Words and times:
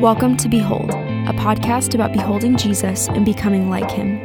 Welcome 0.00 0.36
to 0.38 0.48
Behold, 0.48 0.90
a 0.90 1.32
podcast 1.34 1.94
about 1.94 2.12
beholding 2.12 2.56
Jesus 2.56 3.08
and 3.08 3.24
becoming 3.24 3.70
like 3.70 3.90
him. 3.90 4.16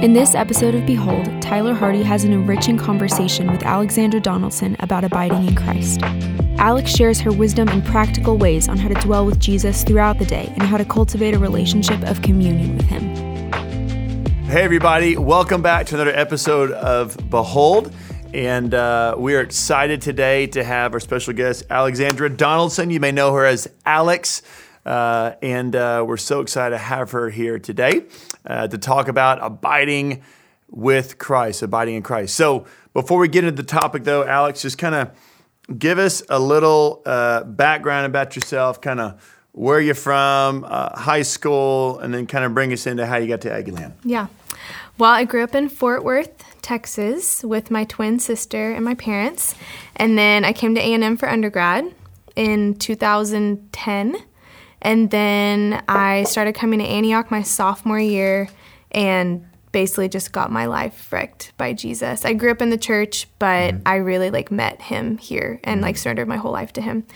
In 0.00 0.12
this 0.12 0.34
episode 0.34 0.74
of 0.74 0.86
Behold, 0.86 1.26
Tyler 1.42 1.74
Hardy 1.74 2.02
has 2.02 2.22
an 2.22 2.32
enriching 2.32 2.78
conversation 2.78 3.50
with 3.50 3.64
Alexandra 3.64 4.20
Donaldson 4.20 4.76
about 4.78 5.02
abiding 5.02 5.48
in 5.48 5.56
Christ. 5.56 6.00
Alex 6.58 6.94
shares 6.94 7.18
her 7.20 7.32
wisdom 7.32 7.68
and 7.68 7.84
practical 7.84 8.36
ways 8.36 8.68
on 8.68 8.76
how 8.78 8.88
to 8.88 8.94
dwell 8.94 9.26
with 9.26 9.40
Jesus 9.40 9.82
throughout 9.82 10.18
the 10.18 10.26
day 10.26 10.52
and 10.52 10.62
how 10.62 10.76
to 10.76 10.84
cultivate 10.84 11.34
a 11.34 11.38
relationship 11.38 12.02
of 12.04 12.22
communion 12.22 12.76
with 12.76 12.86
him. 12.86 13.02
Hey, 14.44 14.62
everybody, 14.62 15.16
welcome 15.16 15.62
back 15.62 15.86
to 15.86 15.96
another 15.96 16.14
episode 16.14 16.70
of 16.70 17.16
Behold. 17.30 17.92
And 18.32 18.74
uh, 18.74 19.16
we 19.18 19.34
are 19.34 19.40
excited 19.40 20.02
today 20.02 20.46
to 20.48 20.62
have 20.62 20.94
our 20.94 21.00
special 21.00 21.32
guest, 21.32 21.64
Alexandra 21.68 22.30
Donaldson. 22.30 22.90
You 22.90 23.00
may 23.00 23.10
know 23.10 23.32
her 23.32 23.44
as 23.44 23.68
Alex. 23.84 24.42
Uh, 24.84 25.32
and 25.42 25.76
uh, 25.76 26.04
we're 26.06 26.16
so 26.16 26.40
excited 26.40 26.74
to 26.74 26.78
have 26.78 27.10
her 27.10 27.28
here 27.28 27.58
today 27.58 28.04
uh, 28.46 28.66
to 28.66 28.78
talk 28.78 29.08
about 29.08 29.38
abiding 29.42 30.22
with 30.70 31.18
Christ, 31.18 31.62
abiding 31.62 31.96
in 31.96 32.02
Christ. 32.02 32.34
So, 32.34 32.66
before 32.92 33.18
we 33.18 33.28
get 33.28 33.44
into 33.44 33.62
the 33.62 33.68
topic, 33.68 34.04
though, 34.04 34.24
Alex, 34.24 34.62
just 34.62 34.78
kind 34.78 34.94
of 34.94 35.10
give 35.78 35.98
us 35.98 36.22
a 36.28 36.38
little 36.38 37.02
uh, 37.06 37.44
background 37.44 38.06
about 38.06 38.34
yourself, 38.34 38.80
kind 38.80 39.00
of 39.00 39.38
where 39.52 39.80
you're 39.80 39.94
from, 39.94 40.64
uh, 40.64 40.98
high 40.98 41.22
school, 41.22 41.98
and 41.98 42.12
then 42.12 42.26
kind 42.26 42.44
of 42.44 42.54
bring 42.54 42.72
us 42.72 42.86
into 42.86 43.06
how 43.06 43.16
you 43.16 43.28
got 43.28 43.40
to 43.42 43.48
Aggieland. 43.48 43.92
Yeah. 44.04 44.26
Well, 44.98 45.10
I 45.10 45.24
grew 45.24 45.42
up 45.42 45.54
in 45.54 45.68
Fort 45.68 46.04
Worth, 46.04 46.44
Texas, 46.62 47.42
with 47.42 47.70
my 47.70 47.84
twin 47.84 48.18
sister 48.18 48.72
and 48.72 48.84
my 48.84 48.94
parents, 48.94 49.54
and 49.96 50.18
then 50.18 50.44
I 50.44 50.52
came 50.52 50.74
to 50.74 50.80
A&M 50.80 51.16
for 51.16 51.28
undergrad 51.28 51.94
in 52.36 52.74
2010 52.74 54.16
and 54.82 55.10
then 55.10 55.82
I 55.88 56.24
started 56.24 56.54
coming 56.54 56.78
to 56.78 56.84
Antioch 56.84 57.30
my 57.30 57.42
sophomore 57.42 58.00
year 58.00 58.48
and 58.90 59.46
basically 59.72 60.08
just 60.08 60.32
got 60.32 60.50
my 60.50 60.66
life 60.66 61.12
wrecked 61.12 61.52
by 61.56 61.72
Jesus. 61.72 62.24
I 62.24 62.32
grew 62.32 62.50
up 62.50 62.60
in 62.60 62.70
the 62.70 62.78
church, 62.78 63.28
but 63.38 63.74
mm-hmm. 63.74 63.82
I 63.86 63.96
really 63.96 64.30
like 64.30 64.50
met 64.50 64.82
him 64.82 65.18
here 65.18 65.60
and 65.64 65.80
like 65.80 65.94
mm-hmm. 65.94 66.02
surrendered 66.02 66.28
my 66.28 66.36
whole 66.36 66.52
life 66.52 66.72
to 66.74 66.80
him. 66.80 67.06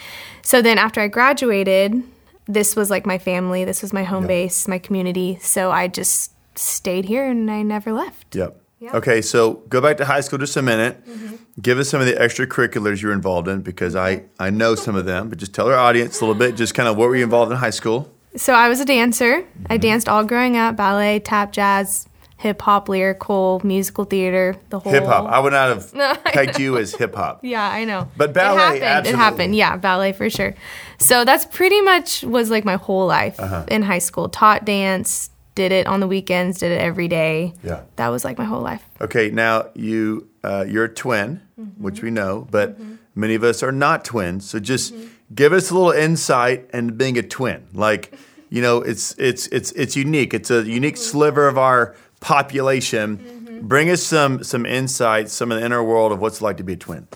So 0.43 0.63
then 0.63 0.79
after 0.79 1.01
I 1.01 1.09
graduated, 1.09 2.03
this 2.47 2.77
was 2.77 2.91
like 2.91 3.07
my 3.07 3.19
family, 3.19 3.65
this 3.65 3.83
was 3.83 3.93
my 3.93 4.05
home 4.05 4.25
yep. 4.25 4.29
base, 4.29 4.69
my 4.69 4.79
community. 4.79 5.39
So 5.41 5.71
I 5.71 5.89
just 5.89 6.33
stayed 6.57 7.07
here 7.07 7.29
and 7.29 7.51
I 7.51 7.63
never 7.63 7.93
left. 7.93 8.37
Yep. 8.37 8.61
Okay, 8.93 9.23
so 9.23 9.55
go 9.69 9.81
back 9.81 9.97
to 9.99 10.05
high 10.05 10.21
school 10.21 10.39
just 10.39 10.57
a 10.57 10.63
minute. 10.63 11.05
Mm-hmm. 11.07 11.37
Give 11.61 11.79
us 11.79 11.89
some 11.89 12.01
of 12.01 12.07
the 12.07 12.15
extracurriculars 12.15 13.01
you're 13.01 13.13
involved 13.13 13.49
in 13.49 13.63
because 13.63 13.95
I, 13.95 14.25
I 14.39 14.51
know 14.51 14.75
some 14.75 14.97
of 14.97 15.07
them, 15.07 15.29
but 15.29 15.39
just 15.39 15.55
tell 15.55 15.69
our 15.69 15.79
audience 15.79 16.21
a 16.21 16.25
little 16.25 16.35
bit, 16.35 16.57
just 16.57 16.75
kind 16.75 16.89
of 16.89 16.97
what 16.97 17.09
were 17.09 17.17
you 17.17 17.25
involved 17.25 17.53
in 17.53 17.59
high 17.59 17.71
school? 17.71 18.13
So 18.37 18.53
I 18.53 18.69
was 18.69 18.81
a 18.81 18.85
dancer. 18.85 19.43
Mm-hmm. 19.43 19.67
I 19.71 19.77
danced 19.77 20.09
all 20.09 20.25
growing 20.25 20.57
up 20.57 20.77
ballet, 20.77 21.21
tap, 21.21 21.53
jazz, 21.53 22.09
hip 22.45 22.61
hop, 22.61 22.91
lyrical, 22.91 23.61
musical 23.65 24.05
theater, 24.05 24.57
the 24.69 24.79
whole. 24.79 24.93
Hip 24.93 25.05
hop. 25.05 25.27
I 25.31 25.39
would 25.39 25.53
not 25.53 25.69
have 25.69 25.95
no, 25.95 26.15
pegged 26.27 26.59
you 26.59 26.77
as 26.77 26.95
hip 26.95 27.15
hop. 27.15 27.41
Yeah, 27.45 27.67
I 27.67 27.85
know. 27.85 28.09
But 28.17 28.33
ballet, 28.35 28.57
it 28.57 28.61
happened. 28.61 28.85
Absolutely. 28.85 29.11
It 29.11 29.17
happened. 29.17 29.57
Yeah, 29.57 29.77
ballet 29.77 30.13
for 30.13 30.29
sure. 30.29 30.55
So 30.99 31.25
that's 31.25 31.47
pretty 31.47 31.81
much 31.81 32.23
was 32.23 32.51
like 32.51 32.65
my 32.65 32.77
whole 32.77 33.07
life 33.07 33.41
uh-huh. 33.41 33.65
in 33.69 33.83
high 33.83 33.99
school. 33.99 34.29
Taught 34.29 34.65
dance, 34.65 35.31
did 35.55 35.73
it 35.73 35.87
on 35.87 36.01
the 36.01 36.09
weekends, 36.09 36.59
did 36.59 36.73
it 36.73 36.81
every 36.81 37.09
day. 37.09 37.55
Yeah. 37.63 37.83
That 37.97 38.09
was 38.09 38.25
like 38.25 38.39
my 38.39 38.45
whole 38.45 38.61
life. 38.61 38.85
Okay, 39.01 39.31
now 39.31 39.71
you 39.75 40.29
uh, 40.43 40.65
you're 40.69 40.85
a 40.85 40.95
twin, 40.95 41.41
mm-hmm. 41.59 41.83
which 41.83 42.03
we 42.03 42.11
know, 42.11 42.47
but 42.51 42.79
mm-hmm. 42.79 42.97
many 43.15 43.35
of 43.35 43.45
us 43.45 43.63
are 43.63 43.73
not 43.73 44.05
twins. 44.05 44.49
So 44.49 44.59
just 44.59 44.95
mm-hmm. 44.95 45.07
give 45.35 45.53
us 45.53 45.71
a 45.71 45.75
little 45.75 45.93
insight 45.93 46.69
into 46.73 46.93
being 46.93 47.19
a 47.19 47.23
twin. 47.23 47.67
Like, 47.73 48.15
you 48.51 48.61
know, 48.63 48.83
it's 48.83 49.15
it's 49.19 49.47
it's 49.49 49.73
it's 49.73 49.97
unique. 49.97 50.35
It's 50.35 50.51
a 50.51 50.63
unique 50.63 50.97
sliver 50.97 51.49
of 51.49 51.59
our 51.59 51.95
population. 52.21 53.61
Bring 53.63 53.91
us 53.91 54.03
some 54.03 54.43
some 54.43 54.67
insights, 54.67 55.33
some 55.33 55.53
of 55.53 55.61
the 55.61 55.65
inner 55.65 55.83
world 55.83 56.13
of 56.13 56.21
what's 56.21 56.43
like 56.43 56.57
to 56.59 56.65
be 56.65 56.75
a 56.75 56.77
twin. 56.77 57.09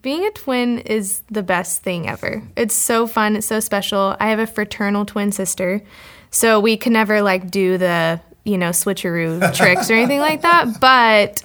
Being 0.00 0.24
a 0.24 0.30
twin 0.30 0.78
is 0.78 1.20
the 1.30 1.42
best 1.42 1.82
thing 1.82 2.08
ever. 2.08 2.42
It's 2.56 2.74
so 2.74 3.06
fun. 3.06 3.36
It's 3.36 3.46
so 3.46 3.60
special. 3.60 4.16
I 4.18 4.30
have 4.30 4.38
a 4.38 4.46
fraternal 4.46 5.04
twin 5.04 5.32
sister. 5.32 5.82
So 6.30 6.60
we 6.60 6.78
can 6.78 6.94
never 6.94 7.20
like 7.20 7.50
do 7.50 7.76
the, 7.76 8.20
you 8.44 8.56
know, 8.56 8.70
switcheroo 8.70 9.54
tricks 9.54 9.90
or 9.90 9.94
anything 9.94 10.20
like 10.20 10.42
that. 10.42 10.80
But 10.80 11.42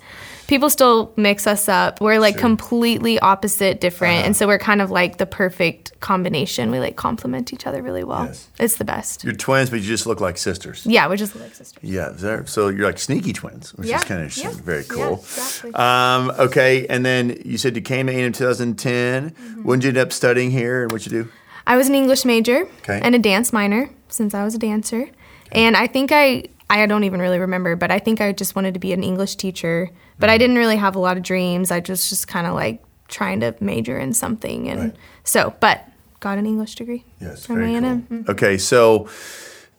people 0.48 0.70
still 0.70 1.14
mix 1.16 1.46
us 1.46 1.70
up. 1.70 2.02
We're 2.02 2.20
like 2.20 2.36
sure. 2.36 2.42
completely 2.42 3.20
opposite, 3.20 3.80
different. 3.80 4.20
Uh-huh. 4.20 4.26
And 4.28 4.36
so 4.36 4.48
we're 4.48 4.58
kind 4.58 4.82
of 4.82 4.90
like 4.90 5.18
the 5.18 5.26
perfect 5.26 5.98
combination. 6.00 6.72
We 6.72 6.80
like 6.80 6.96
complement 6.96 7.54
each 7.54 7.68
other 7.68 7.82
really 7.82 8.04
well. 8.04 8.26
Yes. 8.26 8.48
It's 8.60 8.78
the 8.78 8.86
best. 8.86 9.24
You're 9.24 9.34
twins, 9.34 9.70
but 9.70 9.78
you 9.78 9.86
just 9.86 10.08
look 10.08 10.22
like 10.22 10.38
sisters. 10.38 10.86
Yeah, 10.86 11.08
we 11.08 11.18
just 11.18 11.36
look 11.36 11.44
like 11.44 11.56
sisters. 11.56 11.84
Yeah. 11.84 12.44
So 12.46 12.70
you're 12.70 12.86
like 12.86 13.00
sneaky 13.00 13.34
twins, 13.34 13.74
which 13.76 13.90
yeah. 13.90 13.98
is 13.98 14.04
kind 14.06 14.24
of 14.24 14.36
yeah. 14.38 14.52
very 14.52 14.84
cool. 14.86 15.00
Yeah, 15.00 15.14
exactly. 15.14 15.74
Um, 15.76 16.32
okay. 16.40 16.88
And 16.88 17.06
then 17.06 17.40
you 17.46 17.58
said 17.58 17.76
you 17.76 17.82
came 17.82 18.10
in 18.10 18.20
in 18.20 18.34
2010. 18.34 19.30
Mm-hmm. 19.30 19.64
When 19.64 19.80
did 19.80 19.86
you 19.86 19.90
end 19.90 19.98
up 19.98 20.14
studying 20.14 20.52
here 20.52 20.84
and 20.84 20.92
what 20.92 21.02
did 21.02 21.12
you 21.12 21.24
do? 21.24 21.30
I 21.66 21.76
was 21.76 21.90
an 21.90 21.96
English 21.96 22.24
major 22.24 22.68
okay. 22.84 23.02
and 23.04 23.14
a 23.14 23.20
dance 23.20 23.52
minor 23.52 23.90
since 24.08 24.34
I 24.34 24.44
was 24.46 24.56
a 24.56 24.58
dancer. 24.58 25.02
Okay. 25.02 25.12
And 25.52 25.76
I 25.76 25.88
think 25.88 26.12
I 26.14 26.46
I 26.70 26.86
don't 26.86 27.04
even 27.04 27.20
really 27.20 27.40
remember, 27.40 27.76
but 27.76 27.92
I 27.92 28.00
think 28.00 28.20
I 28.20 28.32
just 28.32 28.56
wanted 28.56 28.74
to 28.74 28.80
be 28.80 28.94
an 28.94 29.04
English 29.04 29.36
teacher. 29.36 29.90
But 30.20 30.30
I 30.30 30.38
didn't 30.38 30.58
really 30.58 30.78
have 30.78 30.96
a 30.96 31.00
lot 31.00 31.18
of 31.18 31.24
dreams. 31.24 31.72
I 31.72 31.80
just 31.80 32.10
just 32.10 32.28
kind 32.28 32.48
of 32.48 32.54
like 32.54 32.84
trying 33.08 33.40
to 33.42 33.56
major 33.60 33.98
in 33.98 34.14
something, 34.14 34.70
and 34.70 34.80
right. 34.82 34.96
so 35.24 35.54
but 35.60 35.88
got 36.20 36.38
an 36.38 36.46
English 36.46 36.76
degree. 36.76 37.06
Yes, 37.22 37.46
from 37.46 37.58
very 37.58 37.76
A&M. 37.76 37.84
Cool. 37.84 38.18
Mm-hmm. 38.20 38.32
Okay, 38.32 38.58
so. 38.58 39.10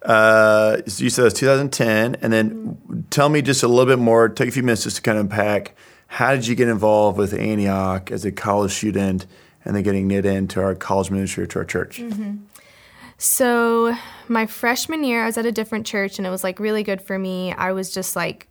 Uh, 0.00 0.81
you 0.97 1.10
said 1.10 1.22
it 1.22 1.25
was 1.25 1.34
2010, 1.34 2.15
and 2.22 2.32
then 2.32 2.50
mm-hmm. 2.50 3.00
tell 3.10 3.28
me 3.28 3.43
just 3.43 3.65
a 3.65 3.69
little 3.69 3.84
bit 3.84 3.99
more. 3.99 4.28
Take 4.28 4.49
a 4.49 4.53
few 4.53 4.62
minutes 4.62 4.84
just 4.84 4.97
to 4.97 5.03
kind 5.03 5.19
of 5.19 5.25
unpack. 5.25 5.75
How 6.06 6.37
did 6.37 6.47
you 6.47 6.55
get 6.55 6.69
involved 6.69 7.19
with 7.19 7.34
Antioch 7.34 8.12
as 8.12 8.25
a 8.25 8.31
college 8.31 8.70
student, 8.70 9.26
and 9.65 9.75
then 9.75 9.82
getting 9.82 10.06
knit 10.06 10.25
into 10.25 10.60
our 10.62 10.76
college 10.76 11.10
ministry 11.10 11.49
to 11.49 11.59
our 11.59 11.65
church? 11.65 11.99
Mm-hmm. 11.99 12.37
So, 13.19 13.97
my 14.28 14.47
freshman 14.47 15.03
year, 15.03 15.25
I 15.25 15.26
was 15.26 15.37
at 15.37 15.44
a 15.44 15.53
different 15.53 15.87
church 15.87 16.19
and 16.19 16.26
it 16.26 16.31
was 16.31 16.44
like 16.44 16.60
really 16.60 16.84
good 16.84 17.03
for 17.03 17.19
me. 17.19 17.53
I 17.53 17.72
was 17.72 17.93
just 17.93 18.15
like 18.15 18.47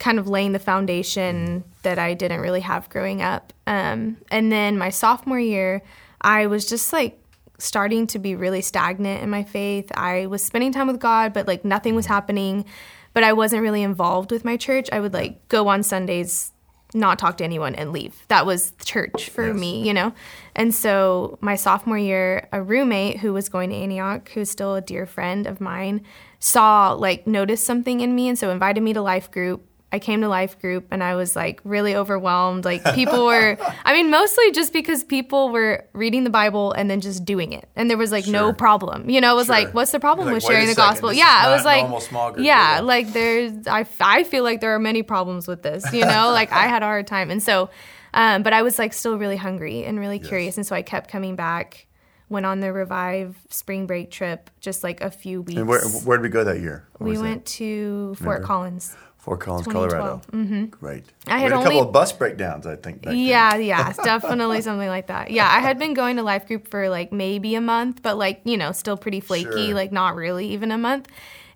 kind 0.00 0.18
of 0.18 0.26
laying 0.26 0.50
the 0.50 0.58
foundation 0.58 1.62
that 1.82 1.98
I 2.00 2.14
didn't 2.14 2.40
really 2.40 2.62
have 2.62 2.88
growing 2.88 3.22
up. 3.22 3.52
Um, 3.68 4.16
and 4.30 4.50
then 4.50 4.76
my 4.76 4.90
sophomore 4.90 5.38
year, 5.38 5.82
I 6.20 6.46
was 6.46 6.68
just 6.68 6.92
like 6.92 7.22
starting 7.58 8.06
to 8.08 8.18
be 8.18 8.34
really 8.34 8.62
stagnant 8.62 9.22
in 9.22 9.30
my 9.30 9.44
faith. 9.44 9.92
I 9.94 10.26
was 10.26 10.42
spending 10.42 10.72
time 10.72 10.88
with 10.88 10.98
God, 10.98 11.32
but 11.32 11.46
like 11.46 11.64
nothing 11.64 11.94
was 11.94 12.06
happening. 12.06 12.64
But 13.12 13.24
I 13.24 13.34
wasn't 13.34 13.62
really 13.62 13.82
involved 13.82 14.32
with 14.32 14.44
my 14.44 14.56
church. 14.56 14.88
I 14.90 15.00
would 15.00 15.12
like 15.12 15.46
go 15.48 15.68
on 15.68 15.82
Sundays 15.82 16.52
not 16.94 17.18
talk 17.18 17.36
to 17.36 17.44
anyone 17.44 17.74
and 17.74 17.92
leave. 17.92 18.24
That 18.28 18.46
was 18.46 18.72
church 18.84 19.30
for 19.30 19.48
yes. 19.48 19.56
me, 19.56 19.86
you 19.86 19.94
know? 19.94 20.12
And 20.56 20.74
so 20.74 21.38
my 21.40 21.54
sophomore 21.56 21.98
year, 21.98 22.48
a 22.52 22.62
roommate 22.62 23.18
who 23.18 23.32
was 23.32 23.48
going 23.48 23.70
to 23.70 23.76
Antioch, 23.76 24.28
who's 24.30 24.50
still 24.50 24.74
a 24.74 24.80
dear 24.80 25.06
friend 25.06 25.46
of 25.46 25.60
mine, 25.60 26.04
saw, 26.40 26.92
like, 26.92 27.26
noticed 27.26 27.64
something 27.64 28.00
in 28.00 28.14
me 28.14 28.28
and 28.28 28.38
so 28.38 28.50
invited 28.50 28.82
me 28.82 28.92
to 28.92 29.02
life 29.02 29.30
group. 29.30 29.69
I 29.92 29.98
came 29.98 30.20
to 30.20 30.28
life 30.28 30.58
group 30.60 30.86
and 30.92 31.02
I 31.02 31.16
was 31.16 31.34
like 31.34 31.60
really 31.64 31.96
overwhelmed. 31.96 32.64
Like 32.64 32.84
people 32.94 33.26
were, 33.26 33.58
I 33.84 33.92
mean, 33.92 34.10
mostly 34.10 34.52
just 34.52 34.72
because 34.72 35.02
people 35.02 35.50
were 35.50 35.84
reading 35.92 36.22
the 36.22 36.30
Bible 36.30 36.72
and 36.72 36.88
then 36.88 37.00
just 37.00 37.24
doing 37.24 37.52
it, 37.52 37.68
and 37.74 37.90
there 37.90 37.96
was 37.96 38.12
like 38.12 38.24
sure. 38.24 38.32
no 38.32 38.52
problem. 38.52 39.10
You 39.10 39.20
know, 39.20 39.32
it 39.32 39.36
was 39.36 39.46
sure. 39.46 39.56
like, 39.56 39.74
what's 39.74 39.90
the 39.90 39.98
problem 39.98 40.26
like, 40.26 40.34
with 40.34 40.44
sharing 40.44 40.66
the 40.66 40.74
second, 40.74 40.90
gospel? 40.90 41.12
Yeah, 41.12 41.42
I 41.44 41.50
was 41.50 41.64
like, 41.64 42.38
yeah, 42.38 42.80
like 42.82 43.12
there's, 43.12 43.66
I, 43.66 43.84
I 44.00 44.24
feel 44.24 44.44
like 44.44 44.60
there 44.60 44.74
are 44.74 44.78
many 44.78 45.02
problems 45.02 45.48
with 45.48 45.62
this. 45.62 45.92
You 45.92 46.04
know, 46.04 46.30
like 46.32 46.52
I 46.52 46.68
had 46.68 46.82
a 46.82 46.86
hard 46.86 47.08
time, 47.08 47.30
and 47.30 47.42
so, 47.42 47.70
um, 48.14 48.44
but 48.44 48.52
I 48.52 48.62
was 48.62 48.78
like 48.78 48.92
still 48.92 49.18
really 49.18 49.36
hungry 49.36 49.84
and 49.84 49.98
really 49.98 50.18
yes. 50.18 50.28
curious, 50.28 50.56
and 50.56 50.66
so 50.66 50.76
I 50.76 50.82
kept 50.82 51.10
coming 51.10 51.36
back. 51.36 51.86
Went 52.28 52.46
on 52.46 52.60
the 52.60 52.72
Revive 52.72 53.36
spring 53.48 53.88
break 53.88 54.12
trip, 54.12 54.50
just 54.60 54.84
like 54.84 55.00
a 55.00 55.10
few 55.10 55.42
weeks. 55.42 55.58
And 55.58 55.66
where, 55.66 55.80
where 56.04 56.16
did 56.16 56.22
we 56.22 56.28
go 56.28 56.44
that 56.44 56.60
year? 56.60 56.86
Where 56.98 57.10
we 57.10 57.18
went 57.18 57.44
that? 57.44 57.50
to 57.54 58.14
Fort 58.14 58.20
Remember? 58.20 58.46
Collins. 58.46 58.96
Fort 59.20 59.40
Collins, 59.40 59.66
Colorado. 59.66 60.22
Mm-hmm. 60.32 60.66
Great. 60.66 61.04
I 61.26 61.40
had, 61.40 61.42
had 61.42 61.52
only, 61.52 61.64
a 61.64 61.68
couple 61.68 61.88
of 61.88 61.92
bus 61.92 62.10
breakdowns, 62.10 62.66
I 62.66 62.76
think. 62.76 63.04
yeah, 63.04 63.54
yeah, 63.56 63.92
definitely 63.92 64.62
something 64.62 64.88
like 64.88 65.08
that. 65.08 65.30
Yeah, 65.30 65.46
I 65.46 65.60
had 65.60 65.78
been 65.78 65.92
going 65.92 66.16
to 66.16 66.22
life 66.22 66.46
group 66.46 66.68
for 66.68 66.88
like 66.88 67.12
maybe 67.12 67.54
a 67.54 67.60
month, 67.60 68.02
but 68.02 68.16
like 68.16 68.40
you 68.44 68.56
know, 68.56 68.72
still 68.72 68.96
pretty 68.96 69.20
flaky. 69.20 69.66
Sure. 69.66 69.74
Like 69.74 69.92
not 69.92 70.16
really 70.16 70.48
even 70.48 70.72
a 70.72 70.78
month. 70.78 71.06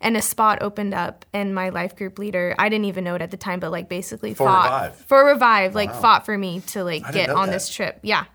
And 0.03 0.15
a 0.19 0.21
spot 0.21 0.61
opened 0.61 0.93
up, 0.93 1.25
and 1.33 1.55
my 1.55 1.71
life 1.71 1.97
group 1.97 2.19
leader, 2.19 2.55
I 2.59 2.69
didn't 2.69 2.85
even 2.85 3.05
know 3.05 3.15
it 3.15 3.23
at 3.23 3.31
the 3.31 3.39
time, 3.39 3.61
but 3.61 3.71
like 3.71 3.89
basically 3.89 4.35
for 4.35 4.47
fought 4.47 4.65
revive. 4.65 4.97
for 5.07 5.25
revive, 5.25 5.75
like 5.75 5.95
fought 5.95 6.27
for 6.27 6.37
me 6.37 6.61
to 6.61 6.85
like 6.85 7.03
I 7.07 7.13
get 7.13 7.31
on 7.31 7.47
that. 7.47 7.53
this 7.53 7.71
trip. 7.71 7.99
Yeah, 8.03 8.27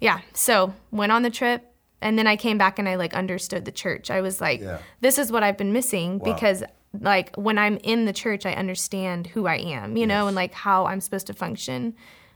yeah. 0.00 0.20
So 0.34 0.72
went 0.92 1.10
on 1.10 1.22
the 1.22 1.30
trip, 1.30 1.68
and 2.00 2.16
then 2.16 2.28
I 2.28 2.36
came 2.36 2.58
back 2.58 2.78
and 2.78 2.88
I 2.88 2.94
like 2.94 3.12
understood 3.14 3.64
the 3.64 3.72
church. 3.72 4.08
I 4.08 4.20
was 4.20 4.40
like, 4.40 4.60
yeah. 4.60 4.78
this 5.00 5.18
is 5.18 5.32
what 5.32 5.42
I've 5.42 5.58
been 5.58 5.72
missing 5.72 6.20
wow. 6.20 6.32
because 6.32 6.62
like 7.00 7.34
when 7.36 7.58
I'm 7.58 7.78
in 7.78 8.04
the 8.04 8.12
church, 8.12 8.44
I 8.46 8.52
understand 8.52 9.28
who 9.28 9.46
I 9.46 9.56
am, 9.56 9.96
you 9.96 10.06
know, 10.06 10.26
and 10.26 10.36
like 10.36 10.52
how 10.52 10.86
I'm 10.86 11.00
supposed 11.00 11.26
to 11.28 11.32
function 11.34 11.94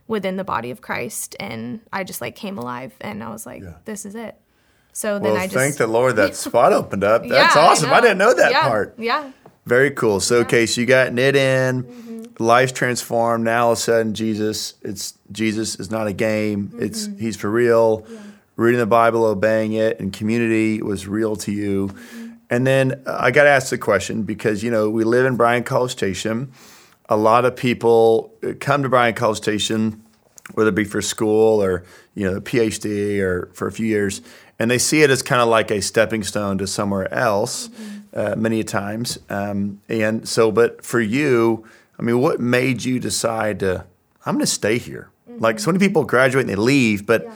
within 0.08 0.37
the 0.37 0.44
body 0.44 0.70
of 0.70 0.81
Christ. 0.81 1.37
And 1.41 1.81
I 1.93 2.05
just 2.05 2.20
like 2.20 2.37
came 2.37 2.56
alive 2.58 2.94
and 3.00 3.23
I 3.23 3.31
was 3.31 3.44
like, 3.47 3.62
yeah. 3.62 3.75
this 3.85 4.06
is 4.06 4.14
it. 4.14 4.37
So 4.93 5.19
then 5.19 5.32
Well, 5.32 5.37
I 5.43 5.47
just 5.47 5.55
thank 5.55 5.76
the 5.76 5.87
Lord 5.87 6.17
that 6.17 6.35
spot 6.47 6.73
opened 6.73 7.05
up. 7.05 7.23
That's 7.26 7.55
Yeah, 7.55 7.61
awesome. 7.62 7.91
I, 7.91 7.97
know. 7.97 8.00
didn't 8.03 8.19
know 8.19 8.35
that 8.35 8.50
Yeah, 8.53 8.62
part. 8.69 8.94
Yeah. 8.99 9.31
Very 9.67 9.91
cool. 9.91 10.20
So, 10.20 10.37
okay, 10.41 10.64
so 10.64 10.81
you 10.81 10.87
got 10.87 11.12
knit 11.12 11.37
in, 11.37 11.82
Mm-hmm. 11.85 12.43
life's 12.43 12.73
transformed. 12.73 13.44
Now 13.44 13.67
all 13.67 13.73
of 13.73 13.79
a 13.79 13.81
sudden, 13.81 14.14
Jesus, 14.14 14.75
it's 14.82 15.14
Jesus 15.32 15.76
is 15.81 15.91
not 15.91 16.06
a 16.06 16.12
game. 16.12 16.73
It's 16.79 17.09
Mm-hmm. 17.09 17.19
he's 17.19 17.37
for 17.37 17.50
real. 17.50 18.06
Reading 18.56 18.79
the 18.81 18.87
Bible, 18.87 19.25
obeying 19.26 19.75
it, 19.75 20.00
and 20.00 20.12
community 20.14 20.81
was 20.81 21.06
real 21.06 21.37
to 21.37 21.52
you. 21.52 21.88
Mm-hmm. 21.88 22.25
And 22.50 22.66
then 22.66 23.02
uh, 23.06 23.16
I 23.20 23.31
got 23.31 23.44
to 23.44 23.50
ask 23.50 23.70
the 23.70 23.78
question 23.78 24.22
because 24.22 24.62
you 24.62 24.70
know 24.70 24.90
we 24.90 25.04
live 25.04 25.26
in 25.26 25.37
Bryan 25.37 25.64
College 25.64 25.93
Station. 25.93 26.52
A 27.08 27.16
lot 27.16 27.44
of 27.44 27.56
people 27.56 28.32
uh, 28.43 28.52
come 28.58 28.82
to 28.82 28.88
Bryan 28.88 29.14
College 29.14 29.38
Station, 29.38 30.02
whether 30.54 30.70
it 30.70 30.75
be 30.75 30.84
for 30.84 31.02
school 31.02 31.62
or 31.62 31.84
you 32.14 32.28
know 32.28 32.37
a 32.37 32.40
PhD 32.40 33.20
or 33.20 33.50
for 33.52 33.66
a 33.66 33.72
few 33.72 33.87
years, 33.87 34.20
and 34.58 34.70
they 34.70 34.78
see 34.78 35.02
it 35.02 35.10
as 35.10 35.22
kind 35.22 35.40
of 35.40 35.48
like 35.48 35.70
a 35.70 35.81
stepping 35.81 36.22
stone 36.22 36.58
to 36.58 36.66
somewhere 36.66 37.12
else. 37.12 37.69
Uh, 38.14 38.34
many 38.34 38.60
a 38.60 38.64
times, 38.64 39.19
um, 39.28 39.78
and 39.90 40.26
so, 40.26 40.50
but 40.50 40.82
for 40.82 41.02
you, 41.02 41.66
I 41.99 42.02
mean, 42.02 42.19
what 42.19 42.40
made 42.40 42.82
you 42.82 42.99
decide 42.99 43.60
to? 43.60 43.84
I'm 44.25 44.37
going 44.37 44.40
to 44.40 44.50
stay 44.50 44.78
here. 44.78 45.10
Like 45.38 45.58
so 45.58 45.70
many 45.70 45.87
people 45.87 46.02
graduate 46.04 46.44
and 46.44 46.49
they 46.49 46.56
leave, 46.56 47.04
but 47.04 47.28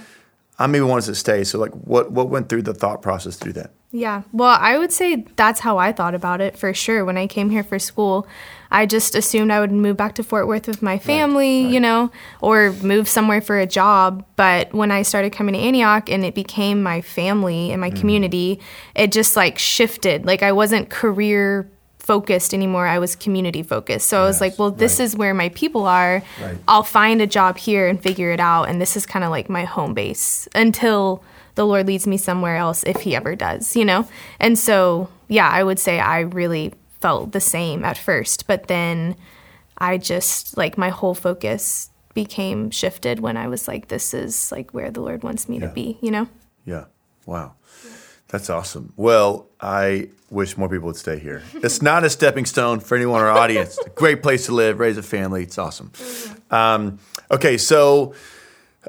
I 0.60 0.66
maybe 0.66 0.84
wanted 0.84 1.06
to 1.06 1.14
stay. 1.14 1.42
So, 1.42 1.58
like, 1.58 1.72
what 1.72 2.12
what 2.12 2.28
went 2.28 2.50
through 2.50 2.62
the 2.62 2.74
thought 2.74 3.00
process 3.00 3.36
through 3.36 3.54
that? 3.54 3.72
Yeah. 3.92 4.22
Well, 4.32 4.56
I 4.60 4.76
would 4.78 4.92
say 4.92 5.26
that's 5.34 5.58
how 5.58 5.78
I 5.78 5.90
thought 5.90 6.14
about 6.14 6.40
it 6.40 6.56
for 6.56 6.72
sure. 6.74 7.04
When 7.04 7.16
I 7.16 7.26
came 7.26 7.48
here 7.48 7.64
for 7.64 7.78
school, 7.78 8.28
I 8.70 8.86
just 8.86 9.14
assumed 9.14 9.50
I 9.50 9.58
would 9.58 9.72
move 9.72 9.96
back 9.96 10.14
to 10.16 10.22
Fort 10.22 10.46
Worth 10.46 10.68
with 10.68 10.82
my 10.82 10.98
family, 10.98 11.66
you 11.66 11.80
know, 11.80 12.12
or 12.40 12.72
move 12.82 13.08
somewhere 13.08 13.40
for 13.40 13.58
a 13.58 13.66
job. 13.66 14.24
But 14.36 14.72
when 14.72 14.92
I 14.92 15.02
started 15.02 15.32
coming 15.32 15.54
to 15.54 15.60
Antioch 15.60 16.08
and 16.08 16.24
it 16.24 16.34
became 16.36 16.82
my 16.82 17.00
family 17.00 17.72
and 17.72 17.80
my 17.80 17.88
mm-hmm. 17.88 17.98
community, 17.98 18.60
it 18.94 19.10
just 19.10 19.36
like 19.36 19.58
shifted. 19.58 20.24
Like 20.26 20.42
I 20.44 20.52
wasn't 20.52 20.90
career 20.90 21.68
focused 22.10 22.52
anymore. 22.52 22.88
I 22.88 22.98
was 22.98 23.14
community 23.14 23.62
focused. 23.62 24.08
So 24.08 24.20
I 24.20 24.24
was 24.24 24.40
like, 24.40 24.58
well, 24.58 24.72
this 24.72 24.98
right. 24.98 25.04
is 25.04 25.14
where 25.14 25.32
my 25.32 25.48
people 25.50 25.86
are. 25.86 26.24
Right. 26.42 26.58
I'll 26.66 26.82
find 26.82 27.22
a 27.22 27.26
job 27.38 27.56
here 27.56 27.86
and 27.86 28.02
figure 28.02 28.32
it 28.32 28.40
out. 28.40 28.64
And 28.64 28.80
this 28.80 28.96
is 28.96 29.06
kind 29.06 29.24
of 29.24 29.30
like 29.30 29.48
my 29.48 29.64
home 29.64 29.94
base 29.94 30.48
until 30.52 31.22
the 31.54 31.64
Lord 31.64 31.86
leads 31.86 32.08
me 32.08 32.16
somewhere 32.16 32.56
else, 32.56 32.82
if 32.82 33.02
He 33.02 33.14
ever 33.14 33.36
does, 33.36 33.76
you 33.76 33.84
know? 33.84 34.08
And 34.40 34.58
so, 34.58 35.08
yeah, 35.28 35.48
I 35.48 35.62
would 35.62 35.78
say 35.78 36.00
I 36.00 36.20
really 36.20 36.72
felt 36.98 37.30
the 37.30 37.40
same 37.40 37.84
at 37.84 37.96
first. 37.96 38.48
But 38.48 38.66
then 38.66 39.14
I 39.78 39.96
just, 39.96 40.56
like, 40.56 40.76
my 40.76 40.88
whole 40.88 41.14
focus 41.14 41.90
became 42.12 42.72
shifted 42.72 43.20
when 43.20 43.36
I 43.36 43.46
was 43.46 43.68
like, 43.68 43.86
this 43.86 44.12
is 44.14 44.50
like 44.50 44.74
where 44.74 44.90
the 44.90 45.00
Lord 45.00 45.22
wants 45.22 45.48
me 45.48 45.60
Yeah. 45.60 45.68
to 45.68 45.72
be, 45.72 45.96
you 46.02 46.10
know? 46.10 46.26
Yeah. 46.64 46.86
Wow. 47.24 47.54
That's 48.30 48.48
awesome. 48.48 48.92
Well, 48.96 49.48
I 49.60 50.08
wish 50.30 50.56
more 50.56 50.68
people 50.68 50.86
would 50.86 50.96
stay 50.96 51.18
here. 51.18 51.42
It's 51.54 51.82
not 51.82 52.04
a 52.04 52.10
stepping 52.10 52.46
stone 52.46 52.80
for 52.80 52.96
anyone 52.96 53.20
in 53.20 53.26
our 53.26 53.32
audience. 53.32 53.78
Great 53.94 54.22
place 54.22 54.46
to 54.46 54.54
live, 54.54 54.78
raise 54.78 54.96
a 54.96 55.02
family. 55.02 55.42
It's 55.42 55.58
awesome. 55.58 55.90
Um, 56.50 57.00
okay, 57.30 57.58
so 57.58 58.14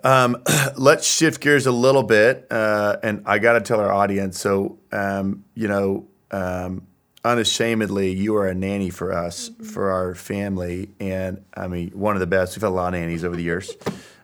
um, 0.04 0.44
let's 0.78 1.08
shift 1.08 1.42
gears 1.42 1.66
a 1.66 1.72
little 1.72 2.04
bit. 2.04 2.48
Uh, 2.52 2.98
and 3.02 3.24
I 3.26 3.40
got 3.40 3.54
to 3.54 3.62
tell 3.62 3.80
our 3.80 3.92
audience 3.92 4.40
so, 4.40 4.78
um, 4.92 5.44
you 5.56 5.68
know, 5.68 6.08
um, 6.30 6.88
unashamedly, 7.26 8.14
you 8.14 8.36
are 8.36 8.48
a 8.48 8.56
nanny 8.56 8.90
for 8.90 9.12
us, 9.12 9.50
for 9.64 9.92
our 9.92 10.16
family. 10.16 10.90
And 11.00 11.44
I 11.56 11.68
mean, 11.68 11.90
one 11.92 12.16
of 12.16 12.20
the 12.20 12.28
best. 12.28 12.56
We've 12.56 12.62
had 12.62 12.70
a 12.70 12.72
lot 12.72 12.94
of 12.94 13.00
nannies 13.00 13.24
over 13.24 13.36
the 13.36 13.44
years 13.44 13.76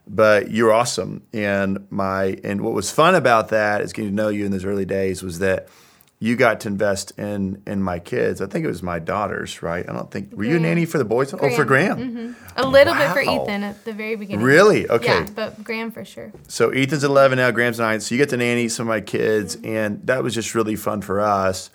but 0.07 0.51
you're 0.51 0.71
awesome. 0.71 1.23
And 1.33 1.87
my 1.89 2.37
and 2.43 2.61
what 2.61 2.73
was 2.73 2.91
fun 2.91 3.15
about 3.15 3.49
that 3.49 3.81
is 3.81 3.93
getting 3.93 4.11
to 4.11 4.15
know 4.15 4.29
you 4.29 4.45
in 4.45 4.51
those 4.51 4.65
early 4.65 4.85
days 4.85 5.23
was 5.23 5.39
that 5.39 5.67
you 6.19 6.35
got 6.35 6.61
to 6.61 6.67
invest 6.67 7.11
in 7.19 7.61
in 7.67 7.81
my 7.81 7.99
kids. 7.99 8.41
I 8.41 8.47
think 8.47 8.65
it 8.65 8.67
was 8.67 8.81
my 8.81 8.99
daughters, 8.99 9.61
right? 9.61 9.87
I 9.87 9.93
don't 9.93 10.09
think 10.09 10.33
were 10.33 10.45
you 10.45 10.57
a 10.57 10.59
nanny 10.59 10.85
for 10.85 10.97
the 10.97 11.05
boys? 11.05 11.33
Oh, 11.33 11.49
for 11.55 11.65
Graham. 11.65 11.97
Mm-hmm. 11.97 12.59
A 12.59 12.67
little 12.67 12.95
bit 12.95 13.11
for 13.11 13.21
Ethan 13.21 13.63
at 13.63 13.85
the 13.85 13.93
very 13.93 14.15
beginning. 14.15 14.43
Really? 14.43 14.89
Okay. 14.89 15.19
Yeah, 15.19 15.27
but 15.35 15.63
Graham 15.63 15.91
for 15.91 16.03
sure. 16.03 16.31
So 16.47 16.69
Ethan's 16.71 17.03
11 17.03 17.37
now, 17.37 17.51
Graham's 17.51 17.79
9. 17.79 17.99
So 17.99 18.15
you 18.15 18.19
get 18.19 18.29
to 18.29 18.37
nanny 18.37 18.67
some 18.69 18.87
of 18.87 18.89
my 18.89 19.01
kids, 19.01 19.57
and 19.63 20.05
that 20.07 20.23
was 20.23 20.33
just 20.33 20.55
really 20.55 20.75
fun 20.75 21.01
for 21.01 21.21
us 21.21 21.69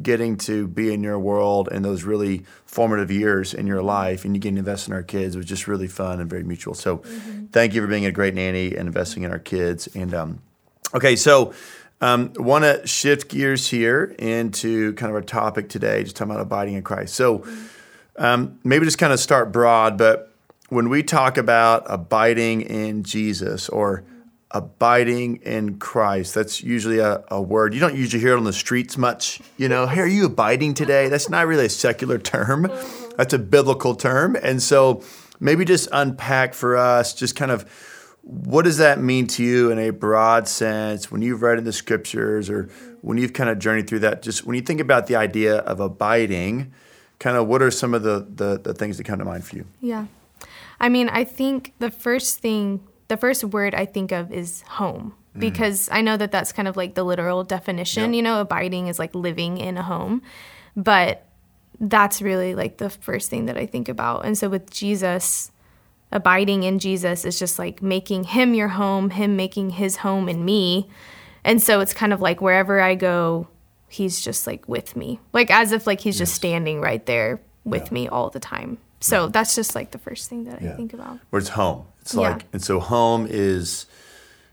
getting 0.00 0.36
to 0.38 0.66
be 0.66 0.92
in 0.92 1.02
your 1.02 1.18
world 1.18 1.68
and 1.70 1.84
those 1.84 2.04
really 2.04 2.44
formative 2.64 3.10
years 3.10 3.52
in 3.52 3.66
your 3.66 3.82
life 3.82 4.24
and 4.24 4.34
you 4.34 4.40
getting 4.40 4.54
to 4.54 4.60
invest 4.60 4.88
in 4.88 4.94
our 4.94 5.02
kids 5.02 5.36
was 5.36 5.44
just 5.44 5.68
really 5.68 5.86
fun 5.86 6.18
and 6.18 6.30
very 6.30 6.42
mutual. 6.42 6.74
So 6.74 7.02
thank 7.52 7.74
you 7.74 7.82
for 7.82 7.86
being 7.86 8.06
a 8.06 8.12
great 8.12 8.34
nanny 8.34 8.74
and 8.74 8.86
investing 8.86 9.22
in 9.22 9.30
our 9.30 9.38
kids. 9.38 9.88
And 9.94 10.14
um, 10.14 10.42
okay, 10.94 11.14
so 11.14 11.52
um, 12.00 12.32
want 12.36 12.64
to 12.64 12.86
shift 12.86 13.28
gears 13.28 13.68
here 13.68 14.14
into 14.18 14.94
kind 14.94 15.10
of 15.10 15.14
our 15.14 15.22
topic 15.22 15.68
today, 15.68 16.02
just 16.04 16.16
talking 16.16 16.32
about 16.32 16.42
abiding 16.42 16.74
in 16.74 16.82
Christ. 16.82 17.14
So 17.14 17.44
um, 18.16 18.58
maybe 18.64 18.86
just 18.86 18.98
kind 18.98 19.12
of 19.12 19.20
start 19.20 19.52
broad, 19.52 19.98
but 19.98 20.32
when 20.70 20.88
we 20.88 21.02
talk 21.02 21.36
about 21.36 21.84
abiding 21.86 22.62
in 22.62 23.02
Jesus 23.02 23.68
or 23.68 24.04
abiding 24.52 25.36
in 25.36 25.78
Christ, 25.78 26.34
that's 26.34 26.62
usually 26.62 26.98
a, 26.98 27.24
a 27.28 27.40
word. 27.40 27.74
You 27.74 27.80
don't 27.80 27.94
usually 27.94 28.22
hear 28.22 28.34
it 28.34 28.36
on 28.36 28.44
the 28.44 28.52
streets 28.52 28.96
much. 28.96 29.40
You 29.56 29.68
know, 29.68 29.86
hey, 29.86 30.00
are 30.00 30.06
you 30.06 30.26
abiding 30.26 30.74
today? 30.74 31.08
That's 31.08 31.28
not 31.28 31.46
really 31.46 31.66
a 31.66 31.70
secular 31.70 32.18
term, 32.18 32.64
mm-hmm. 32.64 33.12
that's 33.16 33.34
a 33.34 33.38
biblical 33.38 33.94
term. 33.94 34.36
And 34.36 34.62
so 34.62 35.02
maybe 35.40 35.64
just 35.64 35.88
unpack 35.92 36.54
for 36.54 36.76
us 36.76 37.14
just 37.14 37.34
kind 37.36 37.50
of 37.50 37.66
what 38.22 38.62
does 38.62 38.78
that 38.78 39.00
mean 39.00 39.26
to 39.26 39.42
you 39.42 39.70
in 39.70 39.78
a 39.78 39.90
broad 39.90 40.46
sense 40.46 41.10
when 41.10 41.22
you've 41.22 41.42
read 41.42 41.58
in 41.58 41.64
the 41.64 41.72
scriptures 41.72 42.48
or 42.48 42.68
when 43.00 43.18
you've 43.18 43.32
kind 43.32 43.50
of 43.50 43.58
journeyed 43.58 43.88
through 43.88 43.98
that? 44.00 44.22
Just 44.22 44.46
when 44.46 44.54
you 44.54 44.62
think 44.62 44.80
about 44.80 45.08
the 45.08 45.16
idea 45.16 45.56
of 45.58 45.80
abiding, 45.80 46.72
kind 47.18 47.36
of 47.36 47.48
what 47.48 47.62
are 47.62 47.70
some 47.70 47.94
of 47.94 48.04
the, 48.04 48.26
the, 48.34 48.60
the 48.62 48.74
things 48.74 48.96
that 48.98 49.04
come 49.04 49.18
to 49.18 49.24
mind 49.24 49.44
for 49.44 49.56
you? 49.56 49.66
Yeah. 49.80 50.06
I 50.80 50.88
mean, 50.88 51.08
I 51.08 51.24
think 51.24 51.72
the 51.80 51.90
first 51.90 52.38
thing, 52.38 52.80
the 53.12 53.18
first 53.18 53.44
word 53.44 53.74
I 53.74 53.84
think 53.84 54.10
of 54.10 54.32
is 54.32 54.62
home 54.62 55.14
mm. 55.36 55.40
because 55.40 55.86
I 55.92 56.00
know 56.00 56.16
that 56.16 56.32
that's 56.32 56.50
kind 56.50 56.66
of 56.66 56.78
like 56.78 56.94
the 56.94 57.04
literal 57.04 57.44
definition. 57.44 58.14
Yeah. 58.14 58.16
You 58.16 58.22
know, 58.22 58.40
abiding 58.40 58.86
is 58.86 58.98
like 58.98 59.14
living 59.14 59.58
in 59.58 59.76
a 59.76 59.82
home, 59.82 60.22
but 60.74 61.26
that's 61.78 62.22
really 62.22 62.54
like 62.54 62.78
the 62.78 62.88
first 62.88 63.28
thing 63.28 63.44
that 63.46 63.58
I 63.58 63.66
think 63.66 63.90
about. 63.90 64.24
And 64.24 64.38
so 64.38 64.48
with 64.48 64.70
Jesus, 64.70 65.50
abiding 66.10 66.62
in 66.62 66.78
Jesus 66.78 67.26
is 67.26 67.38
just 67.38 67.58
like 67.58 67.82
making 67.82 68.24
him 68.24 68.54
your 68.54 68.68
home, 68.68 69.10
him 69.10 69.36
making 69.36 69.70
his 69.70 69.96
home 69.96 70.26
in 70.26 70.42
me. 70.42 70.88
And 71.44 71.60
so 71.60 71.80
it's 71.80 71.92
kind 71.92 72.14
of 72.14 72.22
like 72.22 72.40
wherever 72.40 72.80
I 72.80 72.94
go, 72.94 73.46
he's 73.90 74.24
just 74.24 74.46
like 74.46 74.66
with 74.70 74.96
me. 74.96 75.20
Like 75.34 75.50
as 75.50 75.72
if 75.72 75.86
like 75.86 76.00
he's 76.00 76.16
just 76.16 76.34
standing 76.34 76.80
right 76.80 77.04
there 77.04 77.42
with 77.64 77.92
me 77.92 78.08
all 78.08 78.30
the 78.30 78.40
time. 78.40 78.78
So 79.02 79.28
that's 79.28 79.54
just 79.54 79.74
like 79.74 79.90
the 79.90 79.98
first 79.98 80.28
thing 80.30 80.44
that 80.44 80.62
Yeah. 80.62 80.72
I 80.72 80.76
think 80.76 80.94
about. 80.94 81.18
Where 81.30 81.40
it's 81.40 81.50
home. 81.50 81.84
It's 82.00 82.14
Yeah. 82.14 82.20
like, 82.20 82.44
and 82.52 82.62
so 82.62 82.80
home 82.80 83.26
is 83.28 83.86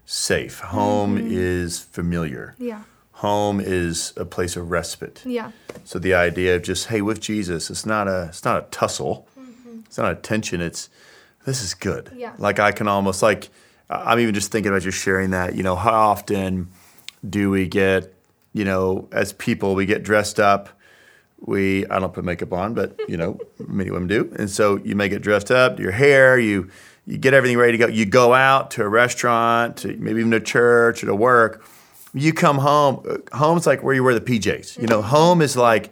safe. 0.06 0.60
Home 0.60 1.18
is 1.20 1.80
familiar. 1.80 2.56
Yeah. 2.58 2.82
Home 3.14 3.60
is 3.60 4.14
a 4.18 4.26
place 4.26 4.56
of 4.56 4.72
respite. 4.72 5.22
Yeah. 5.26 5.52
So 5.84 6.00
the 6.00 6.14
idea 6.14 6.56
of 6.56 6.64
just 6.64 6.88
hey 6.88 7.02
with 7.02 7.20
Jesus, 7.20 7.70
it's 7.70 7.86
not 7.86 8.08
a 8.08 8.26
it's 8.30 8.44
not 8.46 8.58
a 8.64 8.66
tussle, 8.72 9.28
Mm-hmm. 9.40 9.80
it's 9.86 9.98
not 9.98 10.12
a 10.12 10.16
tension. 10.16 10.62
It's 10.62 10.90
this 11.46 11.62
is 11.62 11.74
good. 11.74 12.12
Yeah. 12.16 12.34
Like 12.38 12.60
I 12.60 12.72
can 12.72 12.88
almost 12.88 13.22
like 13.22 13.50
I'm 13.90 14.20
even 14.20 14.34
just 14.36 14.52
thinking 14.52 14.72
about 14.72 14.84
just 14.84 14.98
sharing 14.98 15.32
that. 15.32 15.56
You 15.56 15.64
know, 15.64 15.76
how 15.76 15.92
often 15.92 16.70
do 17.28 17.50
we 17.52 17.68
get 17.68 18.14
you 18.54 18.64
know 18.66 19.08
as 19.12 19.34
people 19.34 19.76
we 19.76 19.86
get 19.86 20.02
dressed 20.04 20.40
up. 20.40 20.70
We 21.46 21.86
I 21.88 22.00
don't 22.00 22.14
put 22.14 22.26
makeup 22.26 22.54
on, 22.54 22.74
but 22.74 23.00
you 23.08 23.18
know 23.18 23.40
many 23.68 23.92
women 23.92 24.08
do, 24.08 24.34
and 24.38 24.50
so 24.50 24.78
you 24.78 24.96
may 24.96 25.10
get 25.10 25.22
dressed 25.22 25.52
up, 25.52 25.80
your 25.80 25.92
hair, 25.92 26.38
you 26.40 26.70
you 27.06 27.18
get 27.18 27.34
everything 27.34 27.58
ready 27.58 27.74
to 27.74 27.78
go. 27.78 27.88
You 27.88 28.06
go 28.06 28.34
out 28.34 28.72
to 28.72 28.84
a 28.84 28.88
restaurant, 28.90 29.78
to 29.78 29.96
maybe 29.98 30.20
even 30.20 30.32
to 30.32 30.40
church 30.40 31.04
or 31.04 31.08
to 31.08 31.16
work. 31.16 31.66
You 32.14 32.34
come 32.34 32.58
home. 32.58 33.04
uh, 33.08 33.38
Home's 33.38 33.66
like 33.68 33.84
where 33.84 33.94
you 33.96 34.04
wear 34.04 34.14
the 34.14 34.22
PJs. 34.22 34.80
You 34.80 34.88
know, 34.88 35.02
home 35.02 35.42
is 35.42 35.56
like 35.56 35.92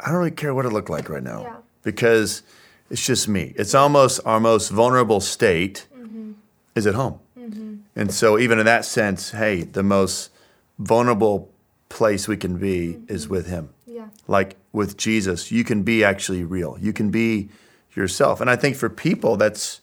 I 0.00 0.08
don't 0.08 0.18
really 0.18 0.30
care 0.30 0.54
what 0.54 0.66
it 0.66 0.70
looked 0.70 0.90
like 0.90 1.08
right 1.08 1.22
now 1.22 1.42
Yeah. 1.42 1.56
because 1.82 2.42
it's 2.90 3.04
just 3.04 3.28
me. 3.28 3.54
It's 3.56 3.74
almost 3.74 4.20
our 4.24 4.40
most 4.40 4.68
vulnerable 4.70 5.20
state 5.20 5.86
mm-hmm. 5.96 6.32
is 6.74 6.86
at 6.86 6.94
home. 6.94 7.20
Mm-hmm. 7.38 7.76
And 7.96 8.12
so, 8.12 8.38
even 8.38 8.58
in 8.58 8.66
that 8.66 8.84
sense, 8.84 9.30
hey, 9.30 9.62
the 9.62 9.82
most 9.82 10.30
vulnerable 10.78 11.50
place 11.88 12.28
we 12.28 12.36
can 12.36 12.58
be 12.58 13.00
is 13.08 13.24
mm-hmm. 13.24 13.34
with 13.34 13.46
Him. 13.46 13.70
Yeah. 14.04 14.22
Like 14.26 14.56
with 14.72 14.96
Jesus, 14.96 15.50
you 15.50 15.64
can 15.64 15.82
be 15.82 16.04
actually 16.04 16.44
real. 16.44 16.76
You 16.80 16.92
can 16.92 17.10
be 17.10 17.48
yourself. 17.94 18.40
And 18.40 18.50
I 18.50 18.56
think 18.56 18.76
for 18.76 18.88
people, 18.88 19.36
that's 19.36 19.80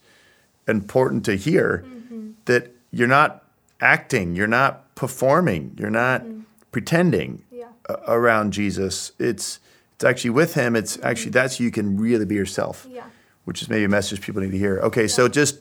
important 0.68 1.24
to 1.24 1.36
hear 1.36 1.84
mm-hmm. 1.86 2.32
that 2.44 2.74
you're 2.90 3.08
not 3.08 3.42
acting, 3.80 4.36
you're 4.36 4.46
not 4.46 4.94
performing, 4.94 5.76
you're 5.78 5.90
not 5.90 6.22
mm-hmm. 6.22 6.40
pretending 6.70 7.42
Yeah. 7.50 7.68
a- 7.88 7.98
around 8.06 8.52
Jesus. 8.52 9.12
It's 9.18 9.58
it's 9.94 10.04
actually 10.04 10.30
with 10.30 10.54
Him. 10.54 10.76
It's 10.76 10.96
mm-hmm. 10.96 11.06
actually 11.06 11.30
that's 11.30 11.58
you 11.60 11.70
can 11.70 11.96
really 11.96 12.24
be 12.24 12.34
yourself 12.34 12.86
Yeah. 12.90 13.04
which 13.44 13.62
is 13.62 13.68
maybe 13.68 13.84
a 13.84 13.88
message 13.88 14.20
people 14.20 14.42
need 14.42 14.52
to 14.52 14.58
hear. 14.58 14.78
Okay, 14.80 15.08
so 15.08 15.28
just 15.28 15.58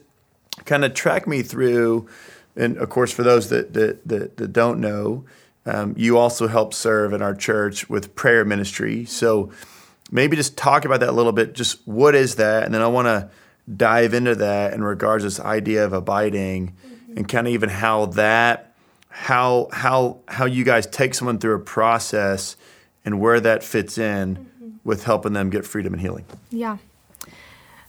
kind 0.65 0.83
of 0.85 0.93
track 0.93 1.27
me 1.27 1.41
through 1.41 2.07
and 2.55 2.77
of 2.77 2.89
course, 2.89 3.11
for 3.11 3.23
those 3.23 3.49
that 3.49 3.73
that 3.73 4.07
that, 4.07 4.37
that 4.37 4.53
don't 4.53 4.79
know, 4.79 5.25
um, 5.65 5.93
you 5.97 6.17
also 6.17 6.47
help 6.47 6.73
serve 6.73 7.13
in 7.13 7.21
our 7.21 7.35
church 7.35 7.89
with 7.89 8.15
prayer 8.15 8.43
ministry. 8.43 9.05
So 9.05 9.51
maybe 10.09 10.35
just 10.35 10.57
talk 10.57 10.85
about 10.85 10.99
that 11.01 11.09
a 11.09 11.13
little 11.13 11.31
bit. 11.31 11.53
Just 11.53 11.85
what 11.87 12.15
is 12.15 12.35
that, 12.35 12.63
and 12.63 12.73
then 12.73 12.81
I 12.81 12.87
want 12.87 13.07
to 13.07 13.29
dive 13.75 14.13
into 14.13 14.35
that 14.35 14.73
in 14.73 14.83
regards 14.83 15.23
to 15.23 15.27
this 15.27 15.39
idea 15.39 15.85
of 15.85 15.93
abiding, 15.93 16.73
mm-hmm. 16.85 17.17
and 17.17 17.29
kind 17.29 17.47
of 17.47 17.53
even 17.53 17.69
how 17.69 18.07
that 18.07 18.73
how 19.09 19.67
how 19.71 20.19
how 20.27 20.45
you 20.45 20.63
guys 20.63 20.87
take 20.87 21.13
someone 21.13 21.37
through 21.37 21.55
a 21.55 21.59
process 21.59 22.55
and 23.03 23.19
where 23.19 23.39
that 23.39 23.63
fits 23.63 23.97
in 23.97 24.35
mm-hmm. 24.35 24.69
with 24.83 25.03
helping 25.03 25.33
them 25.33 25.49
get 25.49 25.65
freedom 25.65 25.93
and 25.93 26.01
healing. 26.01 26.25
Yeah. 26.49 26.77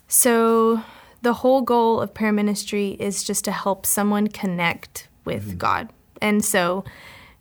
So 0.09 0.83
the 1.23 1.33
whole 1.33 1.63
goal 1.63 2.01
of 2.01 2.13
prayer 2.13 2.33
ministry 2.33 2.97
is 2.99 3.23
just 3.23 3.45
to 3.45 3.53
help 3.53 3.87
someone 3.87 4.29
connect 4.29 5.09
with 5.25 5.49
mm-hmm. 5.49 5.59
God. 5.59 5.89
And 6.21 6.45
so 6.45 6.85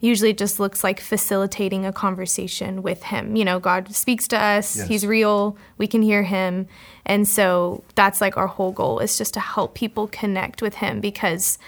usually 0.02 0.32
it 0.32 0.38
just 0.38 0.60
looks 0.60 0.84
like 0.84 1.00
facilitating 1.00 1.86
a 1.86 1.94
conversation 1.94 2.82
with 2.82 3.04
him. 3.04 3.36
You 3.36 3.46
know, 3.46 3.60
God 3.60 3.94
speaks 3.96 4.28
to 4.30 4.38
us, 4.38 4.76
yes. 4.76 4.88
he's 4.88 5.06
real, 5.06 5.56
we 5.78 5.88
can 5.88 6.02
hear 6.02 6.24
him. 6.24 6.68
And 7.06 7.28
so 7.28 7.84
that's 7.96 8.20
like 8.20 8.36
our 8.36 8.48
whole 8.48 8.72
goal 8.72 9.00
is 9.00 9.18
just 9.18 9.34
to 9.36 9.40
help 9.40 9.76
people 9.76 10.08
connect 10.08 10.62
with 10.62 10.76
him 10.76 11.00
because 11.00 11.60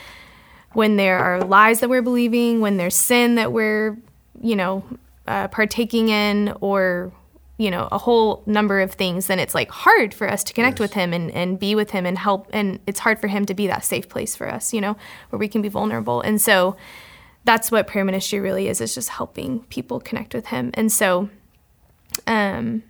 when 0.73 0.97
there 0.97 1.19
are 1.19 1.43
lies 1.43 1.79
that 1.79 1.89
we're 1.89 2.01
believing, 2.01 2.59
when 2.59 2.77
there's 2.77 2.95
sin 2.95 3.35
that 3.35 3.53
we're, 3.53 3.97
you 4.41 4.55
know, 4.55 4.83
uh, 5.27 5.47
partaking 5.47 6.09
in 6.09 6.53
or 6.59 7.13
you 7.57 7.69
know 7.69 7.87
a 7.91 7.97
whole 7.97 8.41
number 8.45 8.81
of 8.81 8.91
things 8.91 9.27
then 9.27 9.39
it's 9.39 9.53
like 9.53 9.69
hard 9.69 10.13
for 10.13 10.29
us 10.29 10.43
to 10.43 10.53
connect 10.53 10.79
yes. 10.79 10.79
with 10.79 10.93
him 10.93 11.13
and, 11.13 11.31
and 11.31 11.59
be 11.59 11.75
with 11.75 11.91
him 11.91 12.05
and 12.05 12.17
help 12.17 12.49
and 12.51 12.79
it's 12.87 12.99
hard 12.99 13.19
for 13.19 13.27
him 13.27 13.45
to 13.45 13.53
be 13.53 13.67
that 13.67 13.85
safe 13.85 14.09
place 14.09 14.35
for 14.35 14.49
us 14.49 14.73
you 14.73 14.81
know 14.81 14.97
where 15.29 15.39
we 15.39 15.47
can 15.47 15.61
be 15.61 15.69
vulnerable 15.69 16.19
and 16.21 16.41
so 16.41 16.75
that's 17.45 17.71
what 17.71 17.87
prayer 17.87 18.05
ministry 18.05 18.39
really 18.39 18.67
is 18.67 18.81
is 18.81 18.93
just 18.93 19.09
helping 19.09 19.61
people 19.65 19.99
connect 19.99 20.33
with 20.33 20.47
him 20.47 20.71
and 20.73 20.91
so 20.91 21.29
um 22.27 22.83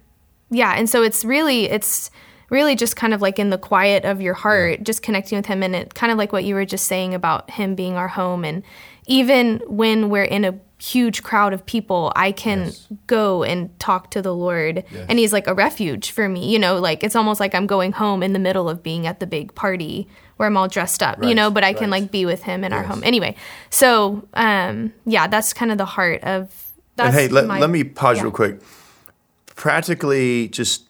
yeah 0.50 0.74
and 0.78 0.90
so 0.90 1.02
it's 1.02 1.26
really 1.26 1.66
it's 1.66 2.12
really 2.50 2.76
just 2.76 2.96
kind 2.96 3.14
of 3.14 3.22
like 3.22 3.40
in 3.40 3.50
the 3.50 3.58
quiet 3.58 4.06
of 4.06 4.22
your 4.22 4.36
heart 4.36 4.80
yeah. 4.80 4.84
just 4.84 5.02
connecting 5.02 5.38
with 5.38 5.46
him 5.46 5.64
and 5.64 5.76
it 5.76 5.94
kind 5.94 6.12
of 6.12 6.18
like 6.18 6.32
what 6.32 6.44
you 6.44 6.56
were 6.56 6.66
just 6.66 6.86
saying 6.86 7.14
about 7.14 7.50
him 7.50 7.76
being 7.76 7.96
our 7.96 8.08
home 8.08 8.46
and 8.46 8.64
even 9.08 9.62
when 9.68 10.10
we're 10.10 10.24
in 10.24 10.46
a 10.46 10.60
huge 10.84 11.24
crowd 11.24 11.54
of 11.54 11.66
people, 11.66 12.12
I 12.16 12.34
can 12.34 12.66
yes. 12.66 12.88
go 13.08 13.44
and 13.44 13.78
talk 13.80 14.12
to 14.12 14.22
the 14.22 14.34
Lord. 14.34 14.84
Yes. 14.92 15.06
And 15.08 15.18
He's 15.18 15.32
like 15.32 15.48
a 15.48 15.54
refuge 15.54 16.12
for 16.12 16.28
me. 16.28 16.52
You 16.52 16.60
know, 16.60 16.80
like 16.80 17.04
it's 17.04 17.16
almost 17.16 17.40
like 17.40 17.56
I'm 17.56 17.68
going 17.68 17.94
home 17.94 18.22
in 18.22 18.34
the 18.34 18.40
middle 18.40 18.70
of 18.70 18.84
being 18.84 19.08
at 19.08 19.20
the 19.20 19.28
big 19.28 19.56
party 19.56 20.08
where 20.38 20.48
I'm 20.48 20.58
all 20.58 20.68
dressed 20.68 21.02
up, 21.02 21.20
right. 21.20 21.30
you 21.30 21.36
know, 21.36 21.52
but 21.52 21.64
I 21.64 21.68
right. 21.68 21.78
can 21.78 21.90
like 21.90 22.12
be 22.12 22.26
with 22.26 22.44
Him 22.44 22.64
in 22.64 22.72
yes. 22.72 22.78
our 22.78 22.84
home. 22.84 23.02
Anyway, 23.04 23.36
so 23.70 24.28
um, 24.34 24.94
yeah, 25.06 25.28
that's 25.28 25.54
kind 25.54 25.72
of 25.72 25.78
the 25.78 25.86
heart 25.86 26.24
of. 26.24 26.72
That's 26.96 27.08
and 27.08 27.16
hey, 27.16 27.28
let, 27.28 27.48
my, 27.48 27.60
let 27.60 27.70
me 27.70 27.84
pause 27.84 28.18
yeah. 28.18 28.24
real 28.24 28.32
quick. 28.32 28.62
Practically, 29.56 30.50
just 30.50 30.84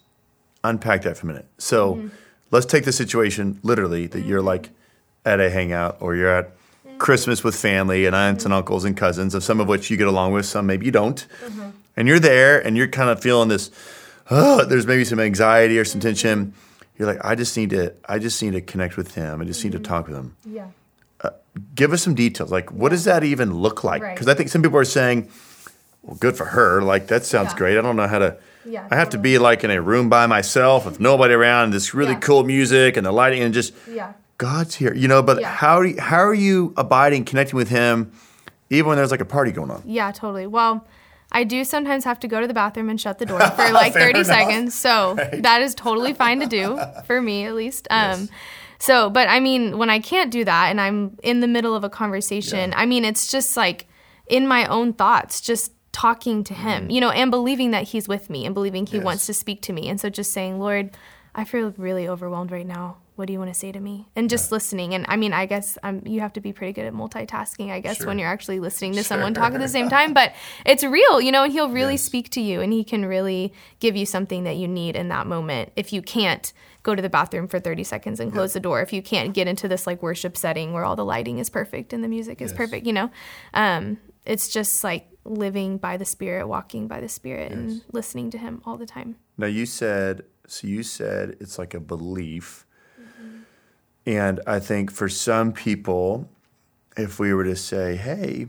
unpack 0.64 1.04
that 1.04 1.18
for 1.18 1.26
a 1.26 1.28
minute. 1.28 1.48
So 1.58 1.96
mm-hmm. 1.96 2.08
let's 2.52 2.66
take 2.66 2.86
the 2.86 2.92
situation 2.92 3.60
literally 3.64 4.08
that 4.08 4.20
mm-hmm. 4.20 4.30
you're 4.30 4.42
like 4.42 4.70
at 5.26 5.40
a 5.40 5.50
hangout 5.50 5.98
or 6.00 6.16
you're 6.16 6.30
at 6.30 6.52
Christmas 6.98 7.44
with 7.44 7.56
family 7.56 8.06
and 8.06 8.16
aunts 8.16 8.46
and 8.46 8.54
uncles 8.54 8.86
and 8.86 8.96
cousins, 8.96 9.36
of 9.36 9.44
some 9.44 9.60
of 9.60 9.68
which 9.68 9.90
you 9.90 9.98
get 9.98 10.08
along 10.08 10.34
with, 10.34 10.46
some 10.46 10.66
maybe 10.66 10.86
you 10.86 10.92
don't. 10.92 11.28
Mm-hmm. 11.44 11.70
And 11.96 12.08
you're 12.08 12.20
there 12.20 12.60
and 12.66 12.76
you're 12.76 12.88
kind 12.88 13.10
of 13.10 13.22
feeling 13.22 13.50
this, 13.50 13.72
oh, 14.32 14.66
there's 14.66 14.88
maybe 14.88 15.06
some 15.06 15.20
anxiety 15.20 15.78
or 15.78 15.86
some 15.86 16.02
tension. 16.02 16.54
You're 16.98 17.08
like, 17.08 17.24
I 17.24 17.36
just 17.36 17.56
need 17.58 17.72
to, 17.72 17.94
I 18.08 18.20
just 18.20 18.42
need 18.42 18.52
to 18.52 18.62
connect 18.62 18.98
with 18.98 19.16
him. 19.16 19.42
I 19.42 19.46
just 19.46 19.60
mm-hmm. 19.60 19.68
need 19.68 19.72
to 19.74 19.78
mm-hmm. 19.80 19.94
talk 19.94 20.08
with 20.08 20.16
him. 20.16 20.36
Yeah. 20.46 20.68
Uh, 21.22 21.30
give 21.76 21.94
us 21.94 22.02
some 22.02 22.16
details. 22.16 22.52
Like, 22.52 22.72
what 22.72 22.90
does 22.90 23.04
that 23.06 23.24
even 23.24 23.54
look 23.54 23.84
like? 23.84 24.02
Because 24.02 24.28
right. 24.28 24.34
I 24.34 24.38
think 24.38 24.50
some 24.50 24.62
people 24.62 24.78
are 24.78 24.86
saying, 24.86 25.30
well, 26.02 26.18
good 26.18 26.36
for 26.36 26.46
her. 26.46 26.82
Like, 26.82 27.08
that 27.08 27.26
sounds 27.26 27.52
yeah. 27.52 27.58
great. 27.58 27.78
I 27.78 27.82
don't 27.82 27.96
know 27.96 28.08
how 28.08 28.20
to. 28.20 28.38
Yeah, 28.66 28.88
I 28.90 28.96
have 28.96 29.10
totally. 29.10 29.34
to 29.34 29.38
be 29.38 29.38
like 29.40 29.64
in 29.66 29.72
a 29.72 29.82
room 29.82 30.08
by 30.08 30.26
myself 30.26 30.86
with 30.86 31.00
nobody 31.00 31.34
around, 31.34 31.72
this 31.72 31.94
really 31.94 32.14
yeah. 32.14 32.20
cool 32.20 32.46
music 32.46 32.96
and 32.96 33.06
the 33.06 33.12
lighting, 33.12 33.42
and 33.44 33.54
just 33.54 33.74
yeah. 33.90 34.14
God's 34.38 34.76
here, 34.76 34.94
you 34.94 35.08
know. 35.08 35.22
But 35.22 35.42
yeah. 35.42 35.54
how 35.54 35.82
do 35.82 35.90
you, 35.90 36.02
how 36.02 36.20
are 36.20 36.34
you 36.34 36.74
abiding, 36.78 37.26
connecting 37.26 37.56
with 37.56 37.70
Him, 37.70 38.12
even 38.70 38.90
when 38.90 38.98
there's 38.98 39.12
like 39.12 39.22
a 39.22 39.26
party 39.26 39.52
going 39.52 39.72
on? 39.72 39.84
Yeah, 39.86 40.12
totally. 40.12 40.48
Well, 40.48 40.88
I 41.32 41.44
do 41.44 41.64
sometimes 41.64 42.04
have 42.04 42.20
to 42.20 42.28
go 42.28 42.40
to 42.42 42.48
the 42.48 42.54
bathroom 42.54 42.90
and 42.90 43.00
shut 43.00 43.18
the 43.18 43.26
door 43.26 43.40
for 43.56 43.72
like 43.72 43.94
30 43.94 44.10
enough. 44.12 44.26
seconds. 44.26 44.76
So 44.76 45.16
right. 45.18 45.42
that 45.42 45.62
is 45.62 45.76
totally 45.76 46.14
fine 46.14 46.40
to 46.40 46.46
do 46.46 46.80
for 47.06 47.22
me, 47.22 47.46
at 47.46 47.56
least. 47.56 47.88
Um, 47.90 48.22
yes. 48.22 48.30
So, 48.80 49.10
but 49.10 49.30
I 49.30 49.40
mean, 49.40 49.78
when 49.78 49.90
I 49.90 50.00
can't 50.00 50.30
do 50.30 50.44
that 50.44 50.70
and 50.70 50.80
I'm 50.80 51.18
in 51.24 51.40
the 51.40 51.48
middle 51.48 51.76
of 51.76 51.84
a 51.84 51.90
conversation, 51.90 52.72
yeah. 52.72 52.80
I 52.80 52.86
mean, 52.86 53.06
it's 53.06 53.32
just 53.32 53.56
like 53.56 53.88
in 54.28 54.48
my 54.48 54.66
own 54.68 54.94
thoughts, 54.94 55.42
just 55.42 55.72
talking 55.94 56.44
to 56.44 56.54
Him, 56.54 56.88
mm. 56.88 56.92
you 56.92 57.00
know, 57.00 57.10
and 57.10 57.32
believing 57.32 57.72
that 57.72 57.84
He's 57.84 58.08
with 58.08 58.30
me 58.30 58.46
and 58.46 58.54
believing 58.54 58.86
He 58.86 58.98
yes. 58.98 59.06
wants 59.06 59.26
to 59.28 59.34
speak 59.34 59.62
to 59.64 59.74
me. 59.74 59.88
And 59.88 60.02
so 60.02 60.10
just 60.10 60.34
saying, 60.34 60.60
Lord, 60.60 60.92
I 61.34 61.46
feel 61.46 61.74
really 61.78 62.08
overwhelmed 62.08 62.52
right 62.52 62.68
now 62.68 62.98
what 63.16 63.28
do 63.28 63.34
you 63.34 63.40
want 63.40 63.54
to 63.54 63.58
say 63.58 63.72
to 63.72 63.80
me 63.80 64.08
and 64.16 64.30
just 64.30 64.50
yeah. 64.50 64.56
listening 64.56 64.94
and 64.94 65.06
i 65.08 65.16
mean 65.16 65.34
i 65.34 65.46
guess 65.46 65.78
um, 65.84 66.02
you 66.06 66.20
have 66.20 66.34
to 66.34 66.42
be 66.42 66.52
pretty 66.52 66.74
good 66.74 66.86
at 66.86 66.94
multitasking 66.94 67.70
i 67.70 67.80
guess 67.80 67.98
sure. 67.98 68.08
when 68.08 68.18
you're 68.18 68.28
actually 68.28 68.60
listening 68.60 68.92
to 68.92 68.98
sure. 68.98 69.04
someone 69.04 69.34
talk 69.34 69.54
at 69.54 69.60
the 69.60 69.68
same 69.68 69.90
time 69.98 70.14
but 70.14 70.34
it's 70.66 70.84
real 70.84 71.22
you 71.22 71.32
know 71.32 71.44
and 71.44 71.54
he'll 71.54 71.70
really 71.70 71.94
yes. 71.94 72.04
speak 72.04 72.30
to 72.30 72.42
you 72.42 72.62
and 72.62 72.74
he 72.74 72.84
can 72.84 73.06
really 73.06 73.54
give 73.80 73.96
you 73.96 74.06
something 74.06 74.44
that 74.44 74.56
you 74.56 74.68
need 74.68 74.96
in 74.96 75.10
that 75.10 75.28
moment 75.28 75.72
if 75.76 75.94
you 75.94 76.02
can't 76.02 76.54
go 76.82 76.96
to 76.96 77.02
the 77.02 77.10
bathroom 77.10 77.48
for 77.48 77.60
30 77.60 77.84
seconds 77.84 78.20
and 78.20 78.32
close 78.32 78.52
yeah. 78.52 78.56
the 78.56 78.60
door 78.60 78.82
if 78.82 78.92
you 78.92 79.02
can't 79.02 79.34
get 79.34 79.48
into 79.48 79.68
this 79.68 79.88
like 79.88 80.02
worship 80.02 80.36
setting 80.36 80.74
where 80.74 80.84
all 80.84 80.96
the 80.96 81.06
lighting 81.06 81.40
is 81.40 81.50
perfect 81.50 81.94
and 81.94 82.04
the 82.04 82.08
music 82.08 82.42
is 82.42 82.52
yes. 82.52 82.58
perfect 82.58 82.86
you 82.86 82.94
know 82.94 83.10
um, 83.54 83.98
it's 84.26 84.50
just 84.50 84.84
like 84.84 85.08
living 85.26 85.78
by 85.78 85.98
the 85.98 86.06
spirit 86.06 86.48
walking 86.48 86.88
by 86.88 87.00
the 87.00 87.08
spirit 87.08 87.52
yes. 87.52 87.58
and 87.58 87.82
listening 87.92 88.30
to 88.30 88.38
him 88.38 88.62
all 88.66 88.78
the 88.78 88.86
time 88.86 89.16
now 89.38 89.48
you 89.48 89.66
said 89.66 90.24
so 90.48 90.68
you 90.68 90.84
said 90.84 91.38
it's 91.40 91.58
like 91.58 91.74
a 91.74 91.80
belief 91.80 92.66
and 94.06 94.40
I 94.46 94.60
think 94.60 94.92
for 94.92 95.08
some 95.08 95.54
people, 95.54 96.30
if 96.98 97.20
we 97.20 97.34
were 97.34 97.44
to 97.44 97.56
say, 97.56 97.96
hey, 97.96 98.48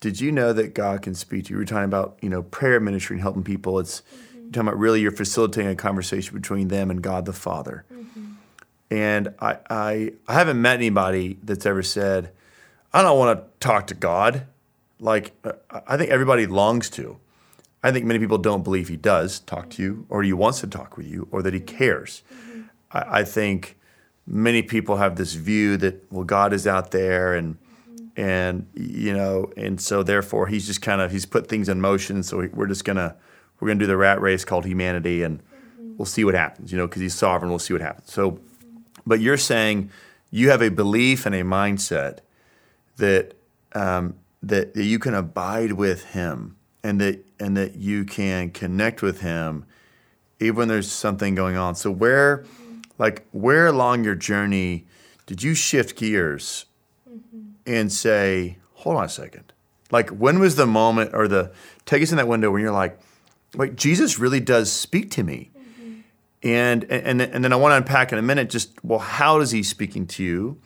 did 0.00 0.20
you 0.20 0.30
know 0.30 0.52
that 0.52 0.74
God 0.74 1.02
can 1.02 1.14
speak 1.14 1.46
to 1.46 1.52
you? 1.52 1.58
We 1.58 1.62
are 1.64 1.66
talking 1.66 1.84
about, 1.84 2.18
you 2.20 2.28
know, 2.28 2.42
prayer 2.42 2.78
ministry 2.80 3.16
and 3.16 3.22
helping 3.22 3.42
people. 3.42 3.78
It's 3.78 4.02
mm-hmm. 4.02 4.50
talking 4.50 4.68
about 4.68 4.78
really 4.78 5.00
you're 5.00 5.10
facilitating 5.10 5.70
a 5.70 5.76
conversation 5.76 6.34
between 6.34 6.68
them 6.68 6.90
and 6.90 7.02
God 7.02 7.24
the 7.24 7.32
Father. 7.32 7.84
Mm-hmm. 7.92 8.32
And 8.90 9.34
I, 9.40 9.58
I, 9.68 10.12
I 10.28 10.34
haven't 10.34 10.60
met 10.60 10.76
anybody 10.76 11.38
that's 11.42 11.66
ever 11.66 11.82
said, 11.82 12.30
I 12.92 13.02
don't 13.02 13.18
want 13.18 13.38
to 13.38 13.46
talk 13.58 13.88
to 13.88 13.94
God. 13.94 14.46
Like, 15.00 15.32
uh, 15.44 15.52
I 15.86 15.96
think 15.96 16.10
everybody 16.10 16.46
longs 16.46 16.88
to. 16.90 17.18
I 17.82 17.92
think 17.92 18.06
many 18.06 18.18
people 18.18 18.38
don't 18.38 18.62
believe 18.62 18.88
he 18.88 18.96
does 18.96 19.40
talk 19.40 19.70
to 19.70 19.82
you, 19.82 20.06
or 20.08 20.22
he 20.22 20.32
wants 20.32 20.60
to 20.60 20.66
talk 20.66 20.96
with 20.96 21.06
you, 21.06 21.28
or 21.30 21.42
that 21.42 21.52
he 21.52 21.60
mm-hmm. 21.60 21.76
cares. 21.76 22.22
Mm-hmm. 22.32 22.62
I, 22.92 23.20
I 23.20 23.24
think 23.24 23.75
many 24.26 24.62
people 24.62 24.96
have 24.96 25.16
this 25.16 25.34
view 25.34 25.76
that 25.76 26.10
well 26.10 26.24
God 26.24 26.52
is 26.52 26.66
out 26.66 26.90
there 26.90 27.34
and 27.34 27.58
and 28.16 28.66
you 28.74 29.12
know 29.12 29.52
and 29.56 29.80
so 29.80 30.02
therefore 30.02 30.46
he's 30.46 30.66
just 30.66 30.82
kind 30.82 31.00
of 31.00 31.10
he's 31.10 31.26
put 31.26 31.48
things 31.48 31.68
in 31.68 31.80
motion. 31.80 32.22
So 32.22 32.48
we're 32.52 32.66
just 32.66 32.84
gonna 32.84 33.16
we're 33.60 33.68
gonna 33.68 33.80
do 33.80 33.86
the 33.86 33.96
rat 33.96 34.20
race 34.20 34.44
called 34.44 34.64
humanity 34.64 35.22
and 35.22 35.42
we'll 35.96 36.06
see 36.06 36.24
what 36.24 36.34
happens 36.34 36.72
you 36.72 36.78
know 36.78 36.86
because 36.86 37.02
he's 37.02 37.14
sovereign. 37.14 37.50
We'll 37.50 37.58
see 37.58 37.74
what 37.74 37.82
happens. 37.82 38.12
So 38.12 38.40
but 39.06 39.20
you're 39.20 39.36
saying 39.36 39.90
you 40.30 40.50
have 40.50 40.62
a 40.62 40.70
belief 40.70 41.26
and 41.26 41.34
a 41.34 41.42
mindset 41.42 42.18
that 42.96 43.34
um, 43.74 44.14
that, 44.42 44.74
that 44.74 44.84
you 44.84 44.98
can 44.98 45.14
abide 45.14 45.72
with 45.72 46.04
him 46.06 46.56
and 46.82 47.00
that 47.00 47.24
and 47.38 47.56
that 47.56 47.76
you 47.76 48.04
can 48.04 48.50
connect 48.50 49.02
with 49.02 49.20
him 49.20 49.64
even 50.40 50.56
when 50.56 50.68
there's 50.68 50.90
something 50.90 51.34
going 51.34 51.56
on. 51.56 51.74
So 51.74 51.90
where 51.90 52.44
like 52.98 53.26
where 53.32 53.66
along 53.66 54.04
your 54.04 54.14
journey 54.14 54.86
did 55.26 55.42
you 55.42 55.54
shift 55.54 55.96
gears 55.96 56.66
mm-hmm. 57.08 57.40
and 57.66 57.92
say 57.92 58.58
hold 58.74 58.96
on 58.96 59.04
a 59.04 59.08
second 59.08 59.52
like 59.90 60.10
when 60.10 60.38
was 60.38 60.56
the 60.56 60.66
moment 60.66 61.10
or 61.12 61.28
the 61.28 61.52
take 61.84 62.02
us 62.02 62.10
in 62.10 62.16
that 62.16 62.28
window 62.28 62.50
when 62.50 62.62
you're 62.62 62.72
like 62.72 62.98
wait 63.54 63.76
jesus 63.76 64.18
really 64.18 64.40
does 64.40 64.70
speak 64.70 65.10
to 65.10 65.22
me 65.22 65.50
mm-hmm. 65.56 66.00
and, 66.42 66.84
and 66.84 67.20
and 67.20 67.44
then 67.44 67.52
i 67.52 67.56
want 67.56 67.72
to 67.72 67.76
unpack 67.76 68.12
in 68.12 68.18
a 68.18 68.22
minute 68.22 68.50
just 68.50 68.72
well 68.84 68.98
how 68.98 69.40
is 69.40 69.50
he 69.50 69.62
speaking 69.62 70.06
to 70.06 70.22
you 70.22 70.60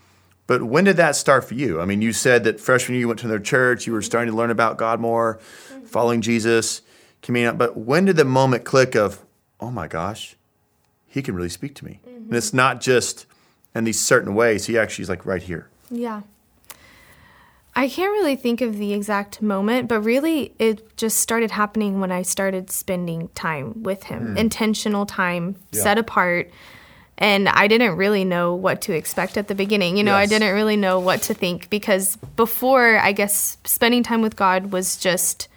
but 0.47 0.63
when 0.63 0.85
did 0.85 0.97
that 0.97 1.17
start 1.17 1.45
for 1.45 1.55
you 1.55 1.81
i 1.81 1.85
mean 1.85 2.03
you 2.03 2.13
said 2.13 2.45
that 2.45 2.61
freshman 2.61 2.95
year 2.95 3.01
you 3.01 3.09
went 3.09 3.21
to 3.21 3.29
their 3.29 3.39
church 3.39 3.87
you 3.87 3.93
were 3.93 4.03
starting 4.03 4.31
to 4.31 4.37
learn 4.37 4.51
about 4.51 4.79
god 4.79 5.01
more 5.01 5.39
mm-hmm. 5.71 5.85
following 5.85 6.21
jesus 6.21 6.83
coming 7.23 7.45
out, 7.45 7.59
but 7.59 7.77
when 7.77 8.07
did 8.07 8.17
the 8.17 8.25
moment 8.25 8.65
click 8.65 8.95
of 8.95 9.25
oh 9.61 9.71
my 9.71 9.87
gosh 9.87 10.37
he 11.11 11.21
can 11.21 11.35
really 11.35 11.51
speak 11.51 11.75
to 11.75 11.85
me. 11.85 12.01
Mm-hmm. 12.07 12.29
And 12.29 12.35
it's 12.35 12.55
not 12.55 12.81
just 12.81 13.27
in 13.75 13.85
these 13.85 14.01
certain 14.01 14.35
ways. 14.35 14.67
He 14.67 14.79
actually 14.79 15.03
is 15.03 15.09
like 15.09 15.27
right 15.27 15.43
here. 15.43 15.69
Yeah. 15.91 16.23
I 17.75 17.89
can't 17.89 18.11
really 18.13 18.37
think 18.37 18.61
of 18.61 18.79
the 18.79 18.93
exact 18.93 19.43
moment, 19.43 19.89
but 19.89 20.01
really 20.01 20.55
it 20.59 20.97
just 20.97 21.19
started 21.19 21.51
happening 21.51 22.01
when 22.01 22.13
I 22.13 22.23
started 22.23 22.71
spending 22.71 23.29
time 23.35 23.83
with 23.83 24.05
him, 24.05 24.35
mm. 24.35 24.39
intentional 24.39 25.05
time, 25.05 25.57
yeah. 25.73 25.83
set 25.83 25.99
apart. 25.99 26.51
and 27.19 27.49
I 27.49 27.69
didn't 27.69 27.97
really 27.97 28.25
know 28.25 28.55
what 28.55 28.81
to 28.83 28.93
expect 28.93 29.37
at 29.37 29.47
the 29.47 29.55
beginning. 29.55 29.97
You 29.97 30.05
know, 30.05 30.15
I 30.15 30.27
didn't 30.27 30.55
really 30.55 30.77
know 30.77 30.99
what 30.99 31.23
to 31.23 31.35
think 31.35 31.69
because 31.69 32.17
before, 32.35 32.99
I 32.99 33.13
guess, 33.13 33.59
spending 33.65 34.03
time 34.03 34.23
with 34.23 34.37
God 34.37 34.73
was 34.73 34.97
just 34.97 35.49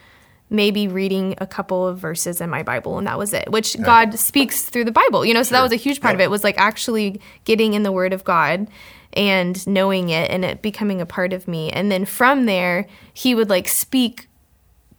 maybe 0.53 0.87
reading 0.87 1.35
a 1.39 1.47
couple 1.47 1.85
of 1.87 1.97
verses 1.97 2.39
in 2.39 2.49
my 2.49 2.61
Bible 2.63 2.97
and 2.99 3.07
that 3.07 3.17
was 3.17 3.33
it, 3.33 3.51
which 3.51 3.75
God 3.81 4.17
speaks 4.19 4.61
through 4.61 4.85
the 4.85 4.91
Bible, 4.91 5.25
you 5.25 5.33
know, 5.33 5.43
so 5.43 5.55
that 5.55 5.61
was 5.63 5.71
a 5.73 5.75
huge 5.77 5.99
part 5.99 6.13
of 6.15 6.21
it 6.21 6.29
was 6.29 6.43
like 6.43 6.57
actually 6.57 7.19
getting 7.43 7.73
in 7.73 7.83
the 7.83 7.91
Word 7.91 8.13
of 8.13 8.23
God 8.23 8.67
and 9.13 9.65
knowing 9.67 10.09
it 10.09 10.29
and 10.31 10.45
it 10.45 10.61
becoming 10.61 11.01
a 11.01 11.05
part 11.05 11.33
of 11.33 11.47
me. 11.47 11.69
And 11.71 11.91
then 11.91 12.05
from 12.05 12.45
there, 12.45 12.87
He 13.13 13.35
would 13.35 13.49
like 13.49 13.67
speak 13.67 14.27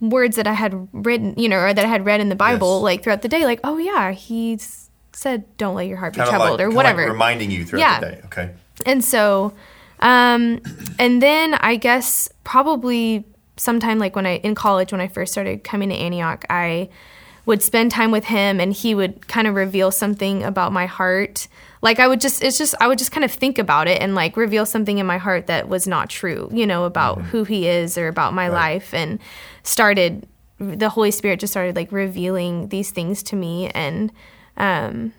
words 0.00 0.36
that 0.36 0.46
I 0.46 0.52
had 0.52 0.88
written, 0.92 1.34
you 1.38 1.48
know, 1.48 1.58
or 1.58 1.72
that 1.72 1.84
I 1.84 1.88
had 1.88 2.04
read 2.04 2.20
in 2.20 2.28
the 2.28 2.36
Bible, 2.36 2.78
Yes. 2.78 2.82
like 2.82 3.02
throughout 3.04 3.22
the 3.22 3.28
day, 3.28 3.44
like, 3.44 3.60
oh 3.64 3.78
yeah, 3.78 4.10
He 4.12 4.58
said, 5.12 5.44
don't 5.56 5.76
let 5.76 5.86
your 5.86 5.98
heart 5.98 6.14
be 6.14 6.18
Kinda 6.18 6.30
troubled 6.30 6.58
like- 6.58 6.66
or 6.66 6.70
whatever. 6.70 7.02
Like 7.02 7.12
reminding 7.12 7.50
you 7.52 7.64
throughout 7.64 7.80
Yeah. 7.80 8.00
the 8.00 8.06
day. 8.06 8.20
Okay. 8.26 8.50
And 8.84 9.04
so, 9.04 9.52
um, 10.00 10.60
and 10.98 11.22
then 11.22 11.54
I 11.54 11.76
guess 11.76 12.28
probably 12.42 13.24
sometime 13.56 13.98
like 13.98 14.16
when 14.16 14.26
I 14.26 14.36
in 14.38 14.54
college 14.54 14.92
when 14.92 15.00
I 15.00 15.08
first 15.08 15.32
started 15.32 15.64
coming 15.64 15.88
to 15.90 15.94
Antioch, 15.94 16.44
I 16.50 16.88
would 17.46 17.62
spend 17.62 17.90
time 17.90 18.10
with 18.10 18.24
him 18.24 18.58
and 18.58 18.72
he 18.72 18.94
would 18.94 19.28
kind 19.28 19.46
of 19.46 19.54
reveal 19.54 19.90
something 19.90 20.42
about 20.42 20.72
my 20.72 20.86
heart. 20.86 21.46
Like 21.82 21.98
I 22.00 22.08
would 22.08 22.20
just 22.20 22.42
it's 22.42 22.56
just 22.56 22.74
I 22.80 22.88
would 22.88 22.98
just 22.98 23.12
kind 23.12 23.24
of 23.24 23.30
think 23.30 23.58
about 23.58 23.86
it 23.88 24.00
and 24.00 24.14
like 24.14 24.36
reveal 24.36 24.64
something 24.64 24.98
in 24.98 25.06
my 25.06 25.18
heart 25.18 25.46
that 25.48 25.68
was 25.68 25.86
not 25.86 26.08
true, 26.08 26.48
you 26.52 26.66
know, 26.66 26.84
about 26.84 27.20
who 27.20 27.44
he 27.44 27.66
is 27.68 27.98
or 27.98 28.08
about 28.08 28.32
my 28.32 28.48
life 28.48 28.94
and 28.94 29.18
started 29.62 30.26
the 30.58 30.88
Holy 30.88 31.10
Spirit 31.10 31.40
just 31.40 31.52
started 31.52 31.76
like 31.76 31.92
revealing 31.92 32.68
these 32.68 32.90
things 32.90 33.22
to 33.24 33.36
me 33.36 33.68
and 33.70 34.10
um 34.56 35.12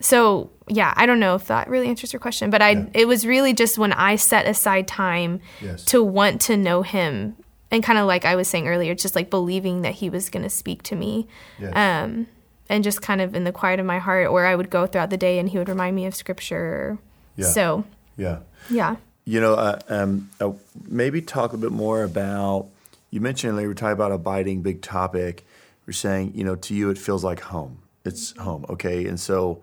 so 0.00 0.50
yeah, 0.68 0.92
I 0.96 1.06
don't 1.06 1.18
know 1.20 1.34
if 1.34 1.46
that 1.46 1.68
really 1.68 1.88
answers 1.88 2.12
your 2.12 2.20
question, 2.20 2.50
but 2.50 2.60
I 2.62 2.88
it 2.94 3.06
was 3.06 3.24
really 3.26 3.52
just 3.54 3.78
when 3.78 3.92
I 3.92 4.16
set 4.16 4.46
aside 4.46 4.88
time 4.88 5.40
Yes. 5.62 5.84
to 5.86 6.02
want 6.02 6.40
to 6.42 6.56
know 6.56 6.82
him 6.82 7.36
and 7.70 7.82
kind 7.82 7.98
of 7.98 8.06
like 8.06 8.24
I 8.24 8.36
was 8.36 8.48
saying 8.48 8.68
earlier, 8.68 8.94
just 8.94 9.14
like 9.14 9.30
believing 9.30 9.82
that 9.82 9.94
he 9.94 10.10
was 10.10 10.30
going 10.30 10.42
to 10.42 10.50
speak 10.50 10.82
to 10.84 10.96
me. 10.96 11.26
Yes. 11.58 11.72
Um 11.74 12.26
and 12.70 12.84
just 12.84 13.00
kind 13.00 13.20
of 13.20 13.34
in 13.34 13.44
the 13.44 13.52
quiet 13.52 13.80
of 13.80 13.86
my 13.86 13.98
heart 13.98 14.28
or 14.28 14.44
I 14.44 14.54
would 14.54 14.68
go 14.68 14.86
throughout 14.86 15.10
the 15.10 15.16
day 15.16 15.38
and 15.38 15.48
he 15.48 15.56
would 15.58 15.68
remind 15.68 15.96
me 15.96 16.04
of 16.04 16.14
scripture. 16.14 16.98
Yeah. 17.36 17.46
So, 17.46 17.84
Yeah. 18.16 18.40
yeah. 18.68 18.96
You 19.24 19.40
know, 19.40 19.54
uh, 19.54 19.78
um, 19.88 20.28
uh, 20.40 20.52
maybe 20.86 21.22
talk 21.22 21.52
a 21.52 21.56
bit 21.56 21.72
more 21.72 22.02
about. 22.02 22.68
You 23.10 23.20
mentioned 23.20 23.52
earlier, 23.52 23.64
we 23.64 23.68
were 23.68 23.74
talking 23.74 23.92
about 23.92 24.12
abiding, 24.12 24.62
big 24.62 24.82
topic. 24.82 25.46
We're 25.86 25.92
saying, 25.94 26.32
you 26.34 26.44
know, 26.44 26.56
to 26.56 26.74
you, 26.74 26.90
it 26.90 26.98
feels 26.98 27.24
like 27.24 27.40
home. 27.40 27.78
It's 28.04 28.36
home, 28.36 28.66
okay? 28.68 29.06
And 29.06 29.18
so, 29.18 29.62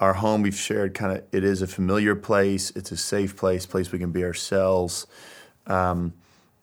our 0.00 0.14
home, 0.14 0.42
we've 0.42 0.54
shared 0.54 0.94
kind 0.94 1.16
of, 1.16 1.24
it 1.32 1.44
is 1.44 1.60
a 1.62 1.66
familiar 1.66 2.14
place. 2.14 2.70
It's 2.76 2.92
a 2.92 2.96
safe 2.96 3.36
place, 3.36 3.64
place 3.66 3.90
we 3.90 3.98
can 3.98 4.10
be 4.12 4.22
ourselves. 4.24 5.06
Um, 5.66 6.12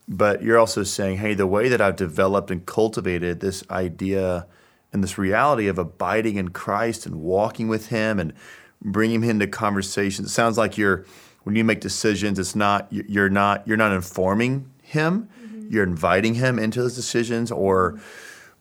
but 0.07 0.43
you're 0.43 0.57
also 0.57 0.83
saying, 0.83 1.17
hey, 1.17 1.33
the 1.33 1.47
way 1.47 1.69
that 1.69 1.81
I've 1.81 1.95
developed 1.95 2.51
and 2.51 2.65
cultivated 2.65 3.39
this 3.39 3.63
idea 3.69 4.47
and 4.93 5.03
this 5.03 5.17
reality 5.17 5.67
of 5.67 5.77
abiding 5.77 6.37
in 6.37 6.49
Christ 6.49 7.05
and 7.05 7.15
walking 7.15 7.67
with 7.67 7.87
Him 7.87 8.19
and 8.19 8.33
bringing 8.81 9.21
Him 9.21 9.29
into 9.31 9.47
conversations. 9.47 10.27
It 10.29 10.31
sounds 10.31 10.57
like 10.57 10.77
you're 10.77 11.05
when 11.43 11.55
you 11.55 11.63
make 11.63 11.79
decisions, 11.79 12.39
it's 12.39 12.55
not 12.55 12.87
you're 12.91 13.29
not 13.29 13.67
you're 13.67 13.77
not 13.77 13.91
informing 13.91 14.71
Him, 14.81 15.29
mm-hmm. 15.39 15.67
you're 15.69 15.83
inviting 15.83 16.35
Him 16.35 16.59
into 16.59 16.81
those 16.81 16.95
decisions, 16.95 17.51
or 17.51 17.99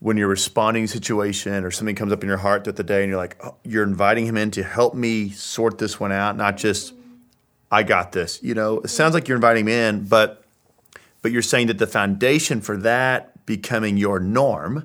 when 0.00 0.16
you're 0.16 0.28
responding 0.28 0.86
to 0.86 0.92
a 0.92 0.94
situation 0.94 1.64
or 1.64 1.70
something 1.70 1.94
comes 1.94 2.12
up 2.12 2.22
in 2.22 2.28
your 2.28 2.38
heart 2.38 2.64
throughout 2.64 2.76
the 2.76 2.84
day 2.84 3.02
and 3.02 3.08
you're 3.08 3.18
like, 3.18 3.42
oh, 3.42 3.56
you're 3.64 3.84
inviting 3.84 4.26
Him 4.26 4.36
in 4.36 4.50
to 4.52 4.62
help 4.62 4.94
me 4.94 5.30
sort 5.30 5.78
this 5.78 6.00
one 6.00 6.12
out, 6.12 6.36
not 6.36 6.56
just 6.56 6.94
mm-hmm. 6.94 7.04
I 7.70 7.82
got 7.82 8.12
this. 8.12 8.42
You 8.42 8.54
know, 8.54 8.80
it 8.80 8.88
sounds 8.88 9.14
like 9.14 9.28
you're 9.28 9.36
inviting 9.36 9.66
Him 9.66 9.68
in, 9.68 10.04
but 10.04 10.43
but 11.24 11.32
you're 11.32 11.40
saying 11.40 11.68
that 11.68 11.78
the 11.78 11.86
foundation 11.86 12.60
for 12.60 12.76
that 12.76 13.46
becoming 13.46 13.96
your 13.96 14.20
norm, 14.20 14.84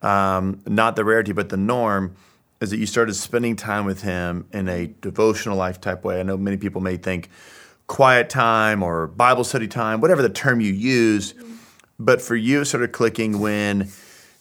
um, 0.00 0.62
not 0.66 0.96
the 0.96 1.04
rarity, 1.04 1.32
but 1.32 1.50
the 1.50 1.56
norm, 1.58 2.16
is 2.62 2.70
that 2.70 2.78
you 2.78 2.86
started 2.86 3.12
spending 3.12 3.54
time 3.54 3.84
with 3.84 4.00
him 4.00 4.46
in 4.54 4.70
a 4.70 4.86
devotional 4.86 5.58
life 5.58 5.82
type 5.82 6.02
way. 6.02 6.18
I 6.18 6.22
know 6.22 6.38
many 6.38 6.56
people 6.56 6.80
may 6.80 6.96
think 6.96 7.28
quiet 7.88 8.30
time 8.30 8.82
or 8.82 9.06
Bible 9.06 9.44
study 9.44 9.68
time, 9.68 10.00
whatever 10.00 10.22
the 10.22 10.30
term 10.30 10.62
you 10.62 10.72
use, 10.72 11.34
but 11.98 12.22
for 12.22 12.36
you, 12.36 12.62
it 12.62 12.64
started 12.64 12.92
clicking 12.92 13.38
when 13.38 13.90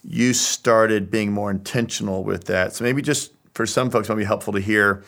you 0.05 0.33
started 0.33 1.11
being 1.11 1.33
more 1.33 1.51
intentional 1.51 2.23
with 2.23 2.45
that. 2.45 2.71
So 2.71 2.85
maybe 2.85 3.01
just 3.01 3.33
for 3.53 3.65
some 3.65 3.89
folks, 3.89 4.07
might 4.07 4.15
be 4.15 4.23
helpful 4.23 4.53
to 4.53 4.61
hear. 4.61 5.03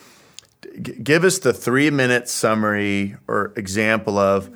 G- 0.81 0.99
give 1.01 1.23
us 1.23 1.39
the 1.39 1.53
three 1.53 1.89
minute 1.89 2.27
summary 2.27 3.15
or 3.29 3.53
example 3.55 4.17
of 4.17 4.49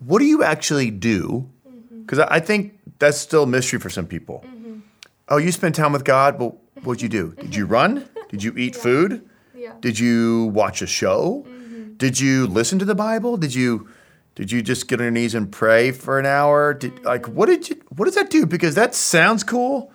what 0.00 0.18
do 0.18 0.24
you 0.24 0.42
actually 0.42 0.90
do? 0.90 1.48
Mm-hmm. 1.68 2.02
Because 2.02 2.18
I 2.18 2.36
I 2.36 2.40
think 2.40 2.78
that's 2.98 3.18
still 3.18 3.44
a 3.44 3.46
mystery 3.46 3.78
for 3.78 3.90
some 3.90 4.06
people. 4.06 4.44
Mm-hmm. 4.46 4.80
Oh, 5.28 5.36
you 5.36 5.52
spend 5.52 5.74
time 5.74 5.92
with 5.92 6.04
God. 6.04 6.38
Well, 6.38 6.58
what'd 6.82 7.02
you 7.02 7.08
do? 7.08 7.34
Did 7.40 7.54
you 7.54 7.66
run? 7.66 8.08
Did 8.28 8.42
you 8.42 8.56
eat 8.56 8.76
food? 8.86 9.28
Yeah. 9.54 9.74
Did 9.80 9.98
you 9.98 10.46
watch 10.46 10.82
a 10.82 10.86
show? 10.86 11.44
Mm-hmm. 11.46 11.94
Did 11.94 12.18
you 12.18 12.46
listen 12.46 12.78
to 12.78 12.84
the 12.84 12.94
Bible? 12.94 13.36
Did 13.36 13.54
you 13.54 13.88
did 14.34 14.50
you 14.50 14.62
just 14.62 14.88
get 14.88 15.00
on 15.00 15.04
your 15.04 15.10
knees 15.10 15.34
and 15.34 15.50
pray 15.50 15.92
for 15.92 16.18
an 16.18 16.26
hour? 16.26 16.74
Did 16.74 17.04
like 17.04 17.26
what 17.28 17.46
did 17.46 17.68
you 17.68 17.76
what 17.94 18.06
does 18.06 18.14
that 18.14 18.30
do? 18.30 18.46
Because 18.46 18.74
that 18.74 18.94
sounds 18.94 19.44
cool. 19.44 19.92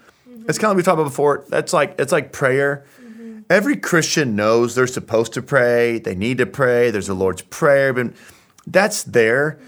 It's 0.48 0.60
kind 0.60 0.66
of 0.66 0.72
like 0.72 0.78
we 0.78 0.84
talked 0.84 1.00
about 1.00 1.06
before. 1.06 1.46
That's 1.50 1.74
like 1.74 1.96
it's 2.00 2.12
like 2.12 2.32
prayer. 2.32 2.86
Every 3.50 3.78
Christian 3.78 4.36
knows 4.36 4.74
they're 4.74 4.88
supposed 4.88 5.34
to 5.34 5.42
pray. 5.42 6.00
They 6.00 6.16
need 6.16 6.40
to 6.40 6.46
pray. 6.48 6.90
There's 6.90 7.08
the 7.08 7.14
Lord's 7.14 7.44
prayer, 7.44 7.94
but 7.94 8.14
that's 8.66 9.04
there. 9.04 9.60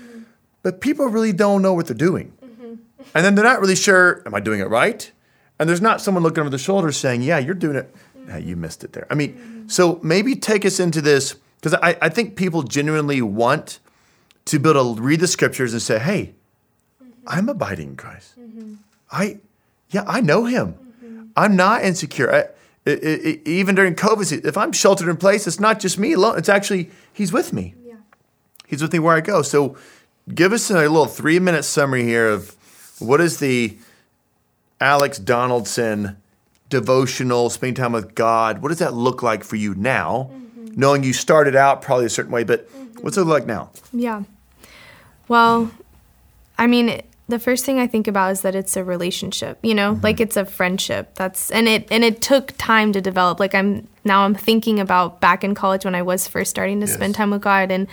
But 0.64 0.82
people 0.82 1.08
really 1.08 1.34
don't 1.34 1.62
know 1.62 1.74
what 1.74 1.88
they're 1.88 1.96
doing, 1.96 2.34
mm-hmm. 2.44 2.76
and 3.14 3.26
then 3.26 3.36
they're 3.36 3.46
not 3.46 3.62
really 3.62 3.76
sure. 3.76 4.22
Am 4.26 4.36
I 4.36 4.40
doing 4.40 4.60
it 4.60 4.70
right? 4.70 5.12
And 5.60 5.68
there's 5.68 5.82
not 5.82 6.02
someone 6.02 6.24
looking 6.24 6.42
over 6.42 6.50
the 6.50 6.58
shoulder 6.58 6.92
saying, 6.92 7.22
"Yeah, 7.22 7.38
you're 7.38 7.56
doing 7.56 7.78
it." 7.78 7.94
Mm-hmm. 7.96 8.30
Nah, 8.30 8.38
you 8.38 8.56
missed 8.56 8.84
it 8.84 8.94
there. 8.94 9.08
I 9.10 9.16
mean, 9.16 9.34
mm-hmm. 9.34 9.68
so 9.68 10.00
maybe 10.04 10.36
take 10.36 10.66
us 10.66 10.80
into 10.80 11.02
this 11.02 11.36
because 11.62 11.74
I, 11.76 11.98
I 12.02 12.10
think 12.10 12.36
people 12.36 12.64
genuinely 12.64 13.22
want 13.22 13.80
to 14.46 14.60
be 14.60 14.70
able 14.70 14.96
to 14.96 15.02
read 15.02 15.20
the 15.20 15.28
scriptures 15.28 15.74
and 15.74 15.82
say, 15.82 16.00
"Hey, 16.00 16.34
I'm 17.28 17.50
abiding 17.50 17.90
in 17.90 17.96
Christ. 17.96 18.34
I, 19.12 19.40
yeah, 19.90 20.04
I 20.08 20.22
know 20.22 20.46
Him. 20.46 20.76
I'm 21.36 21.56
not 21.56 21.84
insecure. 21.84 22.34
I, 22.34 22.40
i 22.88 22.92
i 22.92 23.40
even 23.46 23.76
during 23.76 23.96
COVID, 23.96 24.46
if 24.46 24.58
I'm 24.58 24.72
sheltered 24.72 25.10
in 25.10 25.18
place, 25.18 25.46
it's 25.46 25.60
not 25.60 25.80
just 25.80 26.00
me 26.00 26.14
alone. 26.14 26.38
It's 26.38 26.50
actually 26.50 26.90
He's 27.14 27.32
with 27.32 27.54
me. 27.54 27.76
Yeah. 27.86 27.96
He's 28.66 28.82
with 28.82 28.94
me 28.94 29.00
where 29.00 29.16
I 29.16 29.22
go. 29.22 29.42
So, 29.42 29.78
give 30.34 30.54
us 30.54 30.70
a 30.70 30.74
little 30.74 31.06
three 31.06 31.40
minute 31.40 31.64
summary 31.64 32.04
here 32.04 32.30
of 32.30 32.56
what 33.00 33.22
is 33.22 33.40
the 33.40 33.78
Alex 34.80 35.18
Donaldson 35.18 36.18
devotional, 36.70 37.50
spending 37.50 37.76
time 37.76 37.94
with 37.94 38.16
God. 38.16 38.62
What 38.62 38.70
does 38.70 38.80
that 38.80 38.94
look 38.94 39.24
like 39.24 39.44
for 39.44 39.56
you 39.56 39.74
now? 39.76 40.30
Mm-hmm. 40.32 40.80
Knowing 40.80 41.04
you 41.04 41.14
started 41.14 41.56
out 41.56 41.82
probably 41.82 42.06
a 42.06 42.10
certain 42.10 42.32
way, 42.32 42.44
but 42.44 42.70
mm-hmm. 42.70 43.02
what's 43.02 43.18
it 43.18 43.22
look 43.22 43.40
like 43.40 43.48
now? 43.48 43.72
Yeah. 43.94 44.24
Well, 45.28 45.72
I 46.58 46.68
mean, 46.68 47.02
the 47.30 47.40
first 47.40 47.66
thing 47.66 47.80
I 47.80 47.88
think 47.88 48.08
about 48.08 48.32
is 48.32 48.42
that 48.42 48.56
it's 48.56 48.78
a 48.78 48.84
relationship, 48.84 49.60
you 49.62 49.76
know, 49.76 49.94
mm-hmm. 49.94 50.04
like 50.04 50.20
it's 50.20 50.38
a 50.38 50.46
friendship. 50.46 51.16
That's 51.16 51.52
and 51.52 51.68
it 51.68 51.88
and 51.92 52.04
it 52.04 52.22
took 52.22 52.54
time 52.58 52.94
to 52.94 53.02
develop. 53.02 53.40
Like 53.40 53.54
I'm 53.54 53.88
now 54.06 54.24
I'm 54.24 54.36
thinking 54.36 54.80
about 54.80 55.20
back 55.20 55.44
in 55.44 55.56
college 55.56 55.84
when 55.86 55.96
I 55.96 56.02
was 56.02 56.28
first 56.28 56.50
starting 56.50 56.80
to 56.82 56.88
spend 56.88 57.16
time 57.16 57.32
with 57.32 57.42
God 57.42 57.72
and 57.72 57.88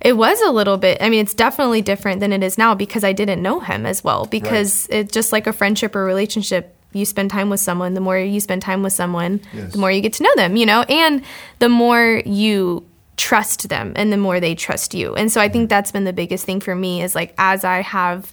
it 0.00 0.16
was 0.16 0.40
a 0.42 0.50
little 0.50 0.76
bit 0.76 0.98
I 1.00 1.08
mean, 1.08 1.20
it's 1.20 1.34
definitely 1.34 1.82
different 1.82 2.20
than 2.20 2.32
it 2.32 2.42
is 2.42 2.56
now 2.58 2.74
because 2.74 3.04
I 3.04 3.12
didn't 3.12 3.42
know 3.42 3.60
him 3.60 3.86
as 3.86 4.02
well 4.04 4.26
because 4.26 4.86
it's 4.90 5.12
just 5.12 5.32
like 5.32 5.46
a 5.46 5.52
friendship 5.52 5.94
or 5.96 6.04
relationship 6.04 6.74
you 6.92 7.04
spend 7.04 7.30
time 7.30 7.50
with 7.50 7.60
someone, 7.60 7.92
the 7.94 8.00
more 8.00 8.18
you 8.18 8.40
spend 8.40 8.62
time 8.62 8.82
with 8.82 8.94
someone, 8.94 9.40
Yes. 9.52 9.72
the 9.72 9.78
more 9.78 9.92
you 9.92 10.00
get 10.00 10.14
to 10.14 10.22
know 10.22 10.34
them, 10.36 10.56
you 10.56 10.64
know, 10.64 10.82
and 10.88 11.22
the 11.58 11.68
more 11.68 12.22
you 12.24 12.86
trust 13.18 13.68
them 13.68 13.92
and 13.96 14.10
the 14.12 14.16
more 14.16 14.40
they 14.40 14.54
trust 14.54 14.94
you. 14.94 15.14
And 15.14 15.30
so 15.30 15.40
I 15.40 15.48
think 15.48 15.68
that's 15.68 15.92
been 15.92 16.04
the 16.04 16.12
biggest 16.14 16.46
thing 16.46 16.60
for 16.60 16.74
me 16.74 17.02
is 17.02 17.14
like 17.14 17.34
as 17.36 17.62
I 17.64 17.82
have 17.82 18.32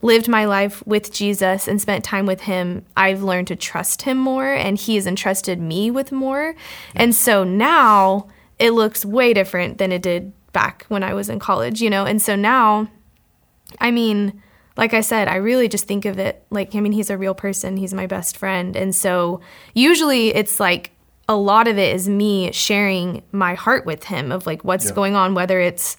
lived 0.00 0.26
my 0.26 0.46
life 0.46 0.84
with 0.84 1.12
Jesus 1.12 1.68
and 1.68 1.80
spent 1.80 2.02
time 2.04 2.26
with 2.26 2.40
him, 2.40 2.84
I've 2.96 3.22
learned 3.22 3.46
to 3.48 3.56
trust 3.56 4.02
him 4.02 4.18
more 4.18 4.52
and 4.52 4.76
he 4.76 4.96
has 4.96 5.06
entrusted 5.06 5.60
me 5.60 5.90
with 5.92 6.10
more. 6.10 6.56
And 6.96 7.14
so 7.14 7.44
now 7.44 8.26
it 8.58 8.70
looks 8.72 9.04
way 9.04 9.32
different 9.32 9.78
than 9.78 9.92
it 9.92 10.02
did 10.02 10.32
back 10.52 10.84
when 10.88 11.02
I 11.02 11.14
was 11.14 11.28
in 11.28 11.38
college, 11.38 11.80
you 11.80 11.90
know? 11.90 12.04
And 12.04 12.20
so 12.20 12.36
now 12.36 12.88
I 13.80 13.90
mean, 13.90 14.42
like 14.76 14.92
I 14.94 15.00
said, 15.00 15.28
I 15.28 15.36
really 15.36 15.68
just 15.68 15.86
think 15.86 16.04
of 16.04 16.18
it 16.18 16.44
like, 16.50 16.74
I 16.74 16.80
mean, 16.80 16.92
he's 16.92 17.10
a 17.10 17.16
real 17.18 17.34
person. 17.34 17.76
He's 17.76 17.94
my 17.94 18.06
best 18.06 18.36
friend. 18.36 18.76
And 18.76 18.94
so 18.94 19.40
usually 19.74 20.28
it's 20.34 20.60
like 20.60 20.90
a 21.28 21.36
lot 21.36 21.68
of 21.68 21.78
it 21.78 21.94
is 21.94 22.08
me 22.08 22.52
sharing 22.52 23.22
my 23.32 23.54
heart 23.54 23.86
with 23.86 24.04
him 24.04 24.32
of 24.32 24.46
like 24.46 24.62
what's 24.64 24.86
Yeah. 24.86 24.92
going 24.92 25.14
on, 25.16 25.34
whether 25.34 25.60
it's 25.60 25.96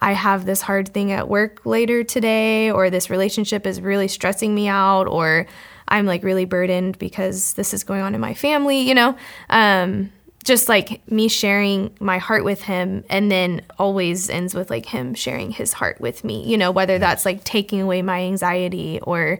I 0.00 0.12
have 0.12 0.44
this 0.46 0.60
hard 0.62 0.92
thing 0.94 1.10
at 1.12 1.28
work 1.28 1.64
later 1.64 2.04
today, 2.04 2.70
or 2.70 2.88
this 2.88 3.10
relationship 3.10 3.66
is 3.66 3.80
really 3.80 4.06
stressing 4.06 4.54
me 4.54 4.68
out, 4.68 5.08
or 5.08 5.46
I'm 5.88 6.06
like 6.06 6.22
really 6.22 6.44
burdened 6.44 6.98
because 6.98 7.54
this 7.54 7.74
is 7.74 7.82
going 7.84 8.02
on 8.02 8.14
in 8.14 8.20
my 8.20 8.34
family, 8.34 8.80
you 8.80 8.94
know? 8.94 9.16
Um, 9.50 10.12
just 10.48 10.66
like 10.66 11.06
me 11.12 11.28
sharing 11.28 11.94
my 12.00 12.16
heart 12.16 12.42
with 12.42 12.62
him 12.62 13.04
and 13.10 13.30
then 13.30 13.60
always 13.78 14.30
ends 14.30 14.54
with 14.54 14.70
like 14.70 14.86
him 14.86 15.12
sharing 15.12 15.50
his 15.50 15.74
heart 15.74 16.00
with 16.00 16.24
me 16.24 16.42
you 16.48 16.56
know 16.56 16.70
whether 16.70 16.98
that's 16.98 17.26
like 17.26 17.44
taking 17.44 17.82
away 17.82 18.00
my 18.00 18.22
anxiety 18.22 18.98
or 19.02 19.38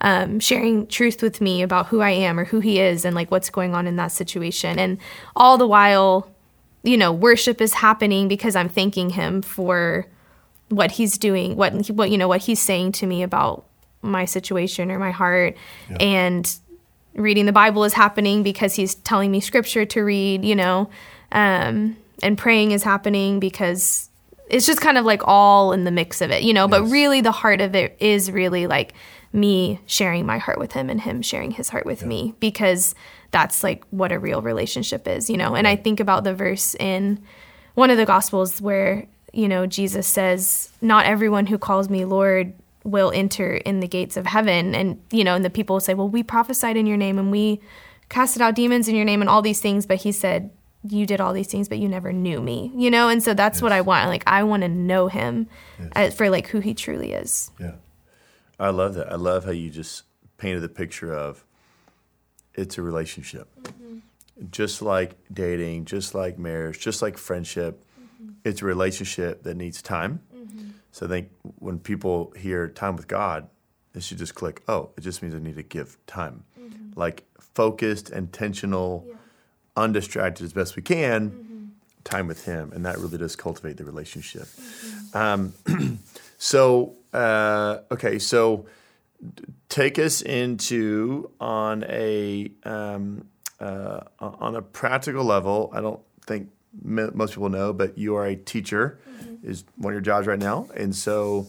um, 0.00 0.38
sharing 0.38 0.86
truth 0.86 1.22
with 1.22 1.40
me 1.40 1.60
about 1.60 1.88
who 1.88 2.00
i 2.00 2.10
am 2.10 2.38
or 2.38 2.44
who 2.44 2.60
he 2.60 2.78
is 2.78 3.04
and 3.04 3.16
like 3.16 3.32
what's 3.32 3.50
going 3.50 3.74
on 3.74 3.88
in 3.88 3.96
that 3.96 4.12
situation 4.12 4.78
and 4.78 4.98
all 5.34 5.58
the 5.58 5.66
while 5.66 6.30
you 6.84 6.96
know 6.96 7.10
worship 7.10 7.60
is 7.60 7.74
happening 7.74 8.28
because 8.28 8.54
i'm 8.54 8.68
thanking 8.68 9.10
him 9.10 9.42
for 9.42 10.06
what 10.68 10.92
he's 10.92 11.18
doing 11.18 11.56
what 11.56 11.74
what 11.90 12.12
you 12.12 12.16
know 12.16 12.28
what 12.28 12.42
he's 12.42 12.60
saying 12.60 12.92
to 12.92 13.06
me 13.06 13.24
about 13.24 13.66
my 14.02 14.24
situation 14.24 14.88
or 14.92 15.00
my 15.00 15.10
heart 15.10 15.56
yeah. 15.90 15.96
and 15.98 16.58
reading 17.14 17.46
the 17.46 17.52
Bible 17.52 17.84
is 17.84 17.92
happening 17.92 18.42
because 18.42 18.74
he's 18.74 18.94
telling 18.96 19.30
me 19.30 19.40
scripture 19.40 19.84
to 19.84 20.02
read, 20.02 20.44
you 20.44 20.54
know, 20.54 20.90
um, 21.32 21.96
and 22.22 22.36
praying 22.36 22.72
is 22.72 22.82
happening 22.82 23.40
because 23.40 24.08
it's 24.48 24.66
just 24.66 24.80
kind 24.80 24.98
of 24.98 25.04
like 25.04 25.22
all 25.24 25.72
in 25.72 25.84
the 25.84 25.90
mix 25.90 26.20
of 26.20 26.30
it, 26.30 26.42
you 26.42 26.52
know. 26.52 26.64
Yes. 26.64 26.70
But 26.70 26.82
really, 26.84 27.20
the 27.20 27.32
heart 27.32 27.60
of 27.60 27.74
it 27.74 27.96
is 28.00 28.30
really 28.30 28.66
like 28.66 28.94
me 29.32 29.80
sharing 29.86 30.26
my 30.26 30.38
heart 30.38 30.58
with 30.58 30.72
him 30.72 30.90
and 30.90 31.00
him 31.00 31.22
sharing 31.22 31.50
his 31.50 31.68
heart 31.68 31.86
with 31.86 32.02
yeah. 32.02 32.08
me 32.08 32.34
because 32.40 32.94
that's 33.30 33.64
like 33.64 33.84
what 33.90 34.12
a 34.12 34.18
real 34.18 34.42
relationship 34.42 35.08
is, 35.08 35.28
you 35.28 35.36
know. 35.36 35.54
And 35.54 35.66
I 35.66 35.76
think 35.76 36.00
about 36.00 36.24
the 36.24 36.34
verse 36.34 36.74
in 36.76 37.22
one 37.74 37.90
of 37.90 37.96
the 37.96 38.06
Gospels 38.06 38.60
where, 38.60 39.06
you 39.32 39.48
know, 39.48 39.66
Jesus 39.66 40.06
says, 40.06 40.70
Not 40.80 41.06
everyone 41.06 41.46
who 41.46 41.58
calls 41.58 41.88
me 41.88 42.04
Lord 42.04 42.54
will 42.84 43.10
enter 43.14 43.56
in 43.56 43.80
the 43.80 43.88
gates 43.88 44.16
of 44.16 44.26
heaven. 44.26 44.74
And, 44.74 45.02
you 45.10 45.24
know, 45.24 45.34
and 45.34 45.44
the 45.44 45.50
people 45.50 45.74
will 45.74 45.80
say, 45.80 45.94
well, 45.94 46.08
we 46.08 46.22
prophesied 46.22 46.76
in 46.76 46.86
your 46.86 46.98
name 46.98 47.18
and 47.18 47.30
we 47.30 47.60
casted 48.10 48.42
out 48.42 48.54
demons 48.54 48.88
in 48.88 48.94
your 48.94 49.06
name 49.06 49.20
and 49.22 49.30
all 49.30 49.42
these 49.42 49.60
things. 49.60 49.86
But 49.86 49.98
he 50.02 50.12
said, 50.12 50.50
you 50.86 51.06
did 51.06 51.18
all 51.20 51.32
these 51.32 51.46
things, 51.46 51.66
but 51.66 51.78
you 51.78 51.88
never 51.88 52.12
knew 52.12 52.42
me, 52.42 52.70
you 52.76 52.90
know? 52.90 53.08
And 53.08 53.22
so 53.22 53.32
that's 53.32 53.56
yes. 53.56 53.62
what 53.62 53.72
I 53.72 53.80
want. 53.80 54.08
Like, 54.08 54.22
I 54.26 54.42
want 54.42 54.62
to 54.62 54.68
know 54.68 55.08
him 55.08 55.48
yes. 55.96 56.14
for 56.14 56.28
like 56.28 56.48
who 56.48 56.60
he 56.60 56.74
truly 56.74 57.14
is. 57.14 57.50
Yeah. 57.58 57.76
I 58.60 58.68
love 58.68 58.94
that. 58.94 59.10
I 59.10 59.16
love 59.16 59.46
how 59.46 59.50
you 59.50 59.70
just 59.70 60.02
painted 60.36 60.60
the 60.60 60.68
picture 60.68 61.12
of 61.12 61.44
it's 62.54 62.76
a 62.76 62.82
relationship. 62.82 63.48
Mm-hmm. 63.62 63.98
Just 64.50 64.82
like 64.82 65.16
dating, 65.32 65.86
just 65.86 66.14
like 66.14 66.38
marriage, 66.38 66.80
just 66.80 67.00
like 67.00 67.16
friendship, 67.16 67.82
mm-hmm. 67.98 68.32
it's 68.44 68.60
a 68.60 68.66
relationship 68.66 69.42
that 69.44 69.56
needs 69.56 69.80
time. 69.80 70.20
So 70.94 71.06
I 71.06 71.08
think 71.08 71.30
when 71.58 71.80
people 71.80 72.32
hear 72.36 72.68
time 72.68 72.94
with 72.94 73.08
God, 73.08 73.48
they 73.94 74.00
should 74.00 74.16
just 74.16 74.36
click, 74.36 74.62
oh, 74.68 74.90
it 74.96 75.00
just 75.00 75.24
means 75.24 75.34
I 75.34 75.40
need 75.40 75.56
to 75.56 75.64
give 75.64 75.98
time. 76.06 76.44
Mm-hmm. 76.56 76.92
Like 76.94 77.24
focused, 77.40 78.10
intentional, 78.10 79.04
yeah. 79.08 79.14
undistracted 79.76 80.44
as 80.44 80.52
best 80.52 80.76
we 80.76 80.82
can, 80.82 81.30
mm-hmm. 81.30 81.64
time 82.04 82.28
with 82.28 82.44
Him. 82.44 82.70
And 82.72 82.86
that 82.86 82.98
really 82.98 83.18
does 83.18 83.34
cultivate 83.34 83.76
the 83.76 83.84
relationship. 83.84 84.44
Mm-hmm. 84.44 85.18
Um, 85.18 85.98
so, 86.38 86.94
uh, 87.12 87.78
okay, 87.90 88.20
so 88.20 88.66
take 89.68 89.98
us 89.98 90.22
into 90.22 91.28
on 91.40 91.82
a 91.88 92.52
um, 92.62 93.26
uh, 93.58 93.98
on 94.20 94.54
a 94.54 94.62
practical 94.62 95.24
level. 95.24 95.72
I 95.74 95.80
don't 95.80 96.00
think 96.24 96.50
most 96.82 97.30
people 97.30 97.48
know, 97.48 97.72
but 97.72 97.96
you 97.98 98.16
are 98.16 98.26
a 98.26 98.36
teacher 98.36 98.98
is 99.44 99.64
one 99.76 99.92
of 99.92 99.94
your 99.94 100.00
jobs 100.00 100.26
right 100.26 100.38
now. 100.38 100.66
And 100.74 100.94
so, 100.94 101.46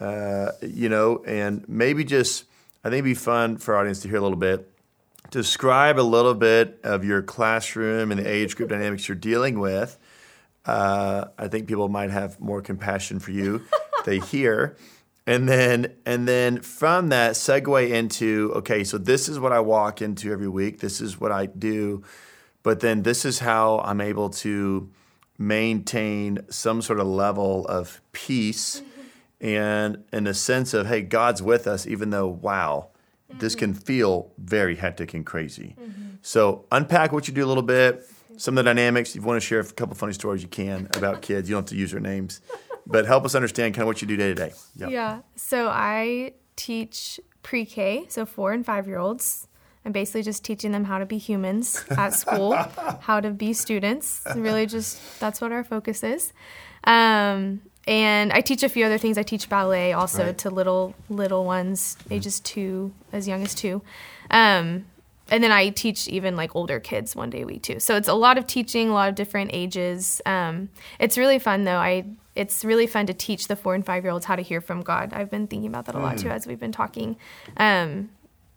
uh, 0.00 0.52
you 0.62 0.88
know, 0.88 1.22
and 1.26 1.68
maybe 1.68 2.04
just, 2.04 2.44
I 2.84 2.88
think 2.88 3.00
it'd 3.00 3.04
be 3.04 3.14
fun 3.14 3.58
for 3.58 3.74
our 3.74 3.80
audience 3.80 4.00
to 4.00 4.08
hear 4.08 4.18
a 4.18 4.22
little 4.22 4.38
bit. 4.38 4.68
Describe 5.30 5.98
a 5.98 6.02
little 6.02 6.34
bit 6.34 6.80
of 6.84 7.04
your 7.04 7.22
classroom 7.22 8.10
and 8.10 8.20
the 8.20 8.28
age 8.28 8.56
group 8.56 8.68
dynamics 8.70 9.08
you're 9.08 9.16
dealing 9.16 9.58
with. 9.58 9.98
Uh, 10.64 11.26
I 11.38 11.48
think 11.48 11.66
people 11.66 11.88
might 11.88 12.10
have 12.10 12.40
more 12.40 12.62
compassion 12.62 13.18
for 13.18 13.32
you. 13.32 13.62
they 14.04 14.20
hear, 14.20 14.76
and 15.26 15.48
then 15.48 15.92
and 16.06 16.28
then 16.28 16.60
from 16.60 17.08
that 17.08 17.32
segue 17.32 17.90
into 17.90 18.52
okay, 18.56 18.84
so 18.84 18.98
this 18.98 19.28
is 19.28 19.40
what 19.40 19.52
I 19.52 19.58
walk 19.58 20.02
into 20.02 20.32
every 20.32 20.48
week. 20.48 20.78
This 20.78 21.00
is 21.00 21.18
what 21.20 21.32
I 21.32 21.46
do, 21.46 22.04
but 22.62 22.80
then 22.80 23.02
this 23.02 23.24
is 23.24 23.40
how 23.40 23.80
I'm 23.80 24.00
able 24.00 24.30
to 24.30 24.90
maintain 25.38 26.38
some 26.50 26.82
sort 26.82 27.00
of 27.00 27.06
level 27.06 27.66
of 27.66 28.00
peace 28.12 28.82
and 29.40 30.04
in 30.12 30.26
a 30.26 30.34
sense 30.34 30.72
of 30.72 30.86
hey 30.86 31.02
god's 31.02 31.42
with 31.42 31.66
us 31.66 31.86
even 31.86 32.10
though 32.10 32.28
wow 32.28 32.88
mm-hmm. 33.28 33.38
this 33.40 33.54
can 33.54 33.74
feel 33.74 34.30
very 34.38 34.76
hectic 34.76 35.14
and 35.14 35.26
crazy 35.26 35.74
mm-hmm. 35.80 36.10
so 36.22 36.64
unpack 36.70 37.12
what 37.12 37.26
you 37.26 37.34
do 37.34 37.44
a 37.44 37.46
little 37.46 37.62
bit 37.62 38.06
some 38.36 38.56
of 38.56 38.64
the 38.64 38.70
dynamics 38.70 39.10
if 39.10 39.16
you 39.16 39.22
want 39.22 39.40
to 39.40 39.46
share 39.46 39.60
a 39.60 39.64
couple 39.64 39.94
funny 39.96 40.12
stories 40.12 40.42
you 40.42 40.48
can 40.48 40.88
about 40.94 41.22
kids 41.22 41.48
you 41.48 41.54
don't 41.54 41.62
have 41.62 41.70
to 41.70 41.76
use 41.76 41.90
their 41.90 42.00
names 42.00 42.40
but 42.86 43.04
help 43.04 43.24
us 43.24 43.34
understand 43.34 43.74
kind 43.74 43.82
of 43.82 43.88
what 43.88 44.00
you 44.00 44.06
do 44.06 44.16
day 44.16 44.28
to 44.28 44.34
day 44.34 44.52
yeah 44.76 45.20
so 45.34 45.68
i 45.68 46.32
teach 46.54 47.18
pre-k 47.42 48.04
so 48.08 48.24
four 48.24 48.52
and 48.52 48.64
five 48.64 48.86
year 48.86 48.98
olds 48.98 49.48
I'm 49.84 49.92
basically 49.92 50.22
just 50.22 50.44
teaching 50.44 50.72
them 50.72 50.84
how 50.84 50.98
to 50.98 51.06
be 51.06 51.18
humans 51.18 51.84
at 51.90 52.14
school, 52.14 52.54
how 53.00 53.20
to 53.20 53.30
be 53.30 53.52
students. 53.52 54.22
Really, 54.34 54.66
just 54.66 55.20
that's 55.20 55.40
what 55.40 55.52
our 55.52 55.64
focus 55.64 56.02
is. 56.02 56.32
Um, 56.84 57.62
and 57.86 58.32
I 58.32 58.40
teach 58.40 58.62
a 58.62 58.68
few 58.68 58.84
other 58.84 58.98
things. 58.98 59.18
I 59.18 59.22
teach 59.24 59.48
ballet 59.48 59.92
also 59.92 60.26
right. 60.26 60.38
to 60.38 60.50
little 60.50 60.94
little 61.08 61.44
ones, 61.44 61.96
ages 62.10 62.38
two, 62.40 62.92
as 63.12 63.26
young 63.26 63.42
as 63.42 63.54
two. 63.54 63.82
Um, 64.30 64.86
and 65.28 65.42
then 65.42 65.50
I 65.50 65.70
teach 65.70 66.08
even 66.08 66.36
like 66.36 66.54
older 66.54 66.78
kids 66.78 67.16
one 67.16 67.30
day 67.30 67.42
a 67.42 67.46
week 67.46 67.62
too. 67.62 67.80
So 67.80 67.96
it's 67.96 68.08
a 68.08 68.14
lot 68.14 68.38
of 68.38 68.46
teaching, 68.46 68.90
a 68.90 68.92
lot 68.92 69.08
of 69.08 69.14
different 69.14 69.50
ages. 69.52 70.20
Um, 70.26 70.68
it's 70.98 71.18
really 71.18 71.38
fun 71.38 71.64
though. 71.64 71.78
I 71.78 72.04
it's 72.34 72.64
really 72.64 72.86
fun 72.86 73.06
to 73.06 73.14
teach 73.14 73.48
the 73.48 73.56
four 73.56 73.74
and 73.74 73.84
five 73.84 74.04
year 74.04 74.12
olds 74.12 74.26
how 74.26 74.36
to 74.36 74.42
hear 74.42 74.60
from 74.60 74.82
God. 74.82 75.12
I've 75.12 75.30
been 75.30 75.46
thinking 75.46 75.68
about 75.68 75.86
that 75.86 75.94
a 75.94 75.98
lot 75.98 76.18
too 76.18 76.28
mm. 76.28 76.32
as 76.32 76.46
we've 76.46 76.60
been 76.60 76.72
talking. 76.72 77.16
Um, 77.56 78.10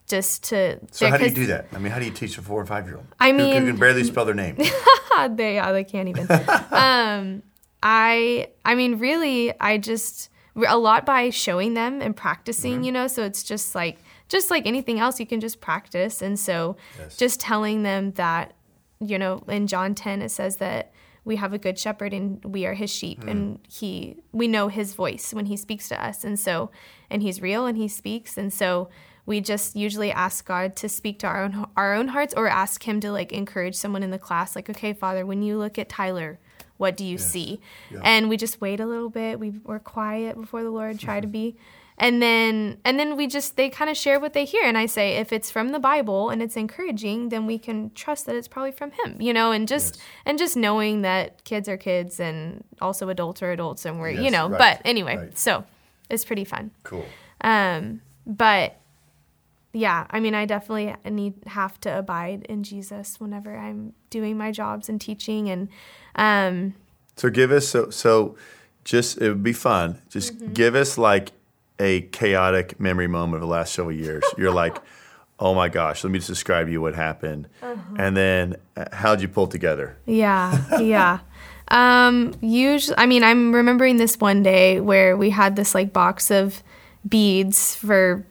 just 0.08 0.44
to. 0.46 0.80
So 0.92 1.10
how 1.10 1.18
do 1.18 1.26
you 1.26 1.32
do 1.32 1.46
that? 1.48 1.68
I 1.74 1.80
mean, 1.80 1.92
how 1.92 2.00
do 2.00 2.06
you 2.06 2.12
teach 2.12 2.38
a 2.38 2.42
four 2.42 2.62
or 2.62 2.66
five 2.66 2.86
year 2.86 2.98
old? 2.98 3.08
I 3.20 3.32
mean, 3.32 3.54
who, 3.54 3.60
who 3.62 3.72
can 3.72 3.80
barely 3.80 4.04
spell 4.04 4.26
their 4.26 4.36
name. 4.36 4.56
they 5.30 5.56
yeah, 5.56 5.72
they 5.72 5.84
can't 5.84 6.10
even. 6.10 6.28
um, 6.72 7.44
I 7.82 8.50
I 8.64 8.76
mean, 8.76 9.00
really, 9.00 9.54
I 9.60 9.78
just 9.78 10.30
a 10.56 10.78
lot 10.78 11.06
by 11.06 11.30
showing 11.30 11.74
them 11.74 12.02
and 12.02 12.16
practicing. 12.16 12.76
Mm-hmm. 12.76 12.84
You 12.84 12.92
know, 12.92 13.08
so 13.08 13.24
it's 13.24 13.44
just 13.44 13.76
like 13.76 13.98
just 14.30 14.50
like 14.50 14.66
anything 14.66 15.00
else, 15.00 15.20
you 15.20 15.26
can 15.26 15.40
just 15.40 15.62
practice, 15.62 16.22
and 16.22 16.40
so 16.40 16.78
yes. 17.00 17.18
just 17.18 17.40
telling 17.40 17.84
them 17.84 18.12
that 18.14 18.54
you 19.00 19.20
know, 19.20 19.44
in 19.48 19.68
John 19.68 19.96
ten 19.96 20.22
it 20.22 20.30
says 20.30 20.58
that 20.58 20.92
we 21.26 21.38
have 21.38 21.54
a 21.54 21.58
good 21.58 21.78
shepherd 21.78 22.14
and 22.14 22.44
we 22.46 22.66
are 22.68 22.76
his 22.76 22.92
sheep 22.92 23.22
mm. 23.22 23.32
and 23.32 23.60
he 23.68 24.16
we 24.32 24.48
know 24.48 24.68
his 24.68 24.94
voice 24.94 25.34
when 25.34 25.48
he 25.48 25.58
speaks 25.58 25.90
to 25.90 26.02
us 26.02 26.24
and 26.24 26.40
so 26.40 26.70
and 27.10 27.24
he's 27.24 27.42
real 27.42 27.66
and 27.66 27.78
he 27.78 27.88
speaks 27.88 28.38
and 28.38 28.54
so 28.54 28.88
we 29.26 29.42
just 29.42 29.76
usually 29.76 30.12
ask 30.12 30.46
God 30.46 30.76
to 30.78 30.90
speak 30.90 31.20
to 31.20 31.28
our 31.28 31.44
own 31.44 31.68
our 31.76 31.94
own 31.94 32.10
hearts 32.10 32.34
or 32.36 32.48
ask 32.48 32.84
him 32.84 33.00
to 33.02 33.12
like 33.12 33.32
encourage 33.32 33.76
someone 33.76 34.04
in 34.04 34.12
the 34.12 34.20
class 34.20 34.56
like 34.56 34.70
okay 34.70 34.94
father 34.94 35.26
when 35.26 35.42
you 35.42 35.58
look 35.58 35.78
at 35.78 35.90
Tyler 35.90 36.40
what 36.78 36.98
do 36.98 37.06
you 37.06 37.18
yes. 37.18 37.32
see 37.32 37.60
yeah. 37.90 38.00
and 38.04 38.30
we 38.30 38.38
just 38.38 38.62
wait 38.62 38.80
a 38.80 38.86
little 38.86 39.10
bit 39.10 39.40
we 39.40 39.54
were 39.64 39.80
quiet 39.80 40.40
before 40.40 40.64
the 40.64 40.72
Lord 40.72 41.00
try 41.00 41.20
to 41.20 41.28
be 41.40 41.56
and 41.98 42.22
then 42.22 42.78
and 42.84 43.00
then 43.00 43.16
we 43.16 43.28
just 43.28 43.56
they 43.56 43.70
kind 43.70 43.90
of 43.90 43.96
share 43.96 44.20
what 44.20 44.34
they 44.34 44.44
hear 44.44 44.64
and 44.64 44.78
i 44.78 44.86
say 44.86 45.14
if 45.16 45.32
it's 45.32 45.50
from 45.50 45.70
the 45.70 45.80
bible 45.80 46.30
and 46.30 46.42
it's 46.42 46.58
encouraging 46.58 47.30
then 47.30 47.46
we 47.46 47.58
can 47.58 47.90
trust 47.92 48.26
that 48.26 48.36
it's 48.36 48.48
probably 48.48 48.72
from 48.72 48.92
him 48.92 49.16
you 49.20 49.34
know 49.34 49.52
and 49.52 49.68
just 49.68 49.96
yes. 49.96 50.06
and 50.26 50.38
just 50.38 50.58
knowing 50.58 51.04
that 51.04 51.44
kids 51.46 51.70
are 51.70 51.78
kids 51.78 52.20
and 52.20 52.64
also 52.82 53.10
adults 53.10 53.42
are 53.42 53.52
adults 53.52 53.86
and 53.86 54.00
we're 54.00 54.10
yes, 54.10 54.24
you 54.24 54.32
know 54.32 54.50
right, 54.50 54.58
but 54.58 54.82
anyway 54.84 55.16
right. 55.16 55.38
so 55.38 55.64
it's 56.10 56.26
pretty 56.26 56.44
fun 56.44 56.70
cool 56.84 57.06
um 57.42 58.02
but 58.28 58.78
yeah, 59.76 60.08
I 60.10 60.22
mean, 60.22 60.34
I 60.34 60.46
definitely 60.46 60.96
need 61.10 61.34
have 61.48 61.80
to 61.82 61.98
abide 61.98 62.44
in 62.44 62.64
Jesus 62.64 63.20
whenever 63.20 63.58
I'm 63.58 63.94
doing 64.10 64.38
my 64.38 64.52
jobs 64.52 64.88
and 64.88 65.02
teaching, 65.02 65.50
and 65.50 65.68
um, 66.16 66.76
so 67.18 67.30
give 67.30 67.52
us 67.52 67.68
so 67.68 67.90
so 67.90 68.38
just 68.86 69.18
it 69.18 69.28
would 69.28 69.44
be 69.44 69.52
fun. 69.52 70.02
Just 70.10 70.38
mm-hmm. 70.38 70.54
give 70.54 70.76
us 70.76 70.98
like 70.98 71.34
a 71.78 72.02
chaotic 72.02 72.80
memory 72.80 73.08
moment 73.08 73.36
of 73.36 73.42
the 73.42 73.54
last 73.54 73.74
several 73.74 73.94
years. 73.94 74.24
You're 74.38 74.54
like, 74.54 74.78
oh 75.40 75.54
my 75.54 75.68
gosh, 75.68 76.06
let 76.06 76.12
me 76.12 76.20
just 76.20 76.30
describe 76.30 76.70
you 76.70 76.80
what 76.80 76.96
happened, 76.96 77.50
uh-huh. 77.62 77.96
and 77.98 78.16
then 78.16 78.56
uh, 78.78 78.86
how'd 78.94 79.22
you 79.22 79.28
pull 79.28 79.48
together? 79.48 79.98
Yeah, 80.06 80.64
yeah. 80.80 81.20
um, 81.68 82.34
usually, 82.40 82.98
I 82.98 83.08
mean, 83.08 83.24
I'm 83.24 83.54
remembering 83.54 83.98
this 83.98 84.18
one 84.22 84.42
day 84.42 84.80
where 84.80 85.18
we 85.18 85.32
had 85.32 85.58
this 85.58 85.76
like 85.76 85.92
box 85.92 86.32
of 86.32 86.64
beads 87.08 87.76
for 87.76 88.26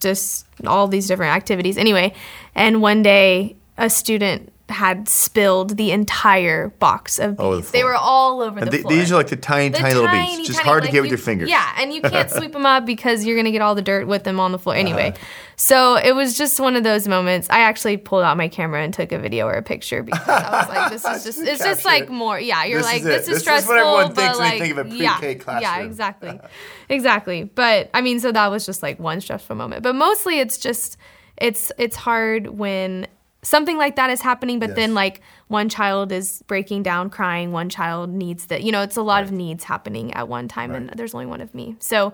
just 0.00 0.46
all 0.66 0.88
these 0.88 1.06
different 1.06 1.34
activities. 1.34 1.76
Anyway, 1.76 2.14
and 2.54 2.82
one 2.82 3.02
day 3.02 3.56
a 3.76 3.90
student 3.90 4.52
had 4.70 5.08
spilled 5.08 5.76
the 5.76 5.90
entire 5.92 6.68
box 6.68 7.18
of 7.18 7.38
Over 7.40 7.56
the 7.56 7.60
beads. 7.62 7.70
They 7.72 7.84
were 7.84 7.94
all 7.94 8.40
over 8.42 8.58
And 8.58 8.66
the 8.68 8.70
th- 8.72 8.82
floor. 8.82 8.92
these 8.94 9.12
are 9.12 9.16
like 9.16 9.28
the 9.28 9.36
tiny, 9.36 9.68
The 9.70 9.78
tiny, 9.78 9.94
little 9.94 10.08
tiny, 10.08 10.36
beads. 10.36 10.48
Just 10.48 10.58
tiny, 10.60 10.68
hard 10.68 10.82
to 10.82 10.86
like 10.86 10.92
get 10.92 11.00
with 11.02 11.06
you- 11.06 11.16
your 11.16 11.18
fingers. 11.18 11.48
Yeah, 11.50 11.74
and 11.78 11.92
you 11.92 12.00
can't 12.02 12.30
sweep 12.38 12.52
them 12.52 12.66
up 12.66 12.86
because 12.86 13.24
you're 13.24 13.36
gonna 13.36 13.50
get 13.50 13.62
all 13.62 13.74
the 13.74 13.82
dirt 13.82 14.06
with 14.06 14.24
them 14.24 14.40
on 14.40 14.52
the 14.52 14.58
floor 14.58 14.74
Uh-huh. 14.76 14.80
anyway. 14.80 15.14
So 15.56 15.96
it 15.96 16.12
was 16.14 16.38
just 16.38 16.58
one 16.58 16.74
of 16.74 16.84
those 16.84 17.06
moments. 17.06 17.48
I 17.50 17.60
actually 17.60 17.98
pulled 17.98 18.22
out 18.22 18.36
my 18.38 18.48
camera 18.48 18.82
and 18.82 18.94
took 18.94 19.12
a 19.12 19.18
video 19.18 19.46
or 19.46 19.52
a 19.52 19.62
picture 19.62 20.02
because 20.02 20.26
I 20.26 20.50
was 20.60 20.68
like, 20.68 20.90
"This 20.90 21.04
is 21.04 21.24
just, 21.36 21.38
it's 21.46 21.62
just 21.62 21.84
like 21.84 22.04
it. 22.04 22.10
more, 22.10 22.40
yeah." 22.40 22.64
You're 22.64 22.78
This 22.78 22.86
like, 22.86 22.98
is 23.00 23.04
"This 23.04 23.20
is 23.22 23.26
This 23.26 23.36
is 23.36 23.42
stressful," 23.42 23.74
what 23.74 23.80
everyone 24.06 24.14
thinks 24.14 24.38
when 24.38 24.48
they 24.48 24.58
like, 24.58 24.60
think 24.62 24.78
of 24.78 24.86
a 24.90 24.96
yeah, 24.96 25.18
pre-K 25.18 25.32
yeah, 25.36 25.60
classroom. 25.60 25.86
exactly, 25.86 26.40
exactly. 26.88 27.44
But 27.44 27.90
I 27.92 28.00
mean, 28.00 28.20
so 28.20 28.32
that 28.32 28.46
was 28.50 28.64
just 28.66 28.82
like 28.82 28.98
one 28.98 29.20
stressful 29.20 29.54
moment. 29.56 29.82
But 29.82 29.94
mostly, 29.94 30.40
it's 30.40 30.56
just, 30.56 30.96
it's 31.36 31.72
it's 31.78 31.96
hard 31.96 32.46
when 32.48 33.06
something 33.42 33.78
like 33.78 33.96
that 33.96 34.10
is 34.10 34.20
happening 34.20 34.58
but 34.58 34.70
Yes. 34.70 34.76
then 34.76 34.94
like 34.94 35.20
one 35.48 35.68
child 35.68 36.12
is 36.12 36.42
breaking 36.46 36.82
down 36.82 37.08
crying 37.10 37.52
one 37.52 37.68
child 37.70 38.10
needs 38.10 38.46
that 38.46 38.62
you 38.62 38.70
know 38.70 38.82
it's 38.82 38.96
a 38.96 39.02
lot 39.02 39.22
of 39.22 39.32
needs 39.32 39.64
happening 39.64 40.12
at 40.14 40.28
one 40.28 40.46
time 40.48 40.74
and 40.74 40.90
there's 40.96 41.14
only 41.14 41.26
one 41.26 41.40
of 41.40 41.54
me. 41.54 41.76
So 41.78 42.12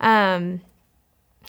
um 0.00 0.60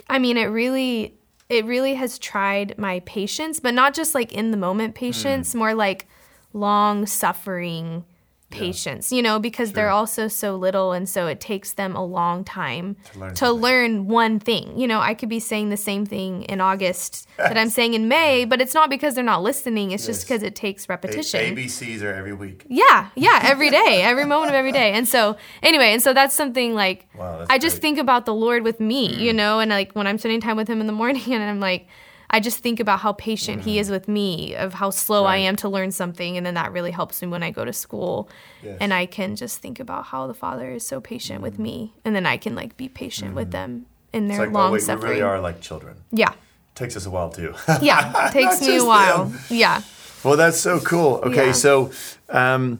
i 0.09 0.17
mean 0.17 0.37
it 0.37 0.45
really 0.45 1.13
it 1.49 1.65
really 1.65 1.93
has 1.95 2.17
tried 2.17 2.75
my 2.77 3.01
patience 3.01 3.59
but 3.59 3.73
not 3.73 3.93
just 3.93 4.15
like 4.15 4.31
in 4.33 4.51
the 4.51 4.57
moment 4.57 4.95
patience 4.95 5.53
more 5.53 5.73
like 5.73 6.07
long 6.53 7.05
suffering 7.05 8.03
patience 8.49 9.11
you 9.11 9.21
know 9.21 9.39
because 9.39 9.73
they're 9.73 9.89
also 9.89 10.27
so 10.27 10.55
little 10.55 10.91
and 10.91 11.07
so 11.07 11.27
it 11.27 11.39
takes 11.39 11.73
them 11.73 11.95
a 11.95 12.03
long 12.03 12.43
time 12.43 12.95
learn 13.15 13.33
to 13.35 13.51
learn 13.51 14.07
one 14.07 14.39
thing. 14.39 14.77
You 14.77 14.87
know 14.87 14.99
i 14.99 15.13
could 15.13 15.29
be 15.29 15.39
saying 15.39 15.69
the 15.69 15.77
same 15.77 16.05
thing 16.05 16.43
in 16.43 16.59
august 16.59 17.27
that 17.37 17.57
i'm 17.57 17.69
saying 17.77 17.93
in 17.93 18.07
may 18.07 18.45
but 18.45 18.59
it's 18.61 18.73
not 18.73 18.89
because 18.89 19.15
they're 19.15 19.23
not 19.23 19.43
listening 19.43 19.91
it's 19.91 20.05
just 20.05 20.27
because 20.27 20.43
it 20.43 20.55
takes 20.55 20.89
repetition. 20.89 21.55
ABCs 21.55 22.01
are 22.01 22.13
every 22.13 22.33
week. 22.33 22.65
yeah, 22.67 23.09
yeah, 23.15 23.39
every 23.43 23.69
day, 23.69 24.01
every 24.03 24.25
moment 24.25 24.49
of 24.49 24.55
every 24.55 24.71
day. 24.71 24.93
And 24.93 25.07
so, 25.07 25.37
anyway, 25.63 25.93
and 25.93 26.01
so 26.01 26.13
that's 26.13 26.35
something 26.35 26.73
like 26.73 27.07
Wow, 27.15 27.39
that's 27.39 27.49
I 27.49 27.57
just 27.57 27.75
great. 27.75 27.81
think 27.81 27.97
about 27.99 28.25
the 28.25 28.33
Lord 28.33 28.63
with 28.63 28.79
me, 28.79 29.09
mm. 29.09 29.19
you 29.19 29.33
know, 29.33 29.59
and 29.59 29.69
like 29.69 29.93
when 29.93 30.07
I'm 30.07 30.17
spending 30.17 30.41
time 30.41 30.57
with 30.57 30.67
Him 30.67 30.81
in 30.81 30.87
the 30.87 30.93
morning, 30.93 31.23
and 31.33 31.43
I'm 31.43 31.59
like, 31.59 31.87
I 32.31 32.39
just 32.39 32.59
think 32.59 32.79
about 32.79 32.99
how 32.99 33.13
patient 33.13 33.63
He 33.63 33.79
is 33.79 33.89
with 33.89 34.07
me, 34.07 34.55
of 34.55 34.73
how 34.75 34.91
slow 34.91 35.25
I 35.25 35.37
am 35.37 35.55
to 35.57 35.69
learn 35.69 35.91
something, 35.91 36.37
and 36.37 36.45
then 36.45 36.53
that 36.53 36.71
really 36.71 36.91
helps 36.91 37.21
me 37.21 37.27
when 37.27 37.41
I 37.43 37.51
go 37.51 37.65
to 37.65 37.73
school, 37.73 38.29
Yes. 38.63 38.77
and 38.79 38.93
I 38.93 39.05
can 39.07 39.35
just 39.35 39.59
think 39.59 39.79
about 39.79 40.05
how 40.05 40.27
the 40.27 40.33
Father 40.33 40.69
is 40.71 40.85
so 40.85 41.01
patient 41.01 41.41
with 41.41 41.57
me, 41.57 41.93
and 42.05 42.15
then 42.15 42.25
I 42.25 42.37
can 42.37 42.53
like 42.55 42.77
be 42.77 42.87
patient 42.87 43.33
with 43.35 43.51
them 43.51 43.85
in 44.13 44.27
their 44.27 44.37
It's 44.43 44.47
like, 44.47 44.53
long 44.53 44.69
oh, 44.69 44.73
wait, 44.73 44.81
suffering. 44.83 45.03
we 45.13 45.19
really 45.19 45.21
are 45.23 45.39
like 45.39 45.59
children. 45.61 45.97
Yeah, 46.11 46.33
Takes 46.75 46.95
us 46.95 47.05
a 47.05 47.09
while 47.09 47.29
too. 47.29 47.53
yeah, 47.81 48.29
takes 48.31 48.61
me 48.61 48.77
a 48.77 48.85
while. 48.85 49.25
them. 49.25 49.39
Yeah. 49.49 49.81
Well, 50.23 50.37
that's 50.37 50.59
so 50.59 50.79
cool. 50.79 51.15
Okay, 51.25 51.47
Yeah. 51.47 51.51
so 51.53 51.91
um, 52.29 52.79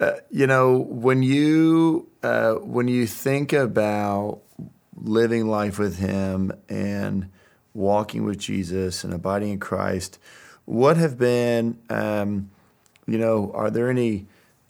uh, 0.00 0.12
you 0.30 0.46
know 0.46 0.78
when 0.78 1.22
you 1.22 2.08
uh, 2.22 2.54
when 2.54 2.88
you 2.88 3.06
think 3.06 3.52
about 3.52 4.40
living 4.96 5.46
life 5.48 5.78
with 5.78 5.98
Him 5.98 6.52
and 6.68 7.28
walking 7.76 8.24
with 8.24 8.38
Jesus 8.38 9.04
and 9.04 9.12
abiding 9.12 9.50
in 9.50 9.60
Christ, 9.60 10.18
what 10.64 10.96
have 10.96 11.18
been 11.18 11.78
um, 11.90 12.50
you 13.06 13.18
know 13.18 13.52
are 13.54 13.70
there 13.70 13.90
any 13.90 14.26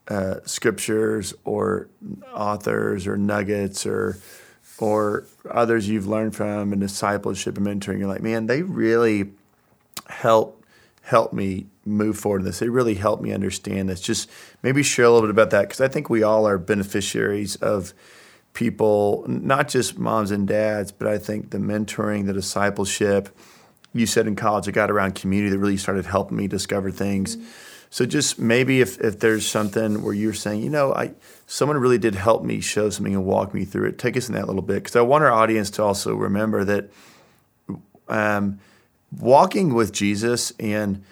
uh, 0.09 0.37
scriptures 0.45 1.33
or 1.45 1.89
authors 2.33 3.07
or 3.07 3.17
nuggets 3.17 3.87
or 3.87 4.19
or 4.79 5.25
others 5.51 5.89
you've 5.89 6.07
learned 6.07 6.37
from 6.37 6.73
in 6.73 6.81
discipleship 6.81 7.57
and 7.57 7.67
mentoring? 7.67 7.99
You're 7.99 8.09
like, 8.09 8.23
man, 8.23 8.47
they 8.47 8.63
really 8.63 9.31
help 10.09 10.65
help 11.03 11.33
me 11.33 11.67
move 11.85 12.19
forward 12.19 12.41
in 12.41 12.47
this. 12.47 12.59
They 12.59 12.69
really 12.69 12.95
helped 12.95 13.23
me 13.23 13.33
understand 13.33 13.89
this. 13.89 14.01
Just 14.01 14.29
maybe 14.63 14.83
share 14.83 15.05
a 15.05 15.11
little 15.11 15.23
bit 15.23 15.31
about 15.31 15.51
that 15.51 15.63
because 15.63 15.81
I 15.81 15.89
think 15.89 16.11
we 16.11 16.25
all 16.25 16.47
are 16.47 16.59
beneficiaries 16.59 17.57
of 17.57 17.95
people, 18.57 19.25
not 19.29 19.69
just 19.69 19.99
moms 19.99 20.33
and 20.33 20.49
dads, 20.49 20.91
but 20.91 21.07
I 21.07 21.19
think 21.19 21.51
the 21.51 21.59
mentoring, 21.59 22.27
the 22.27 22.33
discipleship. 22.33 23.29
You 23.93 24.07
said 24.07 24.27
in 24.27 24.35
college, 24.35 24.67
I 24.67 24.73
got 24.73 24.91
around 24.91 25.15
community 25.15 25.51
that 25.51 25.59
really 25.59 25.77
started 25.77 26.07
helping 26.07 26.37
me 26.37 26.49
discover 26.49 26.91
things. 26.91 27.37
So 27.91 28.05
just 28.05 28.39
maybe 28.39 28.81
if, 28.81 28.99
if 29.01 29.21
there's 29.21 29.47
something 29.47 30.03
where 30.03 30.15
you're 30.15 30.35
saying, 30.35 30.63
you 30.63 30.71
know, 30.71 30.93
I 30.93 31.13
someone 31.47 31.79
really 31.79 31.99
did 31.99 32.17
help 32.17 32.43
me 32.43 32.61
show 32.61 32.91
something 32.91 33.15
and 33.15 33.25
walk 33.25 33.55
me 33.55 33.65
through 33.65 33.89
it, 33.89 33.99
take 33.99 34.17
us 34.17 34.29
in 34.29 34.35
that 34.35 34.47
little 34.47 34.63
bit 34.63 34.83
because 34.83 34.97
I 34.97 35.03
want 35.03 35.23
our 35.23 35.31
audience 35.31 35.71
to 35.71 35.85
also 35.85 36.15
remember 36.15 36.65
that 36.65 36.91
um, 38.09 38.59
walking 39.17 39.75
with 39.75 39.93
Jesus 39.93 40.53
and 40.59 41.05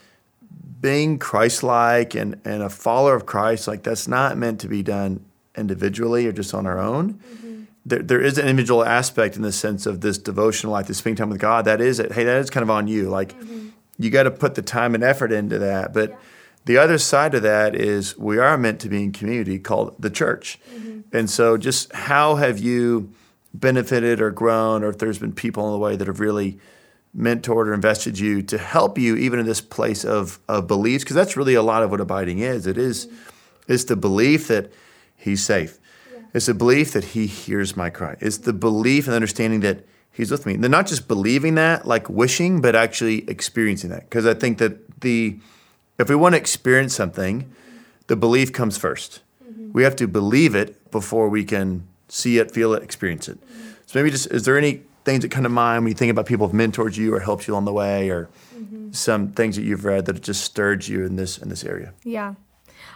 being 0.81 1.19
Christ-like 1.19 2.15
and, 2.15 2.41
and 2.45 2.63
a 2.63 2.69
follower 2.69 3.15
of 3.15 3.27
Christ, 3.27 3.69
like 3.69 3.83
that's 3.83 4.09
not 4.09 4.37
meant 4.37 4.61
to 4.61 4.69
be 4.69 4.83
done 4.83 5.25
individually 5.57 6.27
or 6.27 6.33
just 6.33 6.55
on 6.55 6.67
our 6.67 6.79
own. 6.79 7.15
Mm-hmm. 7.15 7.63
There, 7.87 8.03
there 8.03 8.21
is 8.21 8.39
an 8.39 8.49
individual 8.49 8.85
aspect 8.85 9.37
in 9.37 9.43
the 9.43 9.53
sense 9.53 9.87
of 9.87 10.01
this 10.01 10.17
devotional 10.17 10.73
life, 10.73 10.87
this 10.87 10.99
spending 10.99 11.17
time 11.17 11.31
with 11.31 11.41
God. 11.41 11.65
That 11.67 11.81
is 11.81 11.99
it. 11.99 12.13
Hey, 12.13 12.25
that 12.25 12.39
is 12.39 12.51
kind 12.51 12.63
of 12.63 12.71
on 12.71 12.89
you. 12.89 13.09
Like 13.09 13.39
mm-hmm. 13.39 13.69
you 13.99 14.11
got 14.11 14.23
to 14.25 14.31
put 14.31 14.55
the 14.55 14.63
time 14.63 14.95
and 14.95 15.05
effort 15.05 15.33
into 15.33 15.59
that. 15.59 15.93
But 15.93 16.19
the 16.65 16.79
other 16.79 16.99
side 16.99 17.35
of 17.35 17.43
that 17.43 17.75
is 17.75 18.17
we 18.17 18.39
are 18.39 18.57
meant 18.57 18.81
to 18.81 18.89
be 18.89 19.03
in 19.03 19.13
community 19.13 19.59
called 19.59 19.97
the 19.99 20.11
church. 20.11 20.59
Mm-hmm. 20.75 21.01
And 21.17 21.29
so, 21.29 21.57
just 21.57 21.93
how 21.93 22.37
have 22.37 22.59
you 22.59 23.13
benefited 23.53 24.21
or 24.21 24.31
grown, 24.31 24.83
or 24.83 24.89
if 24.89 24.99
there's 24.99 25.19
been 25.19 25.33
people 25.33 25.67
in 25.67 25.73
the 25.73 25.79
way 25.79 25.95
that 25.95 26.09
have 26.09 26.21
really 26.21 26.59
mentored 27.17 27.69
or 27.69 27.75
invested 27.75 28.19
you 28.19 28.43
to 28.43 28.59
help 28.59 28.99
you 28.99 29.15
even 29.15 29.39
in 29.39 29.47
this 29.47 29.61
place 29.61 30.05
of, 30.05 30.41
of 30.49 30.67
beliefs? 30.67 31.05
Because 31.05 31.17
that's 31.17 31.37
really 31.37 31.55
a 31.55 31.63
lot 31.63 31.83
of 31.83 31.91
what 31.91 32.01
abiding 32.01 32.41
is. 32.41 32.67
It 32.67 32.79
is, 32.79 33.09
it's 33.69 33.85
the 33.85 33.97
belief 33.97 34.49
that 34.49 34.73
he's 35.25 35.45
safe. 35.45 35.79
It's 36.35 36.47
the 36.47 36.55
belief 36.55 36.93
that 36.93 37.05
he 37.05 37.27
hears 37.27 37.77
my 37.77 37.91
cry. 37.91 38.17
It's 38.21 38.39
the 38.39 38.53
belief 38.53 39.07
and 39.07 39.15
understanding 39.15 39.61
that 39.61 39.87
he's 40.11 40.31
with 40.31 40.47
me. 40.47 40.55
And 40.55 40.63
they're 40.63 40.71
not 40.71 40.87
just 40.87 41.07
believing 41.09 41.55
that, 41.55 41.87
like 41.87 42.11
wishing, 42.11 42.61
but 42.61 42.75
actually 42.75 43.29
experiencing 43.31 43.91
that. 43.91 44.03
Because 44.11 44.27
I 44.27 44.35
think 44.35 44.59
that 44.59 45.01
the 45.01 45.39
if 45.99 46.09
we 46.09 46.17
want 46.17 46.35
to 46.35 46.39
experience 46.39 46.95
something, 46.95 47.51
the 48.09 48.17
belief 48.17 48.53
comes 48.53 48.79
1st 48.79 49.21
mm-hmm. 49.49 49.73
We 49.73 49.85
have 49.85 49.97
to 49.97 50.09
believe 50.09 50.55
it 50.57 50.91
before 50.91 51.29
we 51.29 51.45
can 51.45 51.87
see 52.09 52.39
it, 52.39 52.51
feel 52.51 52.75
it, 52.75 52.83
experience 52.83 53.29
it. 53.29 53.41
Mm-hmm. 53.41 53.71
So 53.87 53.99
maybe 53.99 54.11
just 54.11 54.27
is 54.33 54.45
there 54.45 54.59
any 54.59 54.83
things 55.05 55.23
that 55.23 55.31
come 55.31 55.45
to 55.45 55.49
mind 55.49 55.85
when 55.85 55.91
you 55.91 55.95
think 55.95 56.11
about 56.11 56.27
people 56.27 56.49
who've 56.49 56.61
mentored 56.61 56.97
you 56.97 57.15
or 57.15 57.21
helped 57.21 57.47
you 57.47 57.55
on 57.55 57.65
the 57.65 57.73
way, 57.73 58.11
or 58.11 58.29
mm-hmm. 58.57 58.91
some 58.91 59.29
things 59.33 59.55
that 59.57 59.63
you've 59.63 59.85
read 59.85 60.07
that 60.07 60.17
have 60.17 60.23
just 60.23 60.43
stirred 60.43 60.89
you 60.89 61.05
in 61.05 61.15
this 61.15 61.39
in 61.39 61.49
this 61.49 61.63
area? 61.65 61.93
Yeah. 62.03 62.35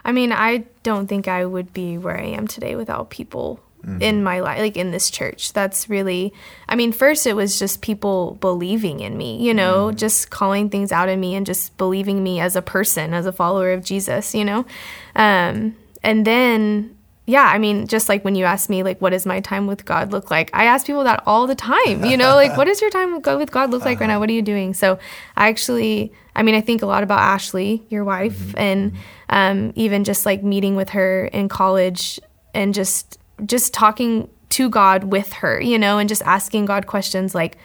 I 0.09 0.12
mean, 0.12 0.33
I 0.33 0.64
don't 0.83 1.07
think 1.07 1.29
I 1.29 1.44
would 1.44 1.75
be 1.75 1.99
where 1.99 2.18
I 2.18 2.29
am 2.29 2.49
today 2.49 2.77
without 2.77 3.11
people 3.11 3.61
in 4.01 4.23
my 4.23 4.40
life, 4.40 4.59
like 4.59 4.77
in 4.77 4.90
this 4.90 5.11
church. 5.11 5.53
That's 5.53 5.88
really, 5.88 6.33
I 6.68 6.77
mean, 6.77 6.92
first 6.92 7.27
it 7.27 7.37
was 7.37 7.59
just 7.59 7.81
people 7.83 8.38
believing 8.40 9.01
in 9.01 9.16
me, 9.16 9.37
you 9.47 9.55
know, 9.55 9.92
just 9.92 10.31
calling 10.31 10.71
things 10.71 10.92
out 10.92 11.09
in 11.09 11.21
me 11.21 11.35
and 11.35 11.47
just 11.47 11.77
believing 11.77 12.23
me 12.23 12.40
as 12.40 12.57
a 12.57 12.62
person, 12.62 13.14
as 13.14 13.27
a 13.27 13.33
follower 13.33 13.73
of 13.73 13.85
Jesus, 13.85 14.35
you 14.35 14.44
know? 14.44 14.66
Um, 15.14 15.77
and 16.03 16.27
then, 16.27 16.97
yeah, 17.28 17.44
I 17.44 17.58
mean, 17.58 17.86
just 17.86 18.08
like 18.08 18.24
when 18.24 18.34
you 18.34 18.46
ask 18.46 18.70
me, 18.70 18.82
like, 18.82 19.02
what 19.02 19.10
does 19.10 19.26
my 19.26 19.40
time 19.40 19.66
with 19.66 19.84
God 19.84 20.12
look 20.12 20.30
like? 20.30 20.48
I 20.54 20.64
ask 20.64 20.86
people 20.86 21.04
that 21.04 21.22
all 21.26 21.46
the 21.46 21.54
time, 21.54 22.02
you 22.02 22.16
know, 22.16 22.34
like, 22.34 22.56
what 22.56 22.64
does 22.64 22.80
your 22.80 22.88
time 22.88 23.12
with 23.12 23.22
God, 23.22 23.38
with 23.38 23.50
God 23.50 23.70
look 23.70 23.84
like 23.84 24.00
right 24.00 24.06
now? 24.06 24.14
Uh-huh. 24.14 24.20
What 24.20 24.30
are 24.30 24.32
you 24.32 24.40
doing? 24.40 24.72
So 24.72 24.98
I 25.36 25.50
actually, 25.50 26.10
I 26.34 26.42
mean, 26.42 26.54
I 26.54 26.62
think 26.62 26.80
a 26.80 26.86
lot 26.86 27.02
about 27.02 27.18
Ashley, 27.18 27.82
your 27.90 28.02
wife, 28.02 28.38
mm-hmm. 28.38 28.58
and 28.58 28.92
mm-hmm. 28.92 28.98
um, 29.28 29.72
even 29.76 30.04
just 30.04 30.24
like 30.24 30.42
meeting 30.42 30.74
with 30.74 30.88
her 30.90 31.26
in 31.26 31.50
college 31.50 32.18
and 32.54 32.72
just 32.72 33.18
just 33.44 33.74
talking 33.74 34.30
to 34.48 34.70
God 34.70 35.04
with 35.04 35.30
her, 35.34 35.60
you 35.60 35.78
know, 35.78 35.98
and 35.98 36.08
just 36.08 36.22
asking 36.22 36.64
God 36.64 36.86
questions 36.86 37.34
like, 37.34 37.58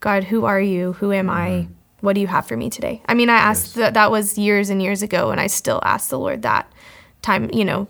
God, 0.00 0.24
who 0.24 0.46
are 0.46 0.60
you? 0.60 0.94
Who 0.94 1.12
am 1.12 1.30
I? 1.30 1.48
Mm-hmm. 1.48 1.72
What 2.00 2.14
do 2.14 2.20
you 2.20 2.26
have 2.26 2.48
for 2.48 2.56
me 2.56 2.70
today? 2.70 3.02
I 3.06 3.14
mean, 3.14 3.30
I 3.30 3.36
asked 3.36 3.76
that 3.76 3.94
that 3.94 4.10
was 4.10 4.36
years 4.36 4.68
and 4.68 4.82
years 4.82 5.02
ago, 5.02 5.30
and 5.30 5.40
I 5.40 5.46
still 5.46 5.78
ask 5.84 6.10
the 6.10 6.18
Lord 6.18 6.42
that 6.42 6.70
time, 7.22 7.50
you 7.52 7.64
know, 7.64 7.86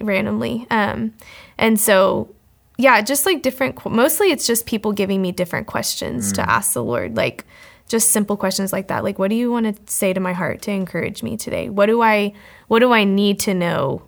randomly. 0.00 0.66
Um, 0.70 1.14
and 1.58 1.78
so, 1.78 2.34
yeah, 2.78 3.00
just 3.02 3.26
like 3.26 3.42
different. 3.42 3.84
Mostly, 3.84 4.30
it's 4.30 4.46
just 4.46 4.66
people 4.66 4.92
giving 4.92 5.20
me 5.22 5.32
different 5.32 5.66
questions 5.66 6.32
to 6.32 6.48
ask 6.48 6.72
the 6.72 6.82
Lord, 6.82 7.16
like 7.16 7.44
just 7.88 8.10
simple 8.10 8.36
questions 8.36 8.72
like 8.72 8.88
that. 8.88 9.04
Like, 9.04 9.18
what 9.18 9.28
do 9.28 9.36
you 9.36 9.50
want 9.52 9.66
to 9.66 9.92
say 9.92 10.12
to 10.12 10.20
my 10.20 10.32
heart 10.32 10.62
to 10.62 10.70
encourage 10.70 11.22
me 11.22 11.36
today? 11.36 11.68
What 11.68 11.86
do 11.86 12.02
I, 12.02 12.32
what 12.68 12.78
do 12.78 12.92
I 12.92 13.04
need 13.04 13.40
to 13.40 13.54
know 13.54 14.02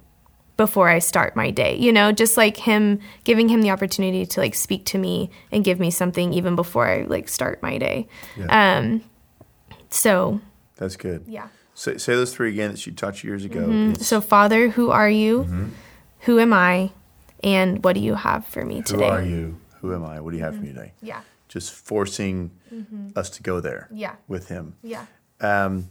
before 0.57 0.89
I 0.89 1.01
start 1.01 1.35
my 1.35 1.51
day. 1.51 1.77
You 1.77 1.93
know, 1.93 2.13
just 2.13 2.37
like 2.37 2.57
him 2.57 3.01
giving 3.25 3.49
him 3.49 3.63
the 3.63 3.71
opportunity 3.71 4.25
to 4.27 4.41
like 4.41 4.55
speak 4.55 4.85
to 4.87 4.99
me 4.99 5.31
and 5.51 5.65
give 5.65 5.81
me 5.81 5.91
something 5.91 6.33
even 6.33 6.55
before 6.55 6.87
I 6.87 7.03
like 7.03 7.29
start 7.29 7.63
my 7.63 7.79
day. 7.79 8.09
Yeah. 8.37 8.79
Um 8.79 9.03
so 9.91 10.41
That's 10.77 10.97
good. 10.97 11.25
yeah. 11.27 11.49
Say, 11.75 11.99
say 11.99 12.15
those 12.15 12.33
three 12.35 12.51
again 12.51 12.71
that 12.71 12.87
you 12.87 12.93
taught 12.93 13.25
years 13.25 13.45
ago. 13.45 13.67
It's 13.95 14.07
So 14.07 14.21
Father, 14.21 14.69
who 14.71 14.91
are 14.91 15.11
you? 15.11 15.71
Who 16.21 16.39
am 16.39 16.53
I? 16.53 16.91
And 17.43 17.85
what 17.85 17.95
do 17.95 18.01
you 18.01 18.15
have 18.15 18.47
for 18.47 18.65
me 18.65 18.83
today? 18.83 19.05
who 19.07 19.11
are 19.11 19.23
you? 19.23 19.61
Who 19.81 19.95
am 19.95 20.05
I? 20.05 20.21
What 20.21 20.31
do 20.31 20.37
you 20.39 20.45
have 20.45 20.55
for 20.55 20.63
me 20.63 20.69
today? 20.69 20.93
Yeah. 21.03 21.21
Just 21.49 21.73
forcing 21.73 22.51
us 23.17 23.29
to 23.31 23.43
go 23.43 23.61
there 23.61 23.89
Yeah. 23.93 24.15
with 24.29 24.49
him. 24.49 24.75
Yeah. 24.83 25.07
Um, 25.41 25.89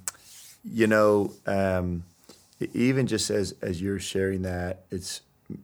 you 0.64 0.88
know, 0.88 1.34
um, 1.46 2.04
even 2.74 3.06
just 3.08 3.30
as 3.30 3.54
as 3.62 3.82
you're 3.82 4.00
sharing 4.00 4.44
that, 4.44 4.86
it's 4.90 5.22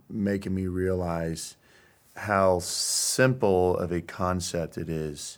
making 0.10 0.54
me 0.54 0.68
realize 0.68 1.56
how 2.16 2.60
simple 2.60 3.78
of 3.78 3.92
a 3.94 4.02
concept 4.02 4.78
it 4.78 4.90
is. 4.90 5.38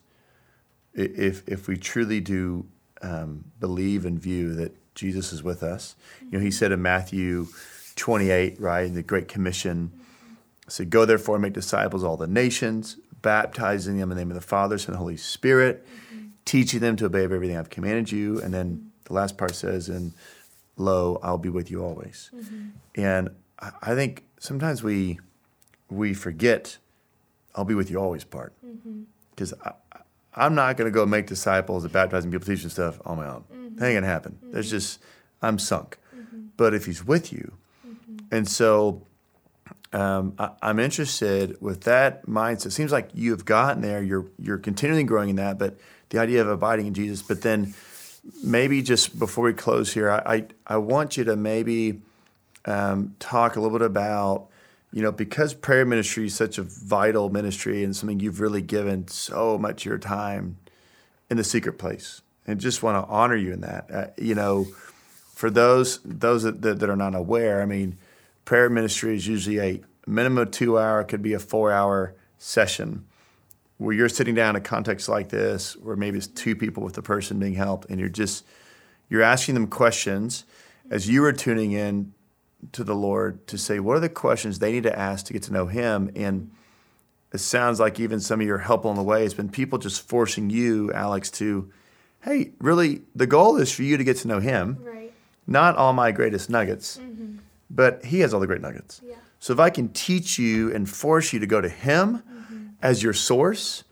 If 0.93 1.47
if 1.47 1.67
we 1.67 1.77
truly 1.77 2.19
do 2.19 2.65
um, 3.01 3.45
believe 3.59 4.05
and 4.05 4.19
view 4.19 4.53
that 4.55 4.75
Jesus 4.95 5.31
is 5.31 5.41
with 5.43 5.63
us, 5.63 5.95
you 6.21 6.37
know, 6.37 6.39
he 6.39 6.51
said 6.51 6.71
in 6.71 6.81
Matthew 6.81 7.47
28, 7.95 8.59
right, 8.59 8.85
in 8.85 8.93
the 8.93 9.03
Great 9.03 9.27
Commission, 9.27 9.91
said, 10.67 10.89
"Go 10.89 11.05
therefore 11.05 11.35
and 11.35 11.41
make 11.41 11.53
disciples 11.53 12.03
of 12.03 12.09
all 12.09 12.17
the 12.17 12.27
nations, 12.27 12.97
baptizing 13.21 13.97
them 13.97 14.11
in 14.11 14.17
the 14.17 14.21
name 14.21 14.31
of 14.31 14.35
the 14.35 14.41
Father, 14.41 14.77
Son, 14.77 14.93
and 14.93 14.97
Holy 14.97 15.17
Spirit, 15.17 15.85
mm-hmm. 15.85 16.27
teaching 16.45 16.79
them 16.79 16.95
to 16.97 17.05
obey 17.05 17.23
everything 17.23 17.57
I've 17.57 17.69
commanded 17.69 18.11
you." 18.11 18.41
And 18.41 18.53
then 18.53 18.91
the 19.05 19.13
last 19.13 19.37
part 19.37 19.55
says, 19.55 19.89
"And 19.89 20.13
lo, 20.77 21.19
I'll 21.23 21.37
be 21.37 21.49
with 21.49 21.69
you 21.69 21.83
always." 21.83 22.29
Mm-hmm. 22.35 22.69
And 22.95 23.29
I 23.59 23.95
think 23.95 24.25
sometimes 24.39 24.81
we 24.81 25.19
we 25.89 26.13
forget 26.13 26.77
I'll 27.55 27.65
be 27.65 27.75
with 27.75 27.89
you 27.89 27.97
always 27.97 28.23
part 28.23 28.53
because 29.35 29.53
mm-hmm. 29.53 29.69
I'm 30.33 30.55
not 30.55 30.77
going 30.77 30.91
to 30.91 30.95
go 30.95 31.05
make 31.05 31.27
disciples 31.27 31.83
and 31.83 31.91
baptizing 31.91 32.31
people, 32.31 32.45
teaching 32.45 32.69
stuff 32.69 32.99
on 33.05 33.17
my 33.17 33.27
own. 33.27 33.43
Mm-hmm. 33.51 33.75
That 33.75 33.87
ain't 33.87 33.95
gonna 33.97 34.07
happen. 34.07 34.33
Mm-hmm. 34.33 34.51
There's 34.53 34.69
just 34.69 34.99
I'm 35.41 35.59
sunk. 35.59 35.97
Mm-hmm. 36.15 36.41
But 36.57 36.73
if 36.73 36.85
He's 36.85 37.05
with 37.05 37.33
you, 37.33 37.53
mm-hmm. 37.85 38.17
and 38.31 38.47
so 38.47 39.05
um, 39.93 40.35
I, 40.39 40.69
am 40.69 40.79
interested 40.79 41.57
with 41.61 41.81
that 41.81 42.25
mindset. 42.25 42.67
It 42.67 42.71
seems 42.71 42.91
like 42.91 43.09
you 43.13 43.31
have 43.31 43.45
gotten 43.45 43.81
there. 43.81 44.01
You're 44.01 44.27
you're 44.39 44.57
continually 44.57 45.03
growing 45.03 45.29
in 45.29 45.35
that, 45.37 45.57
but 45.57 45.77
the 46.09 46.19
idea 46.19 46.41
of 46.41 46.47
abiding 46.47 46.87
in 46.87 46.93
Jesus. 46.93 47.21
But 47.21 47.41
then 47.41 47.73
maybe 48.43 48.81
just 48.81 49.19
before 49.19 49.45
we 49.45 49.53
close 49.53 49.93
here, 49.93 50.09
I 50.09 50.21
I, 50.25 50.45
I 50.67 50.77
want 50.77 51.17
you 51.17 51.25
to 51.25 51.35
maybe 51.35 52.01
um, 52.65 53.15
talk 53.19 53.55
a 53.55 53.61
little 53.61 53.77
bit 53.77 53.85
about 53.85 54.47
you 54.91 55.01
know 55.01 55.11
because 55.11 55.53
prayer 55.53 55.85
ministry 55.85 56.25
is 56.25 56.35
such 56.35 56.57
a 56.57 56.63
vital 56.63 57.29
ministry 57.29 57.83
and 57.83 57.95
something 57.95 58.19
you've 58.19 58.39
really 58.39 58.61
given 58.61 59.07
so 59.07 59.57
much 59.57 59.85
of 59.85 59.89
your 59.89 59.97
time 59.97 60.57
in 61.29 61.37
the 61.37 61.43
secret 61.43 61.77
place, 61.77 62.21
and 62.45 62.59
just 62.59 62.83
want 62.83 63.03
to 63.03 63.11
honor 63.11 63.35
you 63.35 63.53
in 63.53 63.61
that. 63.61 63.91
Uh, 63.91 64.07
you 64.17 64.35
know, 64.35 64.65
for 65.33 65.49
those 65.49 65.99
those 66.03 66.43
that, 66.43 66.61
that 66.61 66.89
are 66.89 66.95
not 66.95 67.15
aware, 67.15 67.61
I 67.61 67.65
mean 67.65 67.97
prayer 68.45 68.69
ministry 68.69 69.15
is 69.15 69.27
usually 69.27 69.59
a 69.59 69.81
minimum 70.05 70.51
two 70.51 70.77
hour, 70.77 71.03
could 71.03 71.21
be 71.21 71.33
a 71.33 71.39
four 71.39 71.71
hour 71.71 72.15
session 72.37 73.05
where 73.77 73.95
you're 73.95 74.09
sitting 74.09 74.35
down 74.35 74.51
in 74.51 74.55
a 74.57 74.63
context 74.63 75.09
like 75.09 75.29
this, 75.29 75.75
where 75.77 75.95
maybe 75.95 76.17
it's 76.17 76.27
two 76.27 76.55
people 76.55 76.83
with 76.83 76.93
the 76.93 77.01
person 77.01 77.39
being 77.39 77.55
helped, 77.55 77.89
and 77.89 77.99
you're 77.99 78.09
just 78.09 78.45
you're 79.09 79.23
asking 79.23 79.55
them 79.55 79.67
questions 79.67 80.45
as 80.89 81.09
you 81.09 81.23
are 81.23 81.33
tuning 81.33 81.71
in 81.71 82.13
to 82.71 82.83
the 82.83 82.95
Lord 82.95 83.45
to 83.47 83.57
say 83.57 83.79
what 83.79 83.97
are 83.97 84.01
the 84.01 84.09
questions 84.09 84.59
they 84.59 84.71
need 84.71 84.83
to 84.83 84.97
ask 84.97 85.25
to 85.27 85.33
get 85.33 85.43
to 85.43 85.53
know 85.53 85.67
Him. 85.67 86.11
And 86.15 86.51
it 87.33 87.39
sounds 87.39 87.79
like 87.79 87.99
even 87.99 88.19
some 88.19 88.41
of 88.41 88.47
your 88.47 88.59
help 88.59 88.85
on 88.85 88.95
the 88.95 89.03
way 89.03 89.23
has 89.23 89.33
been 89.33 89.49
people 89.49 89.79
just 89.79 90.07
forcing 90.07 90.49
you, 90.49 90.91
Alex, 90.93 91.31
to, 91.31 91.71
hey, 92.23 92.51
really, 92.59 93.03
the 93.15 93.27
goal 93.27 93.57
is 93.57 93.71
for 93.71 93.83
you 93.83 93.97
to 93.97 94.03
get 94.03 94.17
to 94.17 94.27
know 94.27 94.39
Him, 94.39 94.77
right. 94.81 95.13
not 95.47 95.75
all 95.75 95.93
my 95.93 96.11
greatest 96.11 96.49
nuggets. 96.49 96.97
Mm-hmm 96.97 97.37
but 97.73 98.03
he 98.05 98.19
has 98.19 98.33
all 98.33 98.39
the 98.39 98.47
great 98.47 98.61
nuggets. 98.61 99.01
Yeah. 99.03 99.15
So 99.39 99.53
if 99.53 99.59
I 99.59 99.69
can 99.69 99.89
teach 99.89 100.37
you 100.37 100.73
and 100.73 100.87
force 100.87 101.33
you 101.33 101.39
to 101.39 101.47
go 101.47 101.61
to 101.61 101.69
him 101.69 102.17
mm-hmm. 102.17 102.67
as 102.81 103.01
your 103.01 103.13
source, 103.13 103.83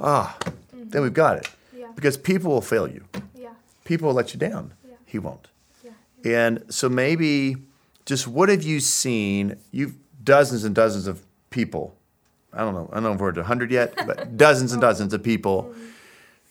ah, 0.00 0.36
mm-hmm. 0.40 0.88
then 0.90 1.02
we've 1.02 1.14
got 1.14 1.38
it. 1.38 1.48
Yeah. 1.74 1.86
Because 1.94 2.16
people 2.16 2.50
will 2.50 2.60
fail 2.60 2.88
you. 2.88 3.04
Yeah. 3.34 3.50
People 3.84 4.08
will 4.08 4.14
let 4.14 4.34
you 4.34 4.40
down. 4.40 4.74
Yeah. 4.86 4.96
He 5.06 5.18
won't. 5.18 5.48
Yeah. 5.82 5.92
And 6.24 6.64
so 6.68 6.88
maybe 6.88 7.56
just 8.08 8.26
what 8.26 8.48
have 8.48 8.62
you 8.62 8.80
seen? 8.80 9.58
You've 9.70 9.94
dozens 10.24 10.64
and 10.64 10.74
dozens 10.74 11.06
of 11.06 11.22
people. 11.50 11.94
I 12.54 12.60
don't 12.60 12.72
know. 12.72 12.88
I 12.90 12.94
don't 12.94 13.02
know 13.02 13.12
if 13.12 13.20
we're 13.20 13.28
at 13.28 13.36
100 13.36 13.70
yet, 13.70 13.94
but 14.06 14.34
dozens 14.38 14.72
and 14.72 14.80
dozens 14.80 15.12
of 15.12 15.22
people 15.22 15.74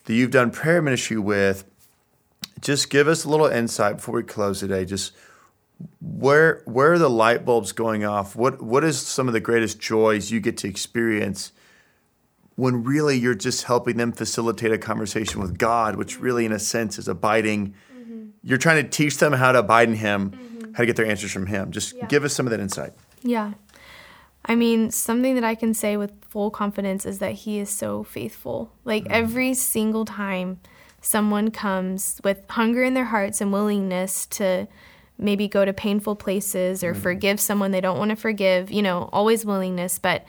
that 0.04 0.14
you've 0.14 0.30
done 0.30 0.52
prayer 0.52 0.80
ministry 0.80 1.18
with. 1.18 1.64
Just 2.60 2.90
give 2.90 3.08
us 3.08 3.24
a 3.24 3.28
little 3.28 3.46
insight 3.46 3.96
before 3.96 4.14
we 4.14 4.22
close 4.22 4.60
today. 4.60 4.84
Just 4.84 5.12
where 6.00 6.62
where 6.64 6.92
are 6.92 6.98
the 6.98 7.10
light 7.10 7.44
bulbs 7.44 7.72
going 7.72 8.04
off? 8.04 8.36
What 8.36 8.62
what 8.62 8.84
is 8.84 9.00
some 9.00 9.26
of 9.26 9.34
the 9.34 9.40
greatest 9.40 9.80
joys 9.80 10.30
you 10.30 10.38
get 10.38 10.56
to 10.58 10.68
experience 10.68 11.50
when 12.54 12.84
really 12.84 13.18
you're 13.18 13.34
just 13.34 13.64
helping 13.64 13.96
them 13.96 14.12
facilitate 14.12 14.70
a 14.70 14.78
conversation 14.78 15.40
with 15.40 15.58
God, 15.58 15.96
which 15.96 16.20
really 16.20 16.44
in 16.44 16.52
a 16.52 16.58
sense 16.60 16.98
is 16.98 17.08
abiding. 17.08 17.74
Mm-hmm. 17.92 18.26
You're 18.44 18.58
trying 18.58 18.84
to 18.84 18.88
teach 18.88 19.18
them 19.18 19.32
how 19.32 19.50
to 19.50 19.58
abide 19.58 19.88
in 19.88 19.96
Him, 19.96 20.30
mm-hmm. 20.30 20.47
How 20.74 20.82
to 20.82 20.86
get 20.86 20.96
their 20.96 21.06
answers 21.06 21.32
from 21.32 21.46
Him. 21.46 21.70
Just 21.70 21.94
yeah. 21.94 22.06
give 22.06 22.24
us 22.24 22.32
some 22.32 22.46
of 22.46 22.50
that 22.50 22.60
insight. 22.60 22.92
Yeah. 23.22 23.52
I 24.44 24.54
mean, 24.54 24.90
something 24.90 25.34
that 25.34 25.44
I 25.44 25.54
can 25.54 25.74
say 25.74 25.96
with 25.96 26.12
full 26.24 26.50
confidence 26.50 27.04
is 27.04 27.18
that 27.18 27.32
He 27.32 27.58
is 27.58 27.70
so 27.70 28.02
faithful. 28.02 28.72
Like 28.84 29.04
mm-hmm. 29.04 29.12
every 29.12 29.54
single 29.54 30.04
time 30.04 30.60
someone 31.00 31.50
comes 31.50 32.20
with 32.24 32.42
hunger 32.50 32.82
in 32.82 32.94
their 32.94 33.06
hearts 33.06 33.40
and 33.40 33.52
willingness 33.52 34.26
to 34.26 34.66
maybe 35.18 35.48
go 35.48 35.64
to 35.64 35.72
painful 35.72 36.16
places 36.16 36.84
or 36.84 36.92
mm-hmm. 36.92 37.02
forgive 37.02 37.40
someone 37.40 37.72
they 37.72 37.80
don't 37.80 37.98
want 37.98 38.10
to 38.10 38.16
forgive, 38.16 38.70
you 38.70 38.82
know, 38.82 39.08
always 39.12 39.44
willingness. 39.44 39.98
But 39.98 40.24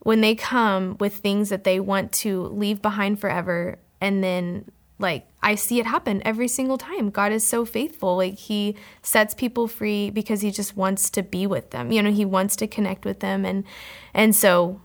when 0.00 0.20
they 0.20 0.34
come 0.34 0.96
with 0.98 1.16
things 1.16 1.50
that 1.50 1.64
they 1.64 1.78
want 1.78 2.12
to 2.12 2.44
leave 2.44 2.80
behind 2.80 3.20
forever, 3.20 3.78
and 4.00 4.22
then 4.22 4.70
like 4.98 5.26
I 5.42 5.54
see 5.54 5.78
it 5.78 5.86
happen 5.86 6.22
every 6.24 6.48
single 6.48 6.78
time. 6.78 7.10
God 7.10 7.32
is 7.32 7.44
so 7.44 7.64
faithful. 7.64 8.16
Like 8.16 8.36
he 8.36 8.76
sets 9.02 9.34
people 9.34 9.68
free 9.68 10.10
because 10.10 10.40
he 10.40 10.50
just 10.50 10.76
wants 10.76 11.10
to 11.10 11.22
be 11.22 11.46
with 11.46 11.70
them. 11.70 11.92
You 11.92 12.02
know, 12.02 12.12
he 12.12 12.24
wants 12.24 12.56
to 12.56 12.66
connect 12.66 13.04
with 13.04 13.20
them 13.20 13.44
and 13.44 13.64
and 14.12 14.34
so 14.34 14.80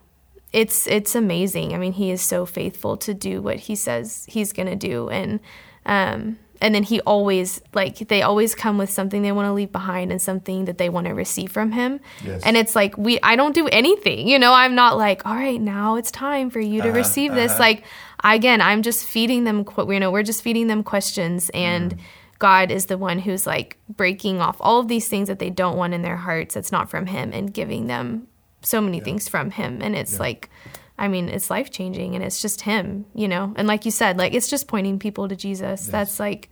it's 0.51 0.85
it's 0.87 1.15
amazing. 1.15 1.73
I 1.73 1.77
mean, 1.77 1.93
he 1.93 2.11
is 2.11 2.21
so 2.21 2.45
faithful 2.45 2.95
to 2.97 3.13
do 3.13 3.41
what 3.41 3.57
he 3.61 3.75
says 3.75 4.25
he's 4.29 4.53
going 4.53 4.67
to 4.67 4.75
do 4.75 5.09
and 5.09 5.39
um 5.85 6.37
and 6.63 6.73
then 6.73 6.81
he 6.81 7.01
always 7.01 7.61
like 7.73 7.97
they 8.07 8.21
always 8.21 8.55
come 8.55 8.77
with 8.77 8.89
something 8.89 9.21
they 9.21 9.33
want 9.33 9.45
to 9.45 9.51
leave 9.51 9.71
behind 9.71 10.11
and 10.11 10.21
something 10.21 10.65
that 10.65 10.77
they 10.77 10.89
want 10.89 11.05
to 11.05 11.13
receive 11.13 11.51
from 11.51 11.73
him 11.73 11.99
yes. 12.23 12.41
and 12.43 12.55
it's 12.55 12.75
like 12.75 12.97
we 12.97 13.19
i 13.21 13.35
don't 13.35 13.53
do 13.53 13.67
anything 13.67 14.27
you 14.27 14.39
know 14.39 14.53
i'm 14.53 14.73
not 14.73 14.97
like 14.97 15.25
all 15.25 15.35
right 15.35 15.61
now 15.61 15.95
it's 15.95 16.09
time 16.09 16.49
for 16.49 16.61
you 16.61 16.81
to 16.81 16.87
uh-huh, 16.87 16.97
receive 16.97 17.31
uh-huh. 17.31 17.41
this 17.41 17.59
like 17.59 17.83
again 18.23 18.61
i'm 18.61 18.81
just 18.81 19.05
feeding 19.05 19.43
them 19.43 19.65
you 19.89 19.99
know 19.99 20.09
we're 20.09 20.23
just 20.23 20.41
feeding 20.41 20.67
them 20.67 20.81
questions 20.81 21.51
and 21.53 21.95
mm. 21.95 21.99
god 22.39 22.71
is 22.71 22.85
the 22.85 22.97
one 22.97 23.19
who's 23.19 23.45
like 23.45 23.77
breaking 23.89 24.39
off 24.39 24.55
all 24.61 24.79
of 24.79 24.87
these 24.87 25.09
things 25.09 25.27
that 25.27 25.39
they 25.39 25.49
don't 25.49 25.75
want 25.75 25.93
in 25.93 26.01
their 26.01 26.17
hearts 26.17 26.55
that's 26.55 26.71
not 26.71 26.89
from 26.89 27.05
him 27.07 27.31
and 27.33 27.53
giving 27.53 27.87
them 27.87 28.25
so 28.61 28.79
many 28.79 28.99
yeah. 28.99 29.03
things 29.03 29.27
from 29.27 29.51
him 29.51 29.81
and 29.81 29.95
it's 29.95 30.13
yeah. 30.13 30.19
like 30.19 30.49
I 30.97 31.07
mean, 31.07 31.29
it's 31.29 31.49
life 31.49 31.71
changing 31.71 32.15
and 32.15 32.23
it's 32.23 32.41
just 32.41 32.61
him, 32.61 33.05
you 33.15 33.27
know? 33.27 33.53
And 33.55 33.67
like 33.67 33.85
you 33.85 33.91
said, 33.91 34.17
like 34.17 34.33
it's 34.33 34.49
just 34.49 34.67
pointing 34.67 34.99
people 34.99 35.27
to 35.27 35.35
Jesus. 35.35 35.81
Yes. 35.83 35.87
That's 35.87 36.19
like, 36.19 36.49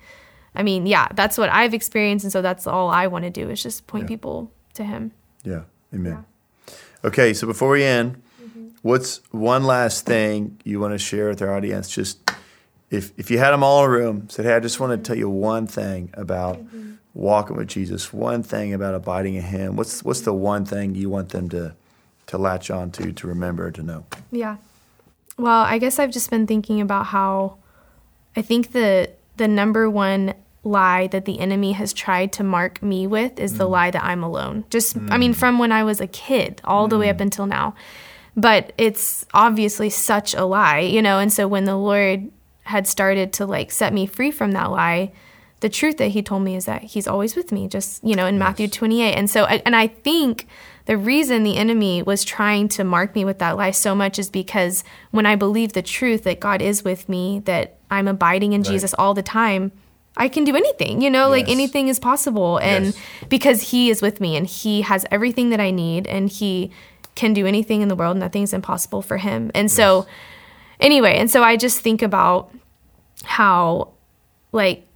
I 0.55 0.63
mean, 0.63 0.85
yeah, 0.87 1.07
that's 1.13 1.37
what 1.37 1.49
I've 1.49 1.73
experienced. 1.73 2.25
And 2.25 2.31
so 2.31 2.41
that's 2.41 2.67
all 2.67 2.89
I 2.89 3.07
want 3.07 3.23
to 3.25 3.29
do 3.29 3.49
is 3.49 3.61
just 3.61 3.87
point 3.87 4.03
yeah. 4.03 4.07
people 4.07 4.51
to 4.73 4.83
him. 4.83 5.11
Yeah. 5.43 5.63
Amen. 5.93 6.25
Yeah. 6.67 6.73
Okay. 7.05 7.33
So 7.33 7.45
before 7.47 7.69
we 7.69 7.83
end, 7.83 8.21
mm-hmm. 8.41 8.69
what's 8.81 9.21
one 9.31 9.63
last 9.63 10.05
thing 10.05 10.59
you 10.63 10.79
want 10.79 10.93
to 10.93 10.97
share 10.97 11.29
with 11.29 11.41
our 11.41 11.53
audience? 11.55 11.89
Just 11.89 12.31
if, 12.89 13.17
if 13.17 13.31
you 13.31 13.37
had 13.37 13.51
them 13.51 13.63
all 13.63 13.83
in 13.83 13.89
a 13.89 13.93
room, 13.93 14.29
said, 14.29 14.45
Hey, 14.45 14.53
I 14.53 14.59
just 14.59 14.79
want 14.79 14.91
to 14.91 15.07
tell 15.07 15.17
you 15.17 15.29
one 15.29 15.67
thing 15.67 16.09
about 16.15 16.57
mm-hmm. 16.57 16.93
walking 17.13 17.55
with 17.55 17.69
Jesus, 17.69 18.11
one 18.11 18.43
thing 18.43 18.73
about 18.73 18.95
abiding 18.95 19.35
in 19.35 19.43
him. 19.43 19.75
What's, 19.75 20.03
what's 20.03 20.21
the 20.21 20.33
one 20.33 20.65
thing 20.65 20.95
you 20.95 21.09
want 21.09 21.29
them 21.29 21.47
to, 21.49 21.75
to 22.31 22.37
latch 22.37 22.71
on 22.71 22.91
to, 22.91 23.11
to 23.11 23.27
remember, 23.27 23.71
to 23.71 23.83
know? 23.83 24.05
Yeah. 24.31 24.55
Well, 25.37 25.63
I 25.63 25.77
guess 25.77 25.99
I've 25.99 26.11
just 26.11 26.29
been 26.29 26.47
thinking 26.47 26.79
about 26.79 27.07
how 27.07 27.57
I 28.35 28.41
think 28.41 28.71
the 28.71 29.11
the 29.37 29.47
number 29.47 29.89
one 29.89 30.33
lie 30.63 31.07
that 31.07 31.25
the 31.25 31.39
enemy 31.39 31.73
has 31.73 31.91
tried 31.91 32.31
to 32.33 32.43
mark 32.43 32.81
me 32.81 33.07
with 33.07 33.39
is 33.39 33.53
mm. 33.53 33.57
the 33.57 33.67
lie 33.67 33.91
that 33.91 34.03
I'm 34.03 34.23
alone. 34.23 34.63
Just 34.69 34.97
mm. 34.97 35.11
I 35.11 35.17
mean 35.17 35.33
mm. 35.33 35.37
from 35.37 35.59
when 35.59 35.71
I 35.71 35.83
was 35.83 35.99
a 35.99 36.07
kid 36.07 36.61
all 36.63 36.87
mm. 36.87 36.91
the 36.91 36.97
way 36.99 37.09
up 37.09 37.17
mm. 37.17 37.21
until 37.21 37.45
now. 37.45 37.75
But 38.37 38.71
it's 38.77 39.25
obviously 39.33 39.89
such 39.89 40.33
a 40.33 40.45
lie, 40.45 40.79
you 40.79 41.01
know, 41.01 41.19
and 41.19 41.33
so 41.33 41.49
when 41.49 41.65
the 41.65 41.75
Lord 41.75 42.31
had 42.63 42.87
started 42.87 43.33
to 43.33 43.45
like 43.45 43.71
set 43.71 43.93
me 43.93 44.05
free 44.05 44.31
from 44.31 44.53
that 44.53 44.71
lie, 44.71 45.11
the 45.61 45.69
truth 45.69 45.97
that 45.97 46.09
he 46.09 46.21
told 46.21 46.43
me 46.43 46.55
is 46.55 46.65
that 46.65 46.83
he's 46.83 47.07
always 47.07 47.35
with 47.35 47.51
me 47.51 47.67
just, 47.67 48.03
you 48.03 48.15
know, 48.15 48.25
in 48.25 48.35
yes. 48.35 48.39
Matthew 48.39 48.67
28. 48.67 49.13
And 49.13 49.29
so 49.29 49.45
and 49.45 49.75
I 49.75 49.87
think 49.87 50.47
the 50.85 50.97
reason 50.97 51.43
the 51.43 51.57
enemy 51.57 52.01
was 52.01 52.23
trying 52.23 52.67
to 52.69 52.83
mark 52.83 53.15
me 53.15 53.23
with 53.23 53.39
that 53.39 53.57
lie 53.57 53.71
so 53.71 53.95
much 53.95 54.17
is 54.17 54.29
because 54.29 54.83
when 55.11 55.25
I 55.25 55.35
believe 55.35 55.73
the 55.73 55.83
truth 55.83 56.23
that 56.23 56.39
God 56.39 56.61
is 56.61 56.83
with 56.83 57.07
me, 57.07 57.39
that 57.45 57.77
I'm 57.89 58.07
abiding 58.07 58.53
in 58.53 58.61
right. 58.61 58.71
Jesus 58.71 58.93
all 58.95 59.13
the 59.13 59.21
time, 59.21 59.71
I 60.17 60.27
can 60.27 60.43
do 60.43 60.55
anything, 60.55 61.01
you 61.01 61.09
know, 61.09 61.31
yes. 61.31 61.41
like 61.41 61.49
anything 61.49 61.87
is 61.87 61.99
possible. 61.99 62.57
And 62.57 62.85
yes. 62.85 62.97
because 63.29 63.69
He 63.69 63.89
is 63.91 64.01
with 64.01 64.19
me 64.19 64.35
and 64.35 64.47
He 64.47 64.81
has 64.81 65.05
everything 65.11 65.51
that 65.51 65.59
I 65.59 65.69
need 65.71 66.07
and 66.07 66.27
He 66.27 66.71
can 67.13 67.33
do 67.33 67.45
anything 67.45 67.81
in 67.81 67.87
the 67.87 67.95
world, 67.95 68.17
nothing's 68.17 68.51
impossible 68.51 69.03
for 69.03 69.17
Him. 69.17 69.51
And 69.53 69.65
yes. 69.65 69.73
so, 69.73 70.07
anyway, 70.79 71.17
and 71.17 71.29
so 71.29 71.43
I 71.43 71.55
just 71.55 71.79
think 71.79 72.01
about 72.01 72.51
how, 73.23 73.93
like, 74.51 74.87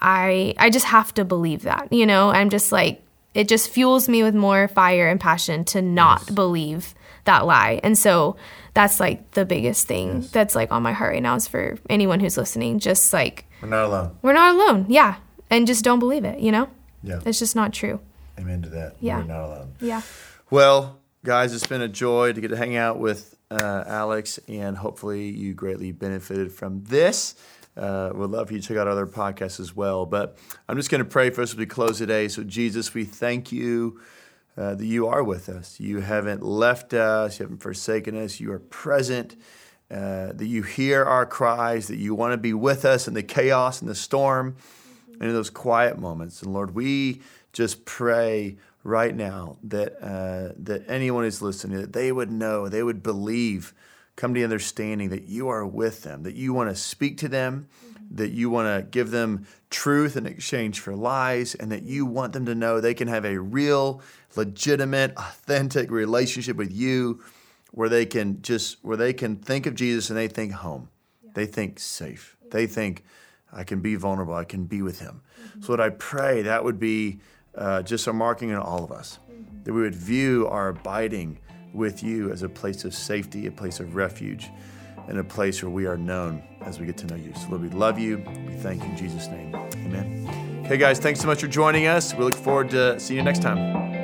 I 0.00 0.54
I 0.58 0.70
just 0.70 0.86
have 0.86 1.12
to 1.14 1.24
believe 1.24 1.62
that. 1.62 1.92
You 1.92 2.06
know, 2.06 2.30
I'm 2.30 2.50
just 2.50 2.72
like 2.72 3.02
it 3.34 3.48
just 3.48 3.70
fuels 3.70 4.08
me 4.08 4.22
with 4.22 4.34
more 4.34 4.68
fire 4.68 5.08
and 5.08 5.20
passion 5.20 5.64
to 5.66 5.82
not 5.82 6.22
yes. 6.22 6.30
believe 6.30 6.94
that 7.24 7.46
lie. 7.46 7.80
And 7.84 7.96
so 7.96 8.36
that's 8.74 8.98
like 8.98 9.32
the 9.32 9.44
biggest 9.44 9.86
thing 9.86 10.22
yes. 10.22 10.30
that's 10.30 10.54
like 10.54 10.72
on 10.72 10.82
my 10.82 10.92
heart 10.92 11.12
right 11.12 11.22
now 11.22 11.34
is 11.34 11.46
for 11.46 11.78
anyone 11.88 12.20
who's 12.20 12.36
listening. 12.36 12.78
Just 12.78 13.12
like 13.12 13.44
we're 13.62 13.68
not 13.68 13.86
alone. 13.86 14.16
We're 14.22 14.32
not 14.32 14.54
alone. 14.54 14.86
Yeah, 14.88 15.16
and 15.50 15.66
just 15.66 15.84
don't 15.84 15.98
believe 15.98 16.24
it. 16.24 16.40
You 16.40 16.52
know. 16.52 16.68
Yeah. 17.02 17.20
It's 17.24 17.38
just 17.38 17.56
not 17.56 17.72
true. 17.72 18.00
Amen 18.38 18.62
to 18.62 18.68
that. 18.70 18.96
Yeah. 19.00 19.18
We're 19.18 19.24
not 19.24 19.44
alone. 19.44 19.74
Yeah. 19.80 20.02
Well, 20.50 21.00
guys, 21.24 21.54
it's 21.54 21.66
been 21.66 21.80
a 21.82 21.88
joy 21.88 22.32
to 22.32 22.40
get 22.40 22.48
to 22.48 22.56
hang 22.56 22.76
out 22.76 22.98
with 22.98 23.36
uh, 23.50 23.84
Alex, 23.86 24.38
and 24.48 24.76
hopefully 24.76 25.28
you 25.28 25.54
greatly 25.54 25.92
benefited 25.92 26.52
from 26.52 26.84
this. 26.84 27.34
Uh, 27.76 28.10
would 28.14 28.30
love 28.30 28.48
for 28.48 28.54
you 28.54 28.60
to 28.60 28.66
check 28.66 28.76
out 28.76 28.88
other 28.88 29.06
podcasts 29.06 29.60
as 29.60 29.74
well. 29.74 30.04
But 30.04 30.36
I'm 30.68 30.76
just 30.76 30.90
going 30.90 31.02
to 31.02 31.08
pray 31.08 31.30
for 31.30 31.42
us 31.42 31.52
as 31.52 31.56
we 31.56 31.66
close 31.66 31.98
today. 31.98 32.28
So, 32.28 32.42
Jesus, 32.42 32.92
we 32.94 33.04
thank 33.04 33.52
you 33.52 34.00
uh, 34.56 34.74
that 34.74 34.86
you 34.86 35.06
are 35.06 35.22
with 35.22 35.48
us. 35.48 35.78
You 35.80 36.00
haven't 36.00 36.42
left 36.42 36.92
us, 36.92 37.38
you 37.38 37.44
haven't 37.44 37.62
forsaken 37.62 38.16
us, 38.16 38.40
you 38.40 38.52
are 38.52 38.58
present. 38.58 39.36
Uh, 39.90 40.32
that 40.34 40.46
you 40.46 40.62
hear 40.62 41.04
our 41.04 41.26
cries, 41.26 41.88
that 41.88 41.96
you 41.96 42.14
want 42.14 42.32
to 42.32 42.36
be 42.36 42.52
with 42.52 42.84
us 42.84 43.08
in 43.08 43.14
the 43.14 43.24
chaos 43.24 43.80
and 43.80 43.90
the 43.90 43.94
storm 43.94 44.54
and 45.14 45.22
in 45.22 45.32
those 45.32 45.50
quiet 45.50 45.98
moments. 45.98 46.42
And 46.42 46.52
Lord, 46.52 46.76
we 46.76 47.22
just 47.52 47.84
pray 47.84 48.56
right 48.84 49.14
now 49.14 49.56
that 49.64 50.00
uh, 50.00 50.54
that 50.58 50.84
anyone 50.88 51.24
who's 51.24 51.42
listening 51.42 51.80
that 51.80 51.92
they 51.92 52.12
would 52.12 52.30
know, 52.30 52.68
they 52.68 52.82
would 52.82 53.02
believe, 53.02 53.74
come 54.20 54.34
to 54.34 54.40
the 54.40 54.44
understanding 54.44 55.08
that 55.08 55.24
you 55.24 55.48
are 55.48 55.66
with 55.66 56.02
them, 56.02 56.22
that 56.24 56.34
you 56.34 56.52
want 56.52 56.68
to 56.68 56.76
speak 56.76 57.16
to 57.16 57.28
them, 57.28 57.66
mm-hmm. 57.82 58.16
that 58.16 58.30
you 58.30 58.50
want 58.50 58.66
to 58.66 58.88
give 58.90 59.10
them 59.10 59.46
truth 59.70 60.14
in 60.16 60.26
exchange 60.26 60.78
for 60.78 60.94
lies, 60.94 61.54
and 61.54 61.72
that 61.72 61.82
you 61.82 62.04
want 62.04 62.34
them 62.34 62.44
to 62.44 62.54
know 62.54 62.80
they 62.80 62.92
can 62.94 63.08
have 63.08 63.24
a 63.24 63.38
real, 63.38 64.02
legitimate, 64.36 65.14
authentic 65.16 65.90
relationship 65.90 66.56
with 66.56 66.70
you, 66.70 67.22
where 67.70 67.88
they 67.88 68.04
can 68.04 68.42
just 68.42 68.84
where 68.84 68.96
they 68.96 69.12
can 69.12 69.36
think 69.36 69.64
of 69.64 69.74
Jesus 69.74 70.10
and 70.10 70.18
they 70.18 70.28
think 70.28 70.52
home, 70.52 70.90
yeah. 71.24 71.30
they 71.34 71.46
think 71.46 71.78
safe, 71.78 72.36
yeah. 72.42 72.48
they 72.52 72.66
think. 72.66 73.04
I 73.52 73.64
can 73.64 73.80
be 73.80 73.96
vulnerable. 73.96 74.34
I 74.34 74.44
can 74.44 74.66
be 74.66 74.80
with 74.80 75.00
Him. 75.00 75.22
Mm-hmm. 75.42 75.62
So, 75.62 75.72
what 75.72 75.80
I 75.80 75.88
pray 75.88 76.42
that 76.42 76.62
would 76.62 76.78
be 76.78 77.18
uh, 77.56 77.82
just 77.82 78.06
a 78.06 78.12
marking 78.12 78.50
in 78.50 78.56
all 78.56 78.84
of 78.84 78.92
us, 78.92 79.18
mm-hmm. 79.28 79.64
that 79.64 79.72
we 79.72 79.80
would 79.80 79.94
view 79.96 80.46
our 80.46 80.68
abiding 80.68 81.38
with 81.72 82.02
you 82.02 82.30
as 82.30 82.42
a 82.42 82.48
place 82.48 82.84
of 82.84 82.94
safety, 82.94 83.46
a 83.46 83.50
place 83.50 83.80
of 83.80 83.94
refuge, 83.94 84.50
and 85.08 85.18
a 85.18 85.24
place 85.24 85.62
where 85.62 85.70
we 85.70 85.86
are 85.86 85.96
known 85.96 86.42
as 86.62 86.78
we 86.78 86.86
get 86.86 86.96
to 86.98 87.06
know 87.06 87.16
you. 87.16 87.32
So, 87.34 87.48
Lord, 87.48 87.62
we 87.62 87.68
love 87.70 87.98
you. 87.98 88.18
We 88.46 88.54
thank 88.54 88.82
you 88.82 88.90
in 88.90 88.96
Jesus' 88.96 89.26
name. 89.28 89.54
Amen. 89.54 90.62
Okay, 90.64 90.76
guys, 90.76 90.98
thanks 90.98 91.20
so 91.20 91.26
much 91.26 91.40
for 91.40 91.48
joining 91.48 91.86
us. 91.86 92.14
We 92.14 92.24
look 92.24 92.34
forward 92.34 92.70
to 92.70 92.98
seeing 93.00 93.18
you 93.18 93.24
next 93.24 93.42
time. 93.42 93.99